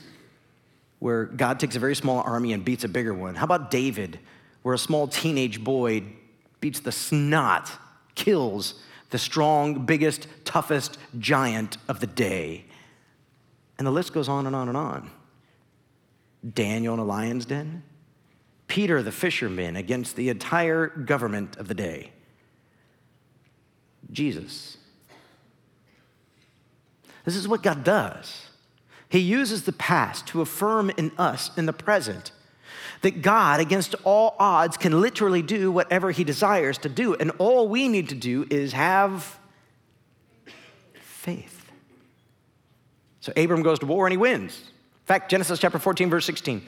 where 0.98 1.24
God 1.24 1.58
takes 1.58 1.74
a 1.74 1.78
very 1.78 1.96
small 1.96 2.20
army 2.20 2.52
and 2.52 2.64
beats 2.64 2.84
a 2.84 2.88
bigger 2.88 3.14
one. 3.14 3.34
How 3.34 3.44
about 3.44 3.70
David, 3.70 4.20
where 4.62 4.74
a 4.74 4.78
small 4.78 5.08
teenage 5.08 5.64
boy 5.64 6.04
beats 6.60 6.80
the 6.80 6.92
snot, 6.92 7.70
kills 8.14 8.74
the 9.10 9.18
strong, 9.18 9.84
biggest, 9.84 10.28
toughest 10.44 10.98
giant 11.18 11.78
of 11.88 12.00
the 12.00 12.06
day? 12.06 12.66
And 13.78 13.86
the 13.86 13.90
list 13.90 14.12
goes 14.12 14.28
on 14.28 14.46
and 14.46 14.54
on 14.54 14.68
and 14.68 14.76
on. 14.76 15.10
Daniel 16.48 16.94
in 16.94 17.00
a 17.00 17.04
lion's 17.04 17.46
den, 17.46 17.82
Peter 18.66 19.02
the 19.02 19.12
fisherman 19.12 19.76
against 19.76 20.16
the 20.16 20.28
entire 20.28 20.88
government 20.88 21.56
of 21.56 21.68
the 21.68 21.74
day, 21.74 22.10
Jesus. 24.10 24.76
This 27.24 27.36
is 27.36 27.46
what 27.46 27.62
God 27.62 27.84
does. 27.84 28.48
He 29.08 29.20
uses 29.20 29.64
the 29.64 29.72
past 29.72 30.26
to 30.28 30.40
affirm 30.40 30.90
in 30.96 31.12
us, 31.18 31.50
in 31.56 31.66
the 31.66 31.72
present, 31.72 32.32
that 33.02 33.22
God, 33.22 33.60
against 33.60 33.94
all 34.04 34.34
odds, 34.38 34.76
can 34.76 35.00
literally 35.00 35.42
do 35.42 35.70
whatever 35.70 36.10
He 36.10 36.24
desires 36.24 36.78
to 36.78 36.88
do. 36.88 37.14
And 37.14 37.30
all 37.38 37.68
we 37.68 37.88
need 37.88 38.08
to 38.08 38.14
do 38.14 38.46
is 38.48 38.72
have 38.72 39.38
faith. 40.94 41.70
So 43.20 43.32
Abram 43.36 43.62
goes 43.62 43.78
to 43.80 43.86
war 43.86 44.06
and 44.06 44.12
he 44.12 44.16
wins 44.16 44.60
fact, 45.06 45.30
Genesis 45.30 45.58
chapter 45.58 45.78
14, 45.78 46.10
verse 46.10 46.24
16. 46.26 46.62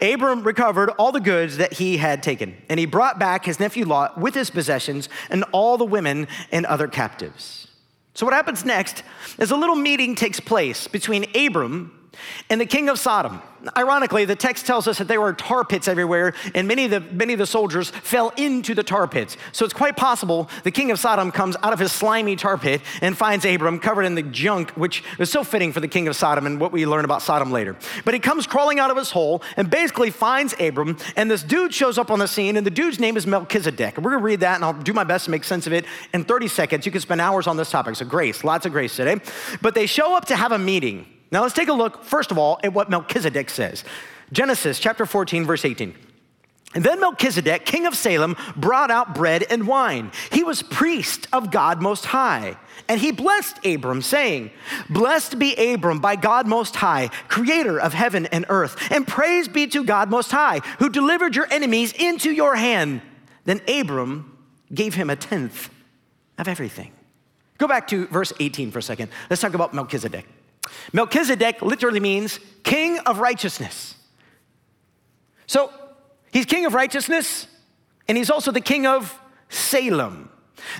Abram 0.00 0.42
recovered 0.42 0.90
all 0.90 1.12
the 1.12 1.20
goods 1.20 1.58
that 1.58 1.74
he 1.74 1.98
had 1.98 2.22
taken, 2.22 2.56
and 2.68 2.80
he 2.80 2.86
brought 2.86 3.18
back 3.18 3.44
his 3.44 3.60
nephew 3.60 3.84
Lot 3.84 4.18
with 4.18 4.34
his 4.34 4.50
possessions 4.50 5.08
and 5.30 5.44
all 5.52 5.76
the 5.76 5.84
women 5.84 6.26
and 6.50 6.64
other 6.66 6.88
captives. 6.88 7.68
So, 8.14 8.24
what 8.24 8.32
happens 8.32 8.64
next 8.64 9.02
is 9.38 9.50
a 9.50 9.56
little 9.56 9.74
meeting 9.76 10.14
takes 10.14 10.40
place 10.40 10.86
between 10.88 11.26
Abram 11.36 12.03
and 12.50 12.60
the 12.60 12.66
king 12.66 12.88
of 12.88 12.98
Sodom. 12.98 13.40
Ironically, 13.76 14.24
the 14.24 14.36
text 14.36 14.66
tells 14.66 14.86
us 14.86 14.98
that 14.98 15.08
there 15.08 15.20
were 15.20 15.32
tar 15.32 15.64
pits 15.64 15.88
everywhere, 15.88 16.34
and 16.54 16.68
many 16.68 16.84
of, 16.84 16.90
the, 16.90 17.00
many 17.00 17.32
of 17.32 17.38
the 17.38 17.46
soldiers 17.46 17.90
fell 17.90 18.30
into 18.36 18.74
the 18.74 18.82
tar 18.82 19.08
pits. 19.08 19.36
So 19.52 19.64
it's 19.64 19.74
quite 19.74 19.96
possible 19.96 20.50
the 20.64 20.70
king 20.70 20.90
of 20.90 20.98
Sodom 20.98 21.32
comes 21.32 21.56
out 21.62 21.72
of 21.72 21.78
his 21.78 21.92
slimy 21.92 22.36
tar 22.36 22.58
pit 22.58 22.82
and 23.00 23.16
finds 23.16 23.44
Abram 23.44 23.78
covered 23.78 24.02
in 24.02 24.14
the 24.14 24.22
junk, 24.22 24.70
which 24.72 25.02
is 25.18 25.30
so 25.30 25.44
fitting 25.44 25.72
for 25.72 25.80
the 25.80 25.88
king 25.88 26.08
of 26.08 26.16
Sodom 26.16 26.46
and 26.46 26.60
what 26.60 26.72
we 26.72 26.86
learn 26.86 27.04
about 27.04 27.22
Sodom 27.22 27.50
later. 27.50 27.76
But 28.04 28.14
he 28.14 28.20
comes 28.20 28.46
crawling 28.46 28.78
out 28.78 28.90
of 28.90 28.96
his 28.96 29.10
hole 29.10 29.42
and 29.56 29.70
basically 29.70 30.10
finds 30.10 30.54
Abram, 30.60 30.98
and 31.16 31.30
this 31.30 31.42
dude 31.42 31.72
shows 31.72 31.98
up 31.98 32.10
on 32.10 32.18
the 32.18 32.28
scene, 32.28 32.56
and 32.56 32.66
the 32.66 32.70
dude's 32.70 32.98
name 32.98 33.16
is 33.16 33.26
Melchizedek. 33.26 33.96
And 33.96 34.04
we're 34.04 34.12
gonna 34.12 34.24
read 34.24 34.40
that, 34.40 34.56
and 34.56 34.64
I'll 34.64 34.74
do 34.74 34.92
my 34.92 35.04
best 35.04 35.26
to 35.26 35.30
make 35.30 35.44
sense 35.44 35.66
of 35.66 35.72
it 35.72 35.86
in 36.12 36.24
30 36.24 36.48
seconds. 36.48 36.86
You 36.86 36.92
can 36.92 37.00
spend 37.00 37.20
hours 37.20 37.46
on 37.46 37.56
this 37.56 37.70
topic, 37.70 37.96
so 37.96 38.04
grace, 38.04 38.44
lots 38.44 38.66
of 38.66 38.72
grace 38.72 38.94
today. 38.94 39.20
But 39.62 39.74
they 39.74 39.86
show 39.86 40.16
up 40.16 40.26
to 40.26 40.36
have 40.36 40.52
a 40.52 40.58
meeting. 40.58 41.06
Now 41.34 41.42
let's 41.42 41.52
take 41.52 41.68
a 41.68 41.72
look, 41.72 42.04
first 42.04 42.30
of 42.30 42.38
all, 42.38 42.60
at 42.62 42.72
what 42.72 42.88
Melchizedek 42.88 43.50
says. 43.50 43.82
Genesis 44.30 44.78
chapter 44.78 45.04
14, 45.04 45.44
verse 45.44 45.64
18. 45.64 45.92
And 46.76 46.84
then 46.84 47.00
Melchizedek, 47.00 47.66
king 47.66 47.86
of 47.86 47.96
Salem, 47.96 48.36
brought 48.54 48.92
out 48.92 49.16
bread 49.16 49.44
and 49.50 49.66
wine. 49.66 50.12
He 50.30 50.44
was 50.44 50.62
priest 50.62 51.26
of 51.32 51.50
God 51.50 51.82
Most 51.82 52.04
High. 52.04 52.56
And 52.88 53.00
he 53.00 53.10
blessed 53.10 53.66
Abram, 53.66 54.00
saying, 54.00 54.52
Blessed 54.88 55.40
be 55.40 55.72
Abram 55.72 55.98
by 55.98 56.14
God 56.14 56.46
Most 56.46 56.76
High, 56.76 57.10
creator 57.26 57.80
of 57.80 57.94
heaven 57.94 58.26
and 58.26 58.44
earth. 58.48 58.92
And 58.92 59.04
praise 59.04 59.48
be 59.48 59.66
to 59.66 59.82
God 59.82 60.10
Most 60.10 60.30
High, 60.30 60.60
who 60.78 60.88
delivered 60.88 61.34
your 61.34 61.48
enemies 61.50 61.92
into 61.94 62.30
your 62.30 62.54
hand. 62.54 63.02
Then 63.42 63.60
Abram 63.66 64.38
gave 64.72 64.94
him 64.94 65.10
a 65.10 65.16
tenth 65.16 65.68
of 66.38 66.46
everything. 66.46 66.92
Go 67.58 67.66
back 67.66 67.88
to 67.88 68.06
verse 68.06 68.32
18 68.38 68.70
for 68.70 68.78
a 68.78 68.82
second. 68.82 69.10
Let's 69.28 69.42
talk 69.42 69.54
about 69.54 69.74
Melchizedek. 69.74 70.28
Melchizedek 70.92 71.62
literally 71.62 72.00
means 72.00 72.40
king 72.62 72.98
of 73.00 73.18
righteousness. 73.18 73.94
So 75.46 75.72
he's 76.32 76.46
king 76.46 76.66
of 76.66 76.74
righteousness, 76.74 77.46
and 78.08 78.16
he's 78.16 78.30
also 78.30 78.50
the 78.50 78.60
king 78.60 78.86
of 78.86 79.18
Salem. 79.48 80.30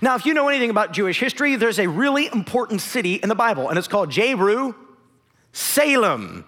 Now, 0.00 0.14
if 0.14 0.24
you 0.24 0.34
know 0.34 0.48
anything 0.48 0.70
about 0.70 0.92
Jewish 0.92 1.20
history, 1.20 1.56
there's 1.56 1.78
a 1.78 1.86
really 1.86 2.26
important 2.26 2.80
city 2.80 3.14
in 3.14 3.28
the 3.28 3.34
Bible, 3.34 3.68
and 3.68 3.78
it's 3.78 3.88
called 3.88 4.10
Jeru 4.10 4.74
Salem, 5.52 6.44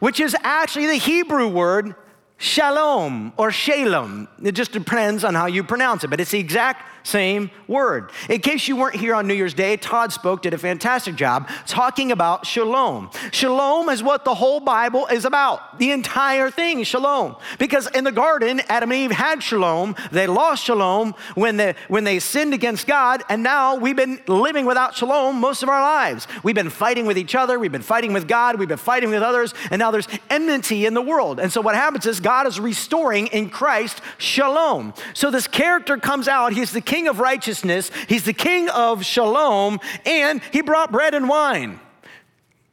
which 0.00 0.20
is 0.20 0.36
actually 0.42 0.86
the 0.86 0.96
Hebrew 0.96 1.48
word 1.48 1.94
shalom 2.36 3.32
or 3.36 3.50
shalom. 3.50 4.28
It 4.42 4.52
just 4.52 4.72
depends 4.72 5.24
on 5.24 5.34
how 5.34 5.46
you 5.46 5.64
pronounce 5.64 6.04
it, 6.04 6.08
but 6.08 6.20
it's 6.20 6.30
the 6.30 6.38
exact 6.38 6.82
same 7.08 7.50
word. 7.66 8.10
In 8.28 8.40
case 8.40 8.68
you 8.68 8.76
weren't 8.76 8.96
here 8.96 9.14
on 9.14 9.26
New 9.26 9.34
Year's 9.34 9.54
Day, 9.54 9.76
Todd 9.76 10.12
spoke, 10.12 10.42
did 10.42 10.54
a 10.54 10.58
fantastic 10.58 11.16
job 11.16 11.48
talking 11.66 12.12
about 12.12 12.46
shalom. 12.46 13.10
Shalom 13.32 13.88
is 13.88 14.02
what 14.02 14.24
the 14.24 14.34
whole 14.34 14.60
Bible 14.60 15.06
is 15.06 15.24
about, 15.24 15.78
the 15.78 15.90
entire 15.90 16.50
thing, 16.50 16.84
shalom. 16.84 17.36
Because 17.58 17.88
in 17.94 18.04
the 18.04 18.12
garden, 18.12 18.60
Adam 18.68 18.92
and 18.92 19.00
Eve 19.00 19.10
had 19.12 19.42
shalom. 19.42 19.96
They 20.12 20.26
lost 20.26 20.64
shalom 20.64 21.14
when 21.34 21.56
they, 21.56 21.74
when 21.88 22.04
they 22.04 22.18
sinned 22.18 22.52
against 22.54 22.86
God, 22.86 23.22
and 23.28 23.42
now 23.42 23.76
we've 23.76 23.96
been 23.96 24.20
living 24.26 24.66
without 24.66 24.94
shalom 24.94 25.36
most 25.36 25.62
of 25.62 25.68
our 25.68 25.80
lives. 25.80 26.26
We've 26.42 26.54
been 26.54 26.70
fighting 26.70 27.06
with 27.06 27.16
each 27.16 27.34
other, 27.34 27.58
we've 27.58 27.72
been 27.72 27.82
fighting 27.82 28.12
with 28.12 28.28
God, 28.28 28.58
we've 28.58 28.68
been 28.68 28.76
fighting 28.76 29.10
with 29.10 29.22
others, 29.22 29.54
and 29.70 29.78
now 29.78 29.90
there's 29.90 30.08
enmity 30.28 30.84
in 30.84 30.94
the 30.94 31.02
world. 31.02 31.40
And 31.40 31.52
so 31.52 31.60
what 31.60 31.74
happens 31.74 32.06
is 32.06 32.20
God 32.20 32.46
is 32.46 32.60
restoring 32.60 33.28
in 33.28 33.48
Christ 33.48 34.00
shalom. 34.18 34.92
So 35.14 35.30
this 35.30 35.46
character 35.46 35.96
comes 35.96 36.28
out. 36.28 36.52
He's 36.52 36.72
the 36.72 36.80
king 36.80 36.97
of 37.06 37.20
righteousness, 37.20 37.90
he's 38.08 38.24
the 38.24 38.32
king 38.32 38.68
of 38.70 39.04
shalom, 39.04 39.78
and 40.04 40.42
he 40.52 40.62
brought 40.62 40.90
bread 40.90 41.14
and 41.14 41.28
wine. 41.28 41.78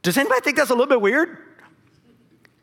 Does 0.01 0.17
anybody 0.17 0.41
think 0.41 0.57
that's 0.57 0.71
a 0.71 0.73
little 0.73 0.87
bit 0.87 1.01
weird? 1.01 1.37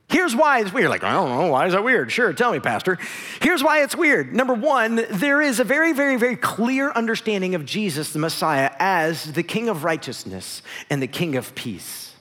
Here's 0.09 0.37
why 0.37 0.61
it's 0.61 0.72
weird. 0.72 0.90
Like, 0.90 1.05
I 1.05 1.12
don't 1.12 1.29
know, 1.31 1.46
why 1.48 1.66
is 1.66 1.72
that 1.72 1.83
weird? 1.83 2.12
Sure, 2.12 2.33
tell 2.35 2.53
me, 2.53 2.61
Pastor. 2.61 2.98
Here's 3.40 3.64
why 3.64 3.83
it's 3.83 3.96
weird. 3.96 4.35
Number 4.35 4.53
one, 4.53 5.07
there 5.11 5.40
is 5.40 5.59
a 5.59 5.64
very, 5.64 5.94
very, 5.94 6.16
very 6.16 6.37
clear 6.37 6.90
understanding 6.90 7.55
of 7.55 7.64
Jesus, 7.64 8.12
the 8.12 8.18
Messiah, 8.18 8.70
as 8.79 9.33
the 9.33 9.42
King 9.42 9.70
of 9.70 9.85
righteousness 9.85 10.61
and 10.90 11.01
the 11.01 11.07
King 11.07 11.37
of 11.37 11.55
peace. 11.55 12.14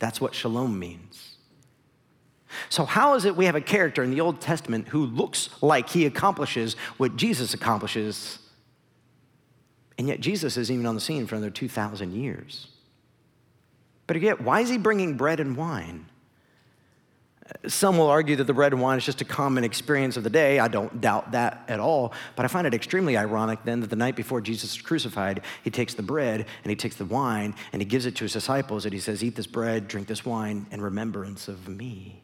That's 0.00 0.20
what 0.20 0.34
shalom 0.34 0.78
means. 0.78 1.09
So, 2.68 2.84
how 2.84 3.14
is 3.14 3.24
it 3.24 3.36
we 3.36 3.46
have 3.46 3.54
a 3.54 3.60
character 3.60 4.02
in 4.02 4.10
the 4.10 4.20
Old 4.20 4.40
Testament 4.40 4.88
who 4.88 5.06
looks 5.06 5.48
like 5.62 5.88
he 5.88 6.06
accomplishes 6.06 6.74
what 6.96 7.16
Jesus 7.16 7.54
accomplishes, 7.54 8.38
and 9.98 10.08
yet 10.08 10.20
Jesus 10.20 10.56
isn't 10.56 10.72
even 10.72 10.86
on 10.86 10.94
the 10.94 11.00
scene 11.00 11.26
for 11.26 11.34
another 11.34 11.50
2,000 11.50 12.12
years? 12.12 12.68
But 14.06 14.16
again, 14.16 14.36
why 14.44 14.60
is 14.60 14.68
he 14.68 14.78
bringing 14.78 15.16
bread 15.16 15.38
and 15.38 15.56
wine? 15.56 16.06
Some 17.66 17.98
will 17.98 18.08
argue 18.08 18.36
that 18.36 18.44
the 18.44 18.54
bread 18.54 18.72
and 18.72 18.80
wine 18.80 18.98
is 18.98 19.04
just 19.04 19.20
a 19.20 19.24
common 19.24 19.64
experience 19.64 20.16
of 20.16 20.24
the 20.24 20.30
day. 20.30 20.58
I 20.58 20.68
don't 20.68 21.00
doubt 21.00 21.32
that 21.32 21.64
at 21.68 21.80
all. 21.80 22.12
But 22.36 22.44
I 22.44 22.48
find 22.48 22.66
it 22.66 22.74
extremely 22.74 23.16
ironic 23.16 23.60
then 23.64 23.80
that 23.80 23.90
the 23.90 23.96
night 23.96 24.16
before 24.16 24.40
Jesus 24.40 24.76
is 24.76 24.82
crucified, 24.82 25.42
he 25.62 25.70
takes 25.70 25.94
the 25.94 26.02
bread 26.02 26.46
and 26.64 26.70
he 26.70 26.76
takes 26.76 26.96
the 26.96 27.04
wine 27.04 27.54
and 27.72 27.82
he 27.82 27.86
gives 27.86 28.06
it 28.06 28.16
to 28.16 28.24
his 28.24 28.32
disciples 28.32 28.84
and 28.84 28.92
he 28.92 29.00
says, 29.00 29.22
Eat 29.22 29.36
this 29.36 29.46
bread, 29.46 29.88
drink 29.88 30.06
this 30.06 30.24
wine 30.24 30.66
in 30.70 30.80
remembrance 30.80 31.48
of 31.48 31.68
me. 31.68 32.22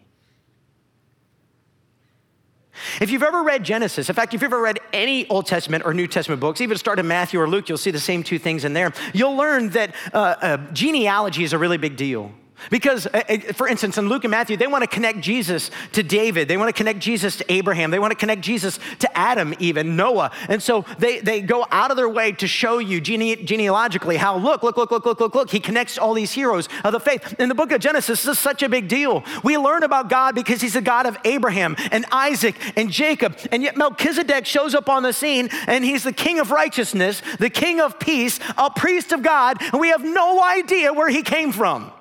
If 3.00 3.10
you've 3.10 3.22
ever 3.22 3.42
read 3.42 3.64
Genesis, 3.64 4.08
in 4.08 4.14
fact, 4.14 4.34
if 4.34 4.42
you've 4.42 4.52
ever 4.52 4.62
read 4.62 4.80
any 4.92 5.28
Old 5.28 5.46
Testament 5.46 5.84
or 5.84 5.94
New 5.94 6.06
Testament 6.06 6.40
books, 6.40 6.60
even 6.60 6.76
start 6.78 6.98
in 6.98 7.06
Matthew 7.06 7.40
or 7.40 7.48
Luke, 7.48 7.68
you'll 7.68 7.78
see 7.78 7.90
the 7.90 8.00
same 8.00 8.22
two 8.22 8.38
things 8.38 8.64
in 8.64 8.72
there. 8.72 8.92
You'll 9.12 9.36
learn 9.36 9.70
that 9.70 9.94
uh, 10.12 10.16
uh, 10.16 10.56
genealogy 10.72 11.44
is 11.44 11.52
a 11.52 11.58
really 11.58 11.78
big 11.78 11.96
deal. 11.96 12.32
Because, 12.70 13.06
uh, 13.06 13.22
uh, 13.28 13.52
for 13.52 13.68
instance, 13.68 13.98
in 13.98 14.08
Luke 14.08 14.24
and 14.24 14.30
Matthew, 14.30 14.56
they 14.56 14.66
want 14.66 14.82
to 14.82 14.88
connect 14.88 15.20
Jesus 15.20 15.70
to 15.92 16.02
David. 16.02 16.48
They 16.48 16.56
want 16.56 16.68
to 16.68 16.72
connect 16.72 16.98
Jesus 16.98 17.36
to 17.36 17.52
Abraham. 17.52 17.90
They 17.90 17.98
want 17.98 18.12
to 18.12 18.16
connect 18.16 18.42
Jesus 18.42 18.78
to 19.00 19.18
Adam, 19.18 19.54
even 19.58 19.96
Noah. 19.96 20.30
And 20.48 20.62
so 20.62 20.84
they, 20.98 21.20
they 21.20 21.40
go 21.40 21.66
out 21.70 21.90
of 21.90 21.96
their 21.96 22.08
way 22.08 22.32
to 22.32 22.46
show 22.46 22.78
you 22.78 23.00
gene- 23.00 23.46
genealogically 23.46 24.16
how, 24.16 24.36
look, 24.36 24.62
look, 24.62 24.76
look, 24.76 24.90
look, 24.90 25.04
look, 25.04 25.20
look, 25.20 25.34
look. 25.34 25.50
He 25.50 25.60
connects 25.60 25.98
all 25.98 26.14
these 26.14 26.32
heroes 26.32 26.68
of 26.84 26.92
the 26.92 27.00
faith. 27.00 27.34
In 27.38 27.48
the 27.48 27.54
book 27.54 27.72
of 27.72 27.80
Genesis, 27.80 28.22
this 28.22 28.36
is 28.36 28.38
such 28.38 28.62
a 28.62 28.68
big 28.68 28.88
deal. 28.88 29.22
We 29.44 29.58
learn 29.58 29.82
about 29.82 30.08
God 30.08 30.34
because 30.34 30.60
he's 30.60 30.74
the 30.74 30.80
God 30.80 31.06
of 31.06 31.18
Abraham 31.24 31.76
and 31.92 32.04
Isaac 32.10 32.56
and 32.76 32.90
Jacob. 32.90 33.38
And 33.52 33.62
yet 33.62 33.76
Melchizedek 33.76 34.46
shows 34.46 34.74
up 34.74 34.88
on 34.88 35.02
the 35.02 35.12
scene 35.12 35.48
and 35.66 35.84
he's 35.84 36.04
the 36.04 36.12
king 36.12 36.38
of 36.38 36.50
righteousness, 36.50 37.22
the 37.38 37.50
king 37.50 37.80
of 37.80 37.98
peace, 37.98 38.40
a 38.56 38.70
priest 38.70 39.12
of 39.12 39.22
God. 39.22 39.58
And 39.60 39.80
we 39.80 39.88
have 39.88 40.04
no 40.04 40.42
idea 40.42 40.92
where 40.92 41.08
he 41.08 41.22
came 41.22 41.52
from. 41.52 41.92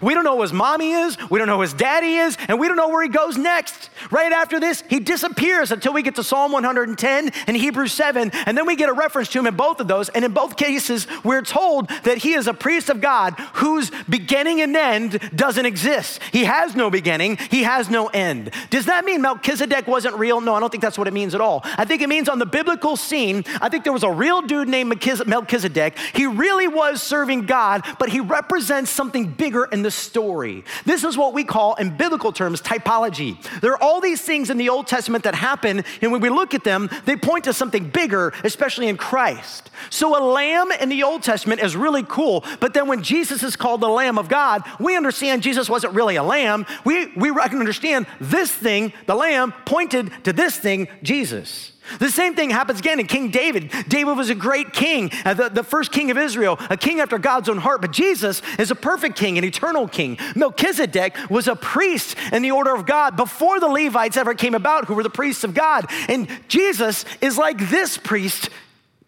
We 0.00 0.14
don't 0.14 0.24
know 0.24 0.36
who 0.36 0.42
his 0.42 0.52
mommy 0.52 0.92
is, 0.92 1.16
we 1.30 1.38
don't 1.38 1.48
know 1.48 1.56
who 1.56 1.62
his 1.62 1.74
daddy 1.74 2.16
is, 2.16 2.36
and 2.48 2.58
we 2.58 2.68
don't 2.68 2.76
know 2.76 2.88
where 2.88 3.02
he 3.02 3.08
goes 3.08 3.36
next. 3.36 3.90
Right 4.10 4.32
after 4.32 4.60
this, 4.60 4.82
he 4.88 5.00
disappears 5.00 5.72
until 5.72 5.92
we 5.92 6.02
get 6.02 6.14
to 6.16 6.24
Psalm 6.24 6.52
110 6.52 7.30
and 7.46 7.56
Hebrews 7.56 7.92
7, 7.92 8.30
and 8.32 8.56
then 8.56 8.66
we 8.66 8.76
get 8.76 8.88
a 8.88 8.92
reference 8.92 9.28
to 9.30 9.38
him 9.38 9.46
in 9.46 9.56
both 9.56 9.80
of 9.80 9.88
those. 9.88 10.08
And 10.10 10.24
in 10.24 10.32
both 10.32 10.56
cases, 10.56 11.06
we're 11.24 11.42
told 11.42 11.88
that 12.04 12.18
he 12.18 12.34
is 12.34 12.46
a 12.46 12.54
priest 12.54 12.88
of 12.88 13.00
God 13.00 13.34
whose 13.54 13.90
beginning 14.08 14.60
and 14.60 14.76
end 14.76 15.18
doesn't 15.34 15.66
exist. 15.66 16.20
He 16.32 16.44
has 16.44 16.74
no 16.74 16.90
beginning, 16.90 17.38
he 17.50 17.62
has 17.62 17.90
no 17.90 18.06
end. 18.08 18.50
Does 18.70 18.86
that 18.86 19.04
mean 19.04 19.22
Melchizedek 19.22 19.86
wasn't 19.86 20.16
real? 20.16 20.40
No, 20.40 20.54
I 20.54 20.60
don't 20.60 20.70
think 20.70 20.82
that's 20.82 20.98
what 20.98 21.08
it 21.08 21.12
means 21.12 21.34
at 21.34 21.40
all. 21.40 21.62
I 21.64 21.84
think 21.84 22.02
it 22.02 22.08
means 22.08 22.28
on 22.28 22.38
the 22.38 22.46
biblical 22.46 22.96
scene, 22.96 23.44
I 23.60 23.68
think 23.68 23.84
there 23.84 23.92
was 23.92 24.02
a 24.02 24.10
real 24.10 24.42
dude 24.42 24.68
named 24.68 24.88
Melchizedek. 25.26 25.98
He 26.14 26.26
really 26.26 26.68
was 26.68 27.02
serving 27.02 27.46
God, 27.46 27.84
but 27.98 28.08
he 28.08 28.20
represents 28.20 28.90
something 28.90 29.26
bigger 29.32 29.64
in 29.78 29.82
the 29.82 29.90
story. 29.92 30.64
This 30.84 31.04
is 31.04 31.16
what 31.16 31.32
we 31.32 31.44
call, 31.44 31.76
in 31.76 31.96
biblical 31.96 32.32
terms, 32.32 32.60
typology. 32.60 33.40
There 33.60 33.72
are 33.72 33.82
all 33.82 34.00
these 34.00 34.20
things 34.20 34.50
in 34.50 34.56
the 34.56 34.68
Old 34.68 34.88
Testament 34.88 35.22
that 35.22 35.36
happen, 35.36 35.84
and 36.02 36.12
when 36.12 36.20
we 36.20 36.30
look 36.30 36.52
at 36.52 36.64
them, 36.64 36.90
they 37.04 37.14
point 37.14 37.44
to 37.44 37.52
something 37.52 37.88
bigger, 37.90 38.34
especially 38.42 38.88
in 38.88 38.96
Christ. 38.96 39.70
So 39.88 40.18
a 40.18 40.22
lamb 40.22 40.72
in 40.72 40.88
the 40.88 41.04
Old 41.04 41.22
Testament 41.22 41.62
is 41.62 41.76
really 41.76 42.02
cool, 42.02 42.44
but 42.58 42.74
then 42.74 42.88
when 42.88 43.04
Jesus 43.04 43.44
is 43.44 43.54
called 43.54 43.80
the 43.80 43.88
Lamb 43.88 44.18
of 44.18 44.28
God, 44.28 44.64
we 44.80 44.96
understand 44.96 45.42
Jesus 45.42 45.70
wasn't 45.70 45.94
really 45.94 46.16
a 46.16 46.24
lamb. 46.24 46.66
We, 46.84 47.06
we 47.14 47.30
understand 47.30 48.06
this 48.20 48.50
thing, 48.50 48.92
the 49.06 49.14
lamb, 49.14 49.54
pointed 49.64 50.12
to 50.24 50.32
this 50.32 50.56
thing, 50.56 50.88
Jesus. 51.04 51.72
The 51.98 52.10
same 52.10 52.34
thing 52.34 52.50
happens 52.50 52.80
again 52.80 53.00
in 53.00 53.06
King 53.06 53.30
David. 53.30 53.70
David 53.88 54.16
was 54.16 54.30
a 54.30 54.34
great 54.34 54.72
king, 54.72 55.10
uh, 55.24 55.34
the, 55.34 55.48
the 55.48 55.62
first 55.62 55.92
king 55.92 56.10
of 56.10 56.18
Israel, 56.18 56.58
a 56.70 56.76
king 56.76 57.00
after 57.00 57.18
God's 57.18 57.48
own 57.48 57.58
heart. 57.58 57.80
But 57.80 57.92
Jesus 57.92 58.42
is 58.58 58.70
a 58.70 58.74
perfect 58.74 59.16
king, 59.16 59.38
an 59.38 59.44
eternal 59.44 59.88
king. 59.88 60.18
Melchizedek 60.36 61.16
was 61.30 61.48
a 61.48 61.56
priest 61.56 62.16
in 62.32 62.42
the 62.42 62.50
order 62.50 62.74
of 62.74 62.86
God 62.86 63.16
before 63.16 63.60
the 63.60 63.68
Levites 63.68 64.16
ever 64.16 64.34
came 64.34 64.54
about, 64.54 64.86
who 64.86 64.94
were 64.94 65.02
the 65.02 65.10
priests 65.10 65.44
of 65.44 65.54
God. 65.54 65.86
And 66.08 66.28
Jesus 66.48 67.04
is 67.20 67.38
like 67.38 67.70
this 67.70 67.98
priest 67.98 68.50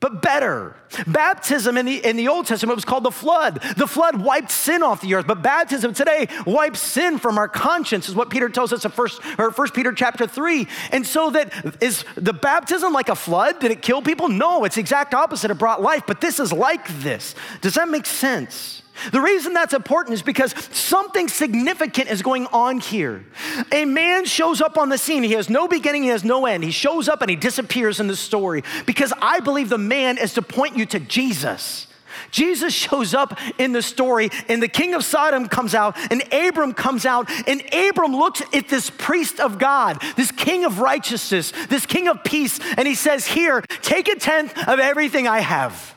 but 0.01 0.23
better. 0.23 0.75
Baptism 1.07 1.77
in 1.77 1.87
the, 1.87 2.05
in 2.05 2.17
the 2.17 2.29
Old 2.29 2.47
Testament 2.47 2.77
was 2.77 2.85
called 2.85 3.05
the 3.05 3.11
flood. 3.11 3.61
The 3.77 3.87
flood 3.87 4.21
wiped 4.21 4.51
sin 4.51 4.83
off 4.83 5.03
the 5.03 5.15
earth, 5.15 5.27
but 5.27 5.43
baptism 5.43 5.93
today 5.93 6.27
wipes 6.47 6.81
sin 6.81 7.19
from 7.19 7.39
our 7.39 7.49
conscience, 7.49 8.09
is 8.09 8.15
what 8.15 8.31
Peter 8.31 8.49
tells 8.49 8.73
us 8.73 8.85
in 8.85 8.91
first, 8.91 9.21
or 9.39 9.51
first 9.51 9.75
Peter 9.75 9.93
chapter 9.93 10.27
3. 10.27 10.67
And 10.91 11.07
so 11.07 11.31
that 11.31 11.83
is 11.83 12.05
the 12.17 12.33
baptism 12.33 12.93
like 12.93 13.11
a 13.11 13.15
flood? 13.15 13.61
Did 13.61 13.71
it 13.71 13.83
kill 13.83 14.03
people? 14.03 14.29
No, 14.29 14.65
it's 14.65 14.77
the 14.77 14.81
exact 14.81 15.15
opposite. 15.15 15.51
It 15.51 15.59
brought 15.59 15.83
life, 15.83 16.05
but 16.07 16.21
this 16.21 16.41
is 16.41 16.53
like 16.53 16.89
this. 17.01 17.35
Does 17.61 17.75
that 17.75 17.89
make 17.89 18.07
sense? 18.07 18.80
The 19.13 19.21
reason 19.21 19.53
that's 19.53 19.75
important 19.75 20.15
is 20.15 20.23
because 20.23 20.55
something 20.73 21.29
significant 21.29 22.11
is 22.11 22.23
going 22.23 22.47
on 22.49 22.81
here. 22.81 23.25
A 23.73 23.85
man 23.85 24.25
shows 24.25 24.61
up 24.61 24.77
on 24.79 24.89
the 24.89 24.99
scene. 24.99 25.23
He 25.23 25.33
has 25.33 25.49
no 25.49 25.69
beginning, 25.69 26.03
he 26.03 26.09
has 26.09 26.25
no 26.25 26.47
end. 26.47 26.65
He 26.65 26.71
shows 26.71 27.09
up 27.09 27.23
and 27.23 27.31
he 27.31 27.37
disappears 27.37 28.01
in 28.01 28.07
the 28.07 28.17
story 28.17 28.63
because 28.87 29.13
I 29.21 29.41
believe 29.41 29.69
the 29.69 29.79
man 29.79 30.19
is 30.19 30.35
to 30.35 30.43
point 30.43 30.77
you 30.77 30.87
to 30.87 31.01
Jesus. 31.01 31.87
Jesus 32.31 32.73
shows 32.75 33.15
up 33.15 33.39
in 33.59 33.73
the 33.73 33.83
story, 33.83 34.31
and 34.49 34.63
the 34.63 34.69
king 34.69 34.95
of 34.95 35.05
Sodom 35.05 35.49
comes 35.49 35.75
out, 35.75 35.97
and 36.11 36.23
Abram 36.33 36.75
comes 36.75 37.07
out, 37.07 37.31
and 37.49 37.63
Abram 37.73 38.15
looks 38.15 38.43
at 38.53 38.69
this 38.69 38.91
priest 38.91 39.41
of 39.41 39.59
God, 39.59 40.01
this 40.17 40.31
king 40.31 40.65
of 40.65 40.81
righteousness, 40.81 41.53
this 41.69 41.87
king 41.87 42.09
of 42.09 42.23
peace, 42.25 42.61
and 42.77 42.87
he 42.87 42.95
says, 42.95 43.27
Here, 43.27 43.63
take 43.83 44.09
a 44.09 44.17
tenth 44.17 44.57
of 44.69 44.79
everything 44.79 45.27
I 45.27 45.41
have 45.41 45.95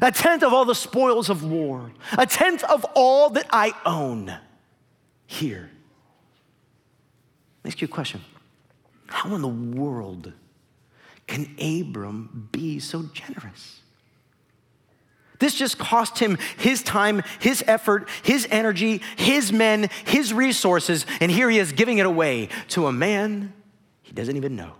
a 0.00 0.12
tenth 0.12 0.42
of 0.42 0.52
all 0.52 0.64
the 0.64 0.74
spoils 0.74 1.30
of 1.30 1.44
war, 1.44 1.92
a 2.16 2.26
tenth 2.26 2.64
of 2.64 2.84
all 2.94 3.30
that 3.30 3.46
I 3.50 3.72
own 3.84 4.36
here. 5.26 5.70
Let 7.62 7.64
me 7.64 7.70
Ask 7.70 7.80
you 7.80 7.86
a 7.86 7.90
question 7.90 8.20
How 9.06 9.34
in 9.34 9.42
the 9.42 9.48
world 9.48 10.32
can 11.26 11.54
Abram 11.60 12.48
be 12.52 12.78
so 12.78 13.02
generous? 13.12 13.80
This 15.38 15.54
just 15.54 15.76
cost 15.76 16.18
him 16.18 16.38
his 16.56 16.82
time, 16.82 17.22
his 17.40 17.62
effort, 17.66 18.08
his 18.22 18.48
energy, 18.50 19.02
his 19.16 19.52
men, 19.52 19.90
his 20.06 20.32
resources, 20.32 21.04
and 21.20 21.30
here 21.30 21.50
he 21.50 21.58
is 21.58 21.72
giving 21.72 21.98
it 21.98 22.06
away 22.06 22.48
to 22.68 22.86
a 22.86 22.92
man 22.92 23.52
he 24.02 24.12
doesn't 24.12 24.36
even 24.36 24.56
know. 24.56 24.72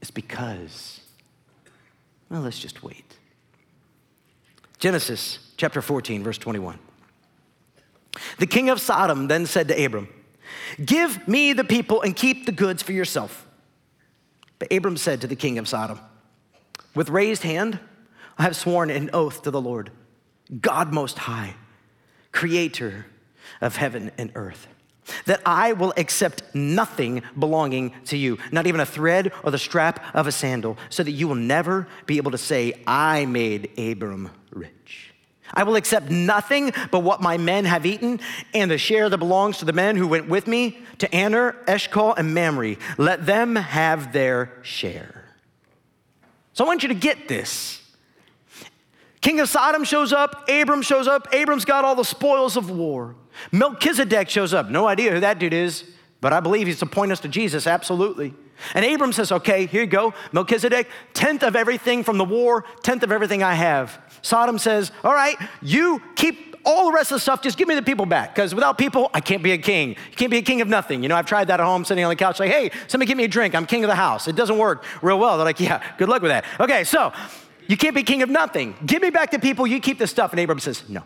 It's 0.00 0.10
because 0.10 0.99
well, 2.30 2.42
let's 2.42 2.58
just 2.58 2.82
wait. 2.82 3.16
Genesis 4.78 5.38
chapter 5.56 5.82
14, 5.82 6.22
verse 6.22 6.38
21. 6.38 6.78
The 8.38 8.46
king 8.46 8.70
of 8.70 8.80
Sodom 8.80 9.28
then 9.28 9.46
said 9.46 9.68
to 9.68 9.84
Abram, 9.84 10.08
Give 10.84 11.26
me 11.28 11.52
the 11.52 11.64
people 11.64 12.02
and 12.02 12.16
keep 12.16 12.46
the 12.46 12.52
goods 12.52 12.82
for 12.82 12.92
yourself. 12.92 13.46
But 14.58 14.72
Abram 14.72 14.96
said 14.96 15.20
to 15.20 15.26
the 15.26 15.36
king 15.36 15.58
of 15.58 15.68
Sodom, 15.68 16.00
With 16.94 17.10
raised 17.10 17.42
hand, 17.42 17.78
I 18.38 18.44
have 18.44 18.56
sworn 18.56 18.90
an 18.90 19.10
oath 19.12 19.42
to 19.42 19.50
the 19.50 19.60
Lord, 19.60 19.90
God 20.60 20.92
Most 20.92 21.18
High, 21.18 21.54
creator 22.32 23.06
of 23.60 23.76
heaven 23.76 24.10
and 24.16 24.32
earth 24.34 24.66
that 25.26 25.40
I 25.44 25.72
will 25.72 25.92
accept 25.96 26.42
nothing 26.54 27.22
belonging 27.38 27.94
to 28.06 28.16
you, 28.16 28.38
not 28.52 28.66
even 28.66 28.80
a 28.80 28.86
thread 28.86 29.32
or 29.42 29.50
the 29.50 29.58
strap 29.58 30.04
of 30.14 30.26
a 30.26 30.32
sandal, 30.32 30.78
so 30.88 31.02
that 31.02 31.12
you 31.12 31.28
will 31.28 31.34
never 31.34 31.86
be 32.06 32.16
able 32.16 32.30
to 32.30 32.38
say, 32.38 32.74
I 32.86 33.26
made 33.26 33.70
Abram 33.78 34.30
rich. 34.50 35.12
I 35.52 35.64
will 35.64 35.76
accept 35.76 36.10
nothing 36.10 36.72
but 36.90 37.00
what 37.00 37.20
my 37.20 37.36
men 37.36 37.64
have 37.64 37.84
eaten 37.84 38.20
and 38.54 38.70
the 38.70 38.78
share 38.78 39.08
that 39.08 39.18
belongs 39.18 39.58
to 39.58 39.64
the 39.64 39.72
men 39.72 39.96
who 39.96 40.06
went 40.06 40.28
with 40.28 40.46
me 40.46 40.78
to 40.98 41.14
Aner, 41.14 41.56
Eshcol, 41.66 42.14
and 42.14 42.34
Mamre. 42.34 42.76
Let 42.98 43.26
them 43.26 43.56
have 43.56 44.12
their 44.12 44.52
share. 44.62 45.24
So 46.52 46.64
I 46.64 46.68
want 46.68 46.82
you 46.82 46.88
to 46.88 46.94
get 46.94 47.26
this. 47.26 47.79
King 49.20 49.40
of 49.40 49.48
Sodom 49.48 49.84
shows 49.84 50.12
up, 50.12 50.48
Abram 50.48 50.82
shows 50.82 51.06
up, 51.06 51.28
Abram's 51.32 51.64
got 51.64 51.84
all 51.84 51.94
the 51.94 52.04
spoils 52.04 52.56
of 52.56 52.70
war. 52.70 53.16
Melchizedek 53.52 54.28
shows 54.30 54.54
up. 54.54 54.70
No 54.70 54.86
idea 54.86 55.12
who 55.12 55.20
that 55.20 55.38
dude 55.38 55.52
is, 55.52 55.84
but 56.20 56.32
I 56.32 56.40
believe 56.40 56.66
he's 56.66 56.78
to 56.80 56.86
point 56.86 57.12
us 57.12 57.20
to 57.20 57.28
Jesus, 57.28 57.66
absolutely. 57.66 58.34
And 58.74 58.84
Abram 58.84 59.12
says, 59.12 59.32
Okay, 59.32 59.66
here 59.66 59.82
you 59.82 59.86
go. 59.86 60.14
Melchizedek, 60.32 60.88
tenth 61.12 61.42
of 61.42 61.56
everything 61.56 62.04
from 62.04 62.18
the 62.18 62.24
war, 62.24 62.64
tenth 62.82 63.02
of 63.02 63.12
everything 63.12 63.42
I 63.42 63.54
have. 63.54 63.98
Sodom 64.22 64.58
says, 64.58 64.92
All 65.04 65.14
right, 65.14 65.36
you 65.62 66.02
keep 66.16 66.50
all 66.64 66.86
the 66.86 66.92
rest 66.92 67.10
of 67.10 67.16
the 67.16 67.20
stuff, 67.20 67.42
just 67.42 67.56
give 67.56 67.68
me 67.68 67.74
the 67.74 67.82
people 67.82 68.04
back. 68.06 68.34
Because 68.34 68.54
without 68.54 68.76
people, 68.76 69.10
I 69.14 69.20
can't 69.20 69.42
be 69.42 69.52
a 69.52 69.58
king. 69.58 69.90
You 69.90 70.16
can't 70.16 70.30
be 70.30 70.38
a 70.38 70.42
king 70.42 70.60
of 70.60 70.68
nothing. 70.68 71.02
You 71.02 71.08
know, 71.08 71.16
I've 71.16 71.26
tried 71.26 71.46
that 71.48 71.60
at 71.60 71.64
home, 71.64 71.84
sitting 71.84 72.04
on 72.04 72.10
the 72.10 72.16
couch, 72.16 72.38
like, 72.38 72.50
hey, 72.50 72.70
somebody 72.86 73.08
give 73.08 73.16
me 73.16 73.24
a 73.24 73.28
drink. 73.28 73.54
I'm 73.54 73.66
king 73.66 73.82
of 73.82 73.88
the 73.88 73.94
house. 73.94 74.28
It 74.28 74.36
doesn't 74.36 74.58
work 74.58 74.84
real 75.02 75.18
well. 75.18 75.36
They're 75.36 75.46
like, 75.46 75.60
yeah, 75.60 75.82
good 75.96 76.08
luck 76.08 76.20
with 76.22 76.30
that. 76.30 76.44
Okay, 76.60 76.84
so 76.84 77.12
you 77.70 77.76
can't 77.76 77.94
be 77.94 78.02
king 78.02 78.22
of 78.22 78.28
nothing. 78.28 78.74
Give 78.84 79.00
me 79.00 79.10
back 79.10 79.30
the 79.30 79.38
people, 79.38 79.64
you 79.64 79.78
keep 79.78 80.00
the 80.00 80.08
stuff. 80.08 80.32
And 80.32 80.40
Abram 80.40 80.58
says, 80.58 80.82
no. 80.88 81.04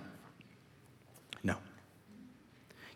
No. 1.42 1.56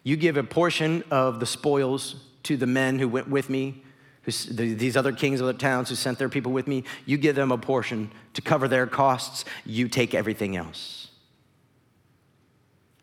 You 0.02 0.16
give 0.16 0.38
a 0.38 0.42
portion 0.42 1.04
of 1.10 1.38
the 1.38 1.44
spoils 1.44 2.16
to 2.44 2.56
the 2.56 2.66
men 2.66 2.98
who 2.98 3.08
went 3.08 3.28
with 3.28 3.50
me 3.50 3.82
these 4.24 4.96
other 4.96 5.12
kings 5.12 5.40
of 5.40 5.46
the 5.46 5.52
towns 5.52 5.88
who 5.88 5.94
sent 5.94 6.18
their 6.18 6.28
people 6.28 6.52
with 6.52 6.66
me, 6.66 6.84
you 7.06 7.16
give 7.16 7.34
them 7.34 7.50
a 7.50 7.58
portion 7.58 8.10
to 8.34 8.42
cover 8.42 8.68
their 8.68 8.86
costs, 8.86 9.44
you 9.64 9.88
take 9.88 10.14
everything 10.14 10.56
else. 10.56 11.08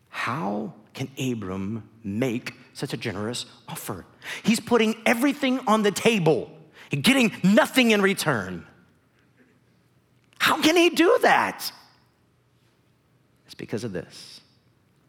How 0.08 0.72
can 0.94 1.08
Abram 1.18 1.88
make 2.04 2.54
such 2.72 2.92
a 2.92 2.96
generous 2.96 3.46
offer? 3.68 4.04
He's 4.44 4.60
putting 4.60 4.96
everything 5.04 5.60
on 5.66 5.82
the 5.82 5.90
table 5.90 6.50
and 6.92 7.02
getting 7.02 7.32
nothing 7.42 7.90
in 7.90 8.02
return. 8.02 8.64
How 10.38 10.60
can 10.60 10.76
he 10.76 10.90
do 10.90 11.18
that? 11.22 11.70
It's 13.46 13.54
because 13.54 13.84
of 13.84 13.92
this. 13.92 14.40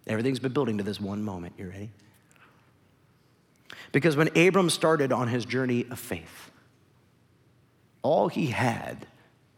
Everything's 0.08 0.40
been 0.40 0.54
building 0.54 0.78
to 0.78 0.84
this 0.84 1.02
one 1.02 1.24
moment. 1.24 1.54
You 1.58 1.70
ready? 1.70 1.90
Because 3.92 4.16
when 4.16 4.36
Abram 4.38 4.70
started 4.70 5.12
on 5.12 5.28
his 5.28 5.46
journey 5.46 5.86
of 5.90 6.00
faith, 6.00 6.52
all 8.02 8.28
he 8.28 8.48
had 8.48 9.08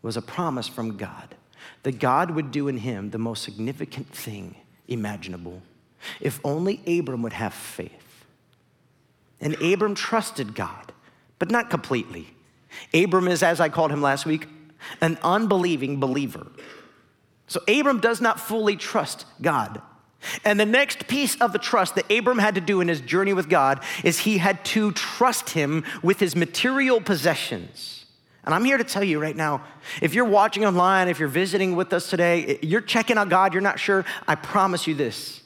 was 0.01 0.17
a 0.17 0.21
promise 0.21 0.67
from 0.67 0.97
God 0.97 1.35
that 1.83 1.99
God 1.99 2.31
would 2.31 2.51
do 2.51 2.67
in 2.67 2.77
him 2.77 3.11
the 3.11 3.17
most 3.17 3.43
significant 3.43 4.07
thing 4.07 4.55
imaginable. 4.87 5.61
If 6.19 6.39
only 6.43 6.81
Abram 6.99 7.21
would 7.21 7.33
have 7.33 7.53
faith. 7.53 8.25
And 9.41 9.61
Abram 9.61 9.95
trusted 9.95 10.55
God, 10.55 10.91
but 11.37 11.49
not 11.51 11.69
completely. 11.69 12.33
Abram 12.93 13.27
is, 13.27 13.41
as 13.43 13.59
I 13.59 13.69
called 13.69 13.91
him 13.91 14.01
last 14.01 14.25
week, 14.25 14.47
an 15.01 15.17
unbelieving 15.23 15.99
believer. 15.99 16.47
So 17.47 17.61
Abram 17.67 17.99
does 17.99 18.21
not 18.21 18.39
fully 18.39 18.75
trust 18.75 19.25
God. 19.41 19.81
And 20.43 20.59
the 20.59 20.65
next 20.65 21.07
piece 21.07 21.35
of 21.41 21.53
the 21.53 21.59
trust 21.59 21.95
that 21.95 22.11
Abram 22.11 22.37
had 22.37 22.55
to 22.55 22.61
do 22.61 22.81
in 22.81 22.87
his 22.87 23.01
journey 23.01 23.33
with 23.33 23.49
God 23.49 23.83
is 24.03 24.19
he 24.19 24.37
had 24.37 24.63
to 24.65 24.91
trust 24.91 25.51
him 25.51 25.83
with 26.03 26.19
his 26.19 26.35
material 26.35 26.99
possessions. 26.99 28.05
And 28.43 28.53
I'm 28.53 28.65
here 28.65 28.77
to 28.77 28.83
tell 28.83 29.03
you 29.03 29.19
right 29.19 29.35
now 29.35 29.63
if 30.01 30.13
you're 30.13 30.25
watching 30.25 30.65
online, 30.65 31.07
if 31.07 31.19
you're 31.19 31.29
visiting 31.29 31.75
with 31.75 31.93
us 31.93 32.09
today, 32.09 32.59
you're 32.61 32.81
checking 32.81 33.17
out 33.17 33.29
God, 33.29 33.53
you're 33.53 33.61
not 33.61 33.79
sure, 33.79 34.05
I 34.27 34.35
promise 34.35 34.87
you 34.87 34.95
this. 34.95 35.41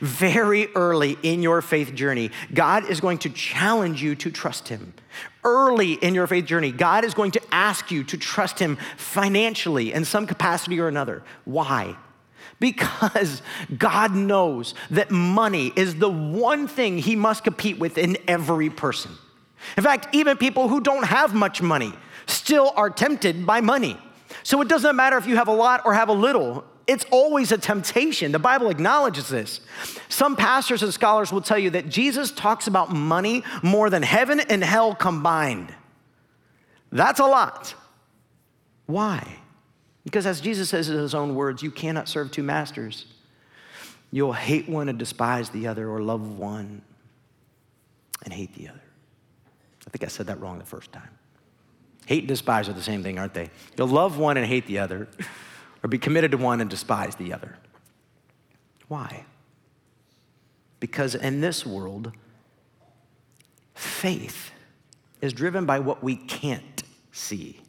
Very 0.00 0.66
early 0.74 1.16
in 1.22 1.40
your 1.40 1.62
faith 1.62 1.94
journey, 1.94 2.30
God 2.52 2.90
is 2.90 3.00
going 3.00 3.18
to 3.18 3.30
challenge 3.30 4.02
you 4.02 4.16
to 4.16 4.30
trust 4.30 4.68
Him. 4.68 4.92
Early 5.48 5.94
in 5.94 6.14
your 6.14 6.26
faith 6.26 6.44
journey, 6.44 6.72
God 6.72 7.06
is 7.06 7.14
going 7.14 7.30
to 7.30 7.40
ask 7.50 7.90
you 7.90 8.04
to 8.04 8.18
trust 8.18 8.58
Him 8.58 8.76
financially 8.98 9.94
in 9.94 10.04
some 10.04 10.26
capacity 10.26 10.78
or 10.78 10.88
another. 10.88 11.22
Why? 11.46 11.96
Because 12.60 13.40
God 13.78 14.14
knows 14.14 14.74
that 14.90 15.10
money 15.10 15.72
is 15.74 15.94
the 15.94 16.10
one 16.10 16.68
thing 16.68 16.98
He 16.98 17.16
must 17.16 17.44
compete 17.44 17.78
with 17.78 17.96
in 17.96 18.18
every 18.28 18.68
person. 18.68 19.12
In 19.78 19.82
fact, 19.82 20.14
even 20.14 20.36
people 20.36 20.68
who 20.68 20.82
don't 20.82 21.04
have 21.04 21.34
much 21.34 21.62
money 21.62 21.94
still 22.26 22.72
are 22.76 22.90
tempted 22.90 23.46
by 23.46 23.62
money. 23.62 23.98
So 24.42 24.60
it 24.60 24.68
doesn't 24.68 24.96
matter 24.96 25.16
if 25.16 25.26
you 25.26 25.36
have 25.36 25.48
a 25.48 25.52
lot 25.52 25.82
or 25.86 25.94
have 25.94 26.10
a 26.10 26.12
little, 26.12 26.62
it's 26.88 27.04
always 27.10 27.52
a 27.52 27.58
temptation. 27.58 28.32
The 28.32 28.38
Bible 28.38 28.70
acknowledges 28.70 29.28
this. 29.28 29.60
Some 30.08 30.34
pastors 30.34 30.82
and 30.82 30.92
scholars 30.92 31.30
will 31.30 31.42
tell 31.42 31.58
you 31.58 31.70
that 31.70 31.88
Jesus 31.88 32.32
talks 32.32 32.66
about 32.66 32.90
money 32.90 33.44
more 33.62 33.90
than 33.90 34.02
heaven 34.02 34.40
and 34.40 34.64
hell 34.64 34.94
combined. 34.94 35.72
That's 36.90 37.20
a 37.20 37.26
lot. 37.26 37.74
Why? 38.86 39.36
Because 40.04 40.26
as 40.26 40.40
Jesus 40.40 40.70
says 40.70 40.88
in 40.88 40.96
his 40.96 41.14
own 41.14 41.34
words, 41.34 41.62
you 41.62 41.70
cannot 41.70 42.08
serve 42.08 42.30
two 42.30 42.42
masters. 42.42 43.04
You'll 44.10 44.32
hate 44.32 44.66
one 44.66 44.88
and 44.88 44.98
despise 44.98 45.50
the 45.50 45.66
other, 45.66 45.90
or 45.90 46.00
love 46.00 46.38
one 46.38 46.80
and 48.24 48.32
hate 48.32 48.54
the 48.54 48.68
other. 48.68 48.80
I 49.86 49.90
think 49.90 50.04
I 50.04 50.08
said 50.08 50.26
that 50.26 50.40
wrong 50.40 50.58
the 50.58 50.64
first 50.64 50.92
time. 50.92 51.10
Hate 52.06 52.20
and 52.20 52.28
despise 52.28 52.68
are 52.70 52.72
the 52.72 52.82
same 52.82 53.02
thing, 53.02 53.18
aren't 53.18 53.34
they? 53.34 53.50
You'll 53.76 53.88
love 53.88 54.18
one 54.18 54.38
and 54.38 54.46
hate 54.46 54.66
the 54.66 54.78
other, 54.78 55.08
or 55.88 55.90
be 55.90 55.98
committed 55.98 56.32
to 56.32 56.36
one 56.36 56.60
and 56.60 56.68
despise 56.68 57.16
the 57.16 57.32
other. 57.32 57.56
Why? 58.88 59.24
Because 60.80 61.14
in 61.14 61.40
this 61.40 61.64
world, 61.64 62.12
faith 63.74 64.50
is 65.22 65.32
driven 65.32 65.64
by 65.64 65.78
what 65.78 66.02
we 66.02 66.16
can't 66.16 66.82
see, 67.10 67.62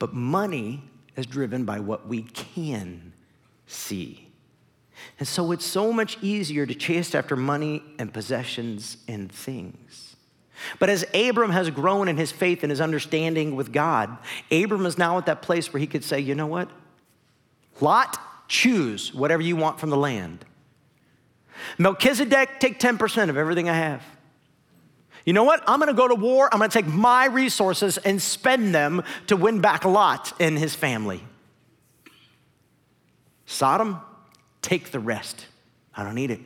but 0.00 0.12
money 0.12 0.82
is 1.14 1.26
driven 1.26 1.64
by 1.64 1.78
what 1.78 2.08
we 2.08 2.22
can 2.22 3.12
see. 3.68 4.28
And 5.20 5.28
so 5.28 5.52
it's 5.52 5.64
so 5.64 5.92
much 5.92 6.18
easier 6.20 6.66
to 6.66 6.74
chase 6.74 7.14
after 7.14 7.36
money 7.36 7.84
and 8.00 8.12
possessions 8.12 8.96
and 9.06 9.30
things. 9.30 10.16
But 10.80 10.90
as 10.90 11.06
Abram 11.14 11.52
has 11.52 11.70
grown 11.70 12.08
in 12.08 12.16
his 12.16 12.32
faith 12.32 12.64
and 12.64 12.70
his 12.70 12.80
understanding 12.80 13.54
with 13.54 13.72
God, 13.72 14.18
Abram 14.50 14.86
is 14.86 14.98
now 14.98 15.16
at 15.18 15.26
that 15.26 15.40
place 15.40 15.72
where 15.72 15.78
he 15.78 15.86
could 15.86 16.02
say, 16.02 16.18
you 16.18 16.34
know 16.34 16.48
what? 16.48 16.68
Lot, 17.80 18.18
choose 18.48 19.14
whatever 19.14 19.42
you 19.42 19.56
want 19.56 19.78
from 19.78 19.90
the 19.90 19.96
land. 19.96 20.44
Melchizedek, 21.76 22.60
take 22.60 22.78
10% 22.78 23.28
of 23.28 23.36
everything 23.36 23.68
I 23.68 23.74
have. 23.74 24.02
You 25.24 25.32
know 25.32 25.44
what? 25.44 25.62
I'm 25.66 25.78
gonna 25.78 25.92
go 25.92 26.08
to 26.08 26.14
war. 26.14 26.48
I'm 26.52 26.58
gonna 26.58 26.70
take 26.70 26.86
my 26.86 27.26
resources 27.26 27.98
and 27.98 28.20
spend 28.22 28.74
them 28.74 29.02
to 29.26 29.36
win 29.36 29.60
back 29.60 29.84
Lot 29.84 30.32
and 30.40 30.58
his 30.58 30.74
family. 30.74 31.22
Sodom, 33.44 34.00
take 34.62 34.90
the 34.90 35.00
rest. 35.00 35.46
I 35.94 36.04
don't 36.04 36.14
need 36.14 36.30
it. 36.30 36.40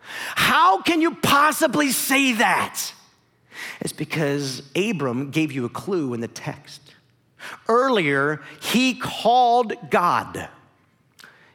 How 0.00 0.82
can 0.82 1.00
you 1.00 1.14
possibly 1.14 1.90
say 1.90 2.32
that? 2.34 2.92
It's 3.80 3.92
because 3.92 4.62
Abram 4.74 5.30
gave 5.30 5.52
you 5.52 5.64
a 5.64 5.68
clue 5.68 6.14
in 6.14 6.20
the 6.20 6.28
text. 6.28 6.83
Earlier, 7.68 8.42
he 8.60 8.94
called 8.94 9.74
God 9.90 10.48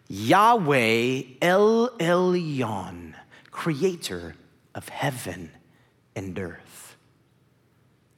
Yahweh 0.07 1.23
El 1.41 1.89
Elyon, 1.99 3.13
creator 3.51 4.35
of 4.73 4.89
heaven 4.89 5.51
and 6.15 6.37
earth. 6.39 6.95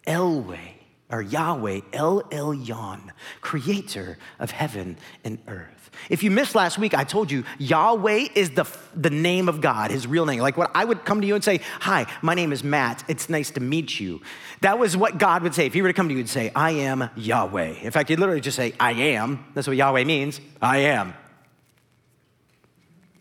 Elway, 0.06 0.74
or 1.10 1.22
Yahweh, 1.22 1.82
El 1.94 2.22
Elyon, 2.24 3.12
creator 3.42 4.18
of 4.40 4.52
heaven 4.52 4.98
and 5.24 5.40
earth. 5.48 5.81
If 6.10 6.24
you 6.24 6.32
missed 6.32 6.56
last 6.56 6.78
week, 6.78 6.94
I 6.94 7.04
told 7.04 7.32
you 7.32 7.44
Yahweh 7.60 8.30
is 8.34 8.52
the, 8.52 8.66
the 8.96 9.10
name 9.10 9.48
of 9.48 9.62
God, 9.62 9.92
his 9.92 10.08
real 10.08 10.26
name. 10.26 10.40
Like 10.40 10.58
what 10.58 10.72
I 10.74 10.86
would 10.86 11.06
come 11.06 11.22
to 11.22 11.28
you 11.28 11.36
and 11.36 11.44
say, 11.44 11.62
Hi, 11.82 12.06
my 12.22 12.34
name 12.34 12.52
is 12.52 12.64
Matt. 12.64 13.04
It's 13.08 13.30
nice 13.30 13.52
to 13.52 13.60
meet 13.60 14.00
you. 14.00 14.22
That 14.62 14.80
was 14.80 14.96
what 14.98 15.18
God 15.18 15.44
would 15.44 15.54
say. 15.54 15.66
If 15.66 15.74
he 15.74 15.82
were 15.82 15.90
to 15.90 15.94
come 15.94 16.08
to 16.08 16.14
you 16.14 16.20
and 16.20 16.30
say, 16.30 16.52
I 16.56 16.72
am 16.72 17.10
Yahweh. 17.16 17.82
In 17.82 17.92
fact, 17.92 18.10
he'd 18.10 18.20
literally 18.20 18.42
just 18.42 18.58
say, 18.58 18.74
I 18.80 18.94
am. 18.94 19.46
That's 19.54 19.68
what 19.68 19.78
Yahweh 19.78 20.04
means. 20.06 20.40
I 20.62 20.80
am. 20.80 21.14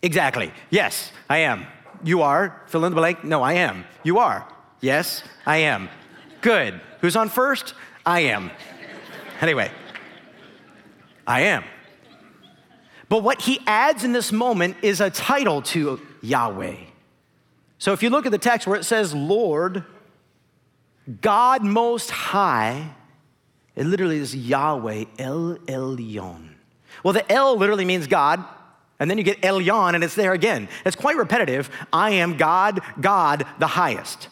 Exactly. 0.01 0.51
Yes, 0.69 1.11
I 1.29 1.39
am. 1.39 1.67
You 2.03 2.23
are. 2.23 2.63
Fill 2.67 2.85
in 2.85 2.91
the 2.91 2.95
blank. 2.95 3.23
No, 3.23 3.43
I 3.43 3.53
am. 3.53 3.85
You 4.03 4.17
are. 4.19 4.47
Yes, 4.79 5.23
I 5.45 5.57
am. 5.57 5.89
Good. 6.41 6.81
Who's 7.01 7.15
on 7.15 7.29
first? 7.29 7.75
I 8.05 8.21
am. 8.21 8.49
Anyway, 9.39 9.71
I 11.27 11.41
am. 11.41 11.63
But 13.11 13.23
what 13.23 13.41
he 13.41 13.59
adds 13.67 14.05
in 14.05 14.13
this 14.13 14.31
moment 14.31 14.77
is 14.81 15.01
a 15.01 15.09
title 15.09 15.61
to 15.63 15.99
Yahweh. 16.21 16.77
So 17.77 17.91
if 17.91 18.01
you 18.01 18.09
look 18.09 18.25
at 18.25 18.31
the 18.31 18.37
text 18.37 18.65
where 18.65 18.79
it 18.79 18.85
says 18.85 19.13
Lord, 19.13 19.83
God 21.19 21.61
Most 21.61 22.09
High, 22.09 22.87
it 23.75 23.85
literally 23.85 24.17
is 24.17 24.33
Yahweh, 24.33 25.03
El 25.19 25.57
Elyon. 25.67 26.51
Well, 27.03 27.13
the 27.13 27.29
El 27.29 27.57
literally 27.57 27.83
means 27.83 28.07
God, 28.07 28.45
and 28.97 29.11
then 29.11 29.17
you 29.17 29.25
get 29.25 29.41
Elyon, 29.41 29.93
and 29.93 30.05
it's 30.05 30.15
there 30.15 30.31
again. 30.31 30.69
It's 30.85 30.95
quite 30.95 31.17
repetitive. 31.17 31.69
I 31.91 32.11
am 32.11 32.37
God, 32.37 32.79
God 33.01 33.45
the 33.59 33.67
highest. 33.67 34.29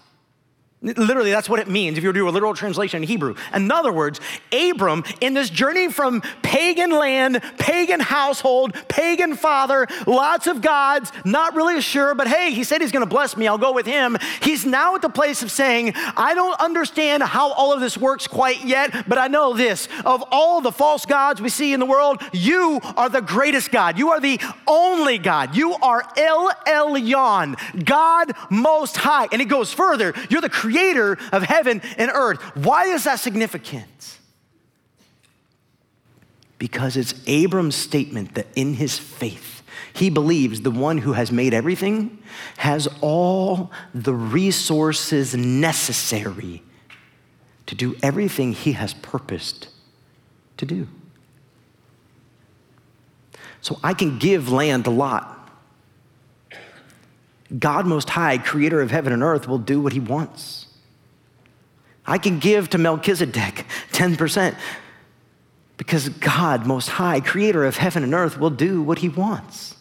Literally, 0.82 1.32
that's 1.32 1.50
what 1.50 1.60
it 1.60 1.68
means 1.68 1.98
if 1.98 2.06
you 2.06 2.10
were 2.10 2.14
to 2.14 2.20
do 2.20 2.30
a 2.30 2.32
literal 2.32 2.54
translation 2.54 3.04
in 3.04 3.10
Hebrew. 3.10 3.36
In 3.54 3.70
other 3.70 3.92
words, 3.92 4.22
Abram, 4.54 5.04
in 5.20 5.34
this 5.34 5.50
journey 5.50 5.92
from 5.92 6.22
pagan 6.42 6.92
land, 6.92 7.42
pagan 7.58 8.00
household, 8.00 8.74
pagan 8.88 9.36
father, 9.36 9.88
lots 10.08 10.48
of 10.48 10.62
gods, 10.62 11.12
not 11.26 11.54
really 11.54 11.82
sure, 11.82 12.16
but 12.16 12.30
hey, 12.30 12.54
he 12.54 12.64
said 12.64 12.80
he's 12.80 12.94
gonna 12.94 13.06
bless 13.06 13.36
me, 13.36 13.46
I'll 13.46 13.58
go 13.58 13.74
with 13.74 13.86
him. 13.86 14.18
He's 14.42 14.66
now 14.66 14.96
at 14.96 15.02
the 15.02 15.10
place 15.10 15.44
of 15.44 15.52
saying, 15.52 15.96
I 16.16 16.34
don't 16.34 16.58
understand 16.62 17.24
how 17.24 17.52
all 17.52 17.74
of 17.74 17.82
this 17.82 17.98
works 17.98 18.26
quite 18.26 18.64
yet, 18.64 19.06
but 19.06 19.18
I 19.18 19.28
know 19.28 19.54
this 19.54 19.90
of 20.06 20.24
all 20.32 20.62
the 20.62 20.72
false 20.72 21.06
gods 21.06 21.42
we 21.42 21.50
see 21.50 21.74
in 21.74 21.82
the 21.82 21.86
world, 21.86 22.22
you 22.32 22.80
are 22.96 23.10
the 23.10 23.22
greatest 23.22 23.72
God. 23.72 23.98
You 23.98 24.12
are 24.12 24.22
the 24.22 24.40
only 24.66 25.18
God. 25.18 25.58
You 25.58 25.74
are 25.74 26.04
El 26.16 26.52
Elyon, 26.66 27.84
God 27.84 28.32
Most 28.50 28.96
High. 28.96 29.28
And 29.34 29.42
it 29.42 29.50
goes 29.50 29.74
further, 29.74 30.14
you're 30.30 30.40
the 30.40 30.48
creator 30.48 30.69
of 31.32 31.44
heaven 31.44 31.82
and 31.98 32.12
earth. 32.14 32.42
Why 32.56 32.86
is 32.86 33.04
that 33.06 33.20
significant? 33.20 34.18
Because 36.58 36.98
it's 36.98 37.14
Abram's 37.26 37.76
statement 37.76 38.36
that 38.36 38.48
in 38.56 38.74
his 38.74 39.00
faith, 39.00 39.64
he 39.94 40.10
believes 40.10 40.62
the 40.62 40.72
one 40.72 41.00
who 41.00 41.14
has 41.14 41.32
made 41.32 41.54
everything 41.54 42.22
has 42.58 42.88
all 43.02 43.72
the 43.94 44.14
resources 44.14 45.36
necessary 45.36 46.62
to 47.66 47.76
do 47.76 47.96
everything 48.02 48.54
he 48.54 48.74
has 48.74 48.94
purposed 48.94 49.70
to 50.58 50.66
do. 50.66 50.88
So 53.62 53.80
I 53.84 53.94
can 53.94 54.20
give 54.20 54.52
land 54.52 54.88
a 54.88 54.90
lot. 54.90 55.39
God 57.58 57.88
Most 57.88 58.10
High, 58.10 58.38
creator 58.38 58.82
of 58.82 58.92
heaven 58.92 59.12
and 59.12 59.24
earth, 59.24 59.48
will 59.48 59.58
do 59.58 59.82
what 59.82 59.94
he 59.94 60.00
wants. 60.00 60.68
I 62.06 62.18
can 62.18 62.40
give 62.40 62.70
to 62.72 62.78
Melchizedek 62.78 63.66
10% 63.92 64.56
because 65.78 66.10
God, 66.10 66.68
Most 66.68 66.90
High, 66.90 67.22
creator 67.22 67.66
of 67.66 67.78
heaven 67.78 68.04
and 68.04 68.14
earth, 68.14 68.38
will 68.38 68.50
do 68.50 68.82
what 68.82 69.00
he 69.00 69.10
wants. 69.10 69.76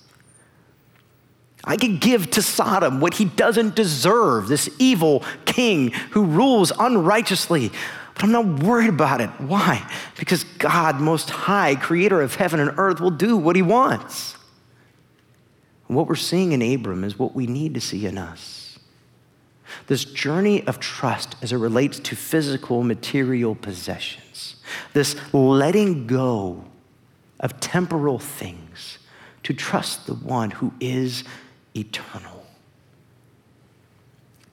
I 1.65 1.77
can 1.77 1.99
give 1.99 2.31
to 2.31 2.41
Sodom 2.41 3.01
what 3.01 3.15
he 3.15 3.27
doesn't 3.27 3.75
deserve, 3.75 4.49
this 4.49 4.71
evil 4.79 5.25
king 5.45 5.91
who 6.13 6.25
rules 6.25 6.73
unrighteously. 6.79 7.71
But 8.15 8.25
I'm 8.25 8.33
not 8.33 8.63
worried 8.63 8.89
about 8.89 9.21
it. 9.21 9.29
Why? 9.39 9.87
Because 10.19 10.45
God, 10.45 11.01
Most 11.01 11.29
High, 11.31 11.75
creator 11.75 12.23
of 12.23 12.37
heaven 12.37 12.59
and 12.59 12.73
earth, 12.79 13.01
will 13.01 13.11
do 13.11 13.37
what 13.37 13.55
he 13.55 13.63
wants. 13.63 14.38
And 15.89 15.97
what 15.97 16.07
we're 16.07 16.15
seeing 16.17 16.53
in 16.53 16.63
Abram 16.63 17.03
is 17.03 17.19
what 17.19 17.35
we 17.35 17.47
need 17.47 17.75
to 17.75 17.81
see 17.81 18.07
in 18.07 18.19
us. 18.19 18.79
This 19.87 20.05
journey 20.05 20.67
of 20.67 20.79
trust 20.79 21.37
as 21.43 21.53
it 21.53 21.57
relates 21.57 21.99
to 22.01 22.17
physical, 22.17 22.83
material 22.83 23.55
possessions, 23.55 24.57
this 24.93 25.17
letting 25.33 26.07
go 26.07 26.65
of 27.41 27.59
temporal 27.61 28.19
things 28.19 28.99
to 29.43 29.55
trust 29.55 30.07
the 30.07 30.15
one 30.15 30.51
who 30.51 30.73
is 30.81 31.25
eternal. 31.75 32.45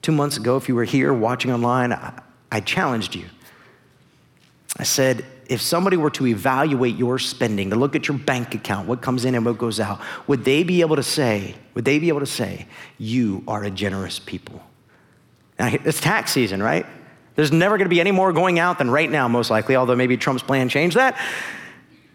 Two 0.00 0.12
months 0.12 0.36
ago, 0.36 0.56
if 0.56 0.68
you 0.68 0.74
were 0.74 0.84
here 0.84 1.12
watching 1.12 1.50
online, 1.50 1.92
I, 1.92 2.22
I 2.52 2.60
challenged 2.60 3.14
you. 3.14 3.26
I 4.78 4.84
said, 4.84 5.24
if 5.48 5.60
somebody 5.60 5.96
were 5.96 6.10
to 6.10 6.26
evaluate 6.26 6.96
your 6.96 7.18
spending, 7.18 7.70
to 7.70 7.76
look 7.76 7.94
at 7.94 8.08
your 8.08 8.18
bank 8.18 8.54
account, 8.54 8.88
what 8.88 9.00
comes 9.00 9.24
in 9.24 9.34
and 9.34 9.44
what 9.44 9.58
goes 9.58 9.80
out, 9.80 10.00
would 10.26 10.44
they 10.44 10.62
be 10.62 10.80
able 10.80 10.96
to 10.96 11.02
say, 11.02 11.54
would 11.74 11.84
they 11.84 11.98
be 11.98 12.08
able 12.08 12.20
to 12.20 12.26
say, 12.26 12.66
you 12.98 13.42
are 13.46 13.62
a 13.62 13.70
generous 13.70 14.18
people? 14.18 14.62
Now, 15.58 15.70
it's 15.72 16.00
tax 16.00 16.32
season, 16.32 16.62
right? 16.62 16.86
There's 17.34 17.52
never 17.52 17.76
going 17.76 17.86
to 17.86 17.94
be 17.94 18.00
any 18.00 18.12
more 18.12 18.32
going 18.32 18.58
out 18.58 18.78
than 18.78 18.90
right 18.90 19.10
now, 19.10 19.28
most 19.28 19.50
likely, 19.50 19.76
although 19.76 19.96
maybe 19.96 20.16
Trump's 20.16 20.42
plan 20.42 20.68
changed 20.68 20.96
that. 20.96 21.18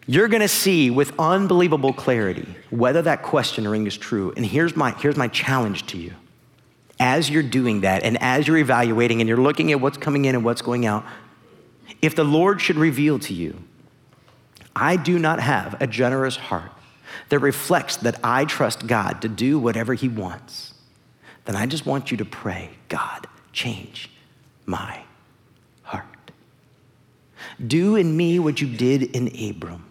You're 0.08 0.28
going 0.28 0.42
to 0.42 0.48
see 0.48 0.90
with 0.90 1.14
unbelievable 1.20 1.94
clarity 1.94 2.56
whether 2.70 3.02
that 3.04 3.22
question 3.22 3.66
is 3.88 3.98
true. 3.98 4.34
And 4.36 4.46
here's 4.46 4.76
my, 4.76 4.92
here's 4.92 5.16
my 5.16 5.28
challenge 5.28 5.86
to 5.88 5.98
you. 5.98 6.14
As 7.00 7.30
you're 7.30 7.44
doing 7.44 7.82
that 7.82 8.04
and 8.04 8.22
as 8.22 8.48
you're 8.48 8.58
evaluating 8.58 9.22
and 9.22 9.28
you're 9.28 9.38
looking 9.38 9.72
at 9.72 9.80
what's 9.80 9.98
coming 9.98 10.26
in 10.26 10.36
and 10.36 10.44
what's 10.44 10.62
going 10.62 10.86
out, 10.86 11.06
if 12.02 12.16
the 12.16 12.24
Lord 12.24 12.62
should 12.62 12.78
reveal 12.78 13.20
to 13.20 13.34
you, 13.34 13.64
I 14.76 14.96
do 14.96 15.20
not 15.20 15.40
have 15.40 15.82
a 15.82 15.88
generous 15.88 16.36
heart 16.36 16.72
that 17.30 17.40
reflects 17.40 17.98
that 17.98 18.20
I 18.24 18.46
trust 18.46 18.88
God 18.88 19.22
to 19.22 19.28
do 19.28 19.60
whatever 19.60 19.94
He 19.94 20.08
wants, 20.08 20.74
then 21.46 21.56
I 21.56 21.66
just 21.66 21.86
want 21.86 22.12
you 22.12 22.18
to 22.18 22.26
pray, 22.26 22.70
God, 22.90 23.28
change 23.52 24.10
my 24.66 25.02
heart. 25.84 26.06
Do 27.66 27.96
in 27.96 28.16
me 28.16 28.40
what 28.40 28.62
you 28.62 28.68
did 28.68 29.04
in 29.04 29.50
Abram. 29.50 29.86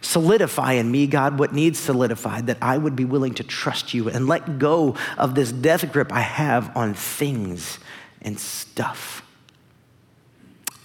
Solidify 0.00 0.74
in 0.74 0.90
me, 0.90 1.08
God, 1.08 1.38
what 1.38 1.52
needs 1.52 1.78
solidified, 1.78 2.46
that 2.46 2.58
I 2.62 2.78
would 2.78 2.94
be 2.94 3.04
willing 3.04 3.34
to 3.34 3.42
trust 3.42 3.94
you 3.94 4.08
and 4.08 4.28
let 4.28 4.58
go 4.58 4.94
of 5.16 5.34
this 5.34 5.50
death 5.50 5.90
grip 5.92 6.12
I 6.12 6.20
have 6.20 6.74
on 6.76 6.94
things 6.94 7.80
and 8.22 8.38
stuff 8.38 9.22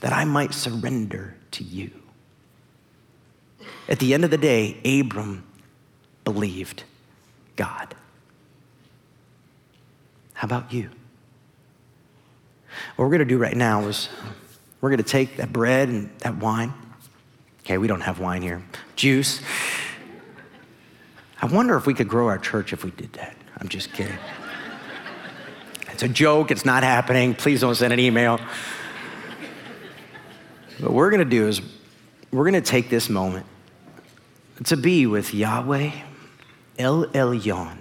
that 0.04 0.12
I 0.12 0.26
might 0.26 0.54
surrender 0.54 1.34
to 1.51 1.64
you. 1.64 1.89
At 3.88 3.99
the 3.99 4.14
end 4.14 4.26
of 4.26 4.32
the 4.32 4.38
day, 4.38 4.78
Abram 4.84 5.45
believed 6.26 6.84
God. 7.56 7.95
How 10.34 10.45
about 10.45 10.74
you? 10.74 10.89
What 12.97 13.06
we're 13.06 13.12
going 13.12 13.20
to 13.20 13.26
do 13.26 13.38
right 13.38 13.56
now 13.56 13.88
is 13.88 14.10
we're 14.82 14.89
going 14.89 14.97
to 14.97 15.10
take 15.10 15.38
that 15.38 15.54
bread 15.54 15.88
and 15.88 16.10
that 16.20 16.36
wine. 16.36 16.74
Okay, 17.62 17.78
we 17.78 17.88
don't 17.88 18.01
have 18.01 18.20
wine 18.20 18.41
here. 18.41 18.62
Juice. 18.97 19.39
I 21.41 21.45
wonder 21.45 21.78
if 21.78 21.86
we 21.86 21.93
could 21.93 22.10
grow 22.10 22.28
our 22.28 22.38
church 22.38 22.74
if 22.74 22.84
we 22.84 22.91
did 22.91 23.14
that. 23.14 23.38
I'm 23.58 23.70
just 23.70 23.93
kidding. 23.93 24.18
It's 25.93 26.04
a 26.04 26.10
joke. 26.10 26.51
It's 26.51 26.66
not 26.66 26.84
happening. 26.84 27.36
Please 27.36 27.62
don't 27.62 27.76
send 27.76 27.93
an 27.93 28.01
email. 28.01 28.41
What 30.84 30.91
we're 30.91 31.09
going 31.09 31.23
to 31.23 31.29
do 31.29 31.47
is 31.47 31.61
we're 32.29 32.43
going 32.43 32.61
to 32.61 32.69
take 32.69 32.89
this 32.89 33.07
moment 33.07 33.45
to 34.65 34.75
be 34.75 35.07
with 35.07 35.34
Yahweh 35.34 35.91
El 36.77 37.05
Elyon. 37.05 37.77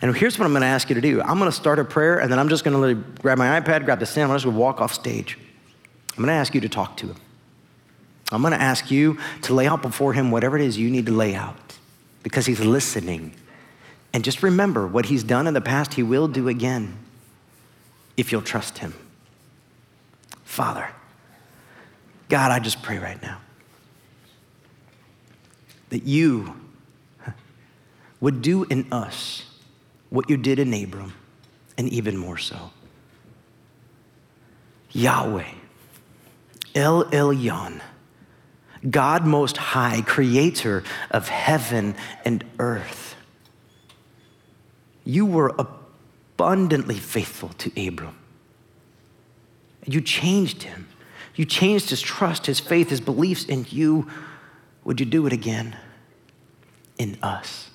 And 0.00 0.16
here's 0.16 0.38
what 0.38 0.44
I'm 0.44 0.52
going 0.52 0.62
to 0.62 0.68
ask 0.68 0.88
you 0.88 0.94
to 0.94 1.00
do. 1.00 1.20
I'm 1.22 1.38
going 1.38 1.50
to 1.50 1.56
start 1.56 1.80
a 1.80 1.84
prayer, 1.84 2.18
and 2.18 2.30
then 2.30 2.38
I'm 2.38 2.48
just 2.48 2.62
going 2.62 2.80
to 2.80 2.94
grab 3.20 3.36
my 3.36 3.60
iPad, 3.60 3.84
grab 3.84 3.98
the 3.98 4.06
stand, 4.06 4.30
I'm 4.30 4.36
just 4.36 4.44
going 4.44 4.54
to 4.54 4.60
walk 4.60 4.80
off 4.80 4.94
stage. 4.94 5.36
I'm 6.10 6.16
going 6.16 6.28
to 6.28 6.34
ask 6.34 6.54
you 6.54 6.60
to 6.60 6.68
talk 6.68 6.96
to 6.98 7.08
him. 7.08 7.16
I'm 8.30 8.42
going 8.42 8.52
to 8.52 8.60
ask 8.60 8.88
you 8.88 9.18
to 9.42 9.54
lay 9.54 9.66
out 9.66 9.82
before 9.82 10.12
him 10.12 10.30
whatever 10.30 10.56
it 10.56 10.62
is 10.62 10.78
you 10.78 10.88
need 10.88 11.06
to 11.06 11.12
lay 11.12 11.34
out 11.34 11.76
because 12.22 12.46
he's 12.46 12.60
listening. 12.60 13.32
And 14.12 14.22
just 14.22 14.42
remember 14.42 14.86
what 14.86 15.06
he's 15.06 15.24
done 15.24 15.48
in 15.48 15.54
the 15.54 15.60
past, 15.60 15.94
he 15.94 16.02
will 16.04 16.28
do 16.28 16.48
again 16.48 16.96
if 18.16 18.30
you'll 18.30 18.42
trust 18.42 18.78
him. 18.78 18.94
Father, 20.46 20.88
God, 22.30 22.50
I 22.50 22.60
just 22.60 22.80
pray 22.80 22.98
right 22.98 23.20
now 23.20 23.40
that 25.90 26.04
you 26.04 26.56
would 28.20 28.40
do 28.40 28.64
in 28.64 28.90
us 28.90 29.44
what 30.08 30.30
you 30.30 30.36
did 30.38 30.58
in 30.58 30.72
Abram, 30.72 31.12
and 31.76 31.88
even 31.90 32.16
more 32.16 32.38
so. 32.38 32.70
Yahweh, 34.92 35.50
El 36.74 37.04
Elyon, 37.06 37.80
God 38.88 39.26
Most 39.26 39.56
High, 39.58 40.00
creator 40.00 40.84
of 41.10 41.28
heaven 41.28 41.96
and 42.24 42.44
earth. 42.58 43.16
You 45.04 45.26
were 45.26 45.52
abundantly 45.58 46.98
faithful 46.98 47.50
to 47.58 47.88
Abram. 47.88 48.16
You 49.86 50.00
changed 50.00 50.64
him. 50.64 50.88
You 51.34 51.44
changed 51.44 51.90
his 51.90 52.00
trust, 52.00 52.46
his 52.46 52.60
faith, 52.60 52.90
his 52.90 53.00
beliefs 53.00 53.44
in 53.44 53.66
you. 53.70 54.10
Would 54.84 55.00
you 55.00 55.06
do 55.06 55.26
it 55.26 55.32
again 55.32 55.76
in 56.98 57.18
us? 57.22 57.70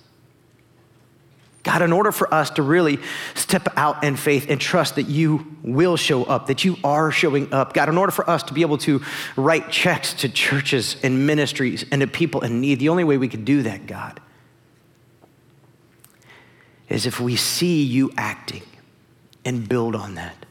God, 1.63 1.83
in 1.83 1.93
order 1.93 2.11
for 2.11 2.33
us 2.33 2.49
to 2.51 2.63
really 2.63 2.97
step 3.35 3.67
out 3.77 4.03
in 4.03 4.15
faith 4.15 4.47
and 4.49 4.59
trust 4.59 4.95
that 4.95 5.03
you 5.03 5.55
will 5.61 5.95
show 5.95 6.23
up, 6.23 6.47
that 6.47 6.65
you 6.65 6.75
are 6.83 7.11
showing 7.11 7.53
up, 7.53 7.73
God, 7.73 7.87
in 7.87 7.99
order 7.99 8.11
for 8.11 8.27
us 8.27 8.41
to 8.43 8.53
be 8.53 8.61
able 8.61 8.79
to 8.79 9.01
write 9.35 9.69
checks 9.69 10.13
to 10.15 10.29
churches 10.29 10.95
and 11.03 11.27
ministries 11.27 11.85
and 11.91 12.01
to 12.01 12.07
people 12.07 12.41
in 12.41 12.61
need, 12.61 12.79
the 12.79 12.89
only 12.89 13.03
way 13.03 13.17
we 13.17 13.27
could 13.27 13.45
do 13.45 13.61
that, 13.61 13.85
God, 13.85 14.19
is 16.89 17.05
if 17.05 17.19
we 17.19 17.35
see 17.35 17.83
you 17.83 18.11
acting 18.17 18.63
and 19.45 19.69
build 19.69 19.95
on 19.95 20.15
that. 20.15 20.45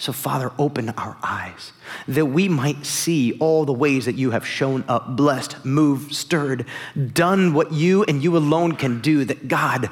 So, 0.00 0.14
Father, 0.14 0.50
open 0.58 0.88
our 0.88 1.18
eyes 1.22 1.74
that 2.08 2.24
we 2.24 2.48
might 2.48 2.86
see 2.86 3.36
all 3.38 3.66
the 3.66 3.72
ways 3.74 4.06
that 4.06 4.14
you 4.14 4.30
have 4.30 4.46
shown 4.46 4.82
up, 4.88 5.14
blessed, 5.14 5.62
moved, 5.62 6.14
stirred, 6.14 6.64
done 7.12 7.52
what 7.52 7.70
you 7.70 8.04
and 8.04 8.24
you 8.24 8.34
alone 8.34 8.76
can 8.76 9.02
do, 9.02 9.26
that 9.26 9.46
God, 9.46 9.90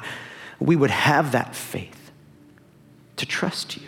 we 0.59 0.75
would 0.75 0.89
have 0.89 1.33
that 1.33 1.55
faith 1.55 2.09
to 3.17 3.27
trust 3.27 3.77
you, 3.77 3.87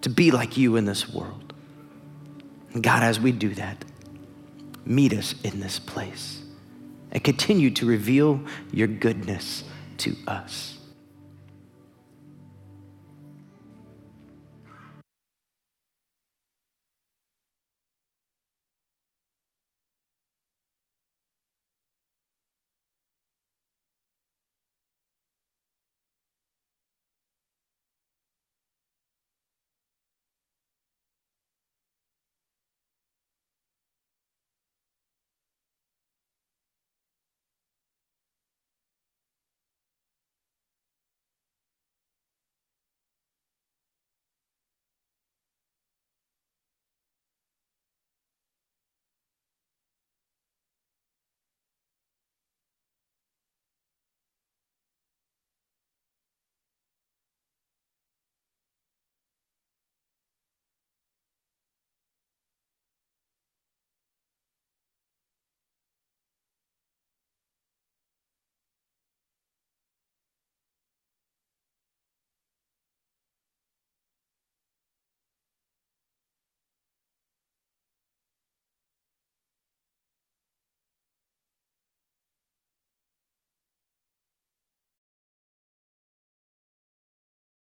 to 0.00 0.10
be 0.10 0.32
like 0.32 0.56
you 0.56 0.74
in 0.74 0.86
this 0.86 1.08
world. 1.08 1.54
And 2.72 2.82
God, 2.82 3.04
as 3.04 3.20
we 3.20 3.30
do 3.30 3.54
that, 3.54 3.84
meet 4.84 5.12
us 5.12 5.36
in 5.44 5.60
this 5.60 5.78
place 5.78 6.42
and 7.12 7.22
continue 7.22 7.70
to 7.70 7.86
reveal 7.86 8.40
your 8.72 8.88
goodness 8.88 9.62
to 9.98 10.16
us. 10.26 10.75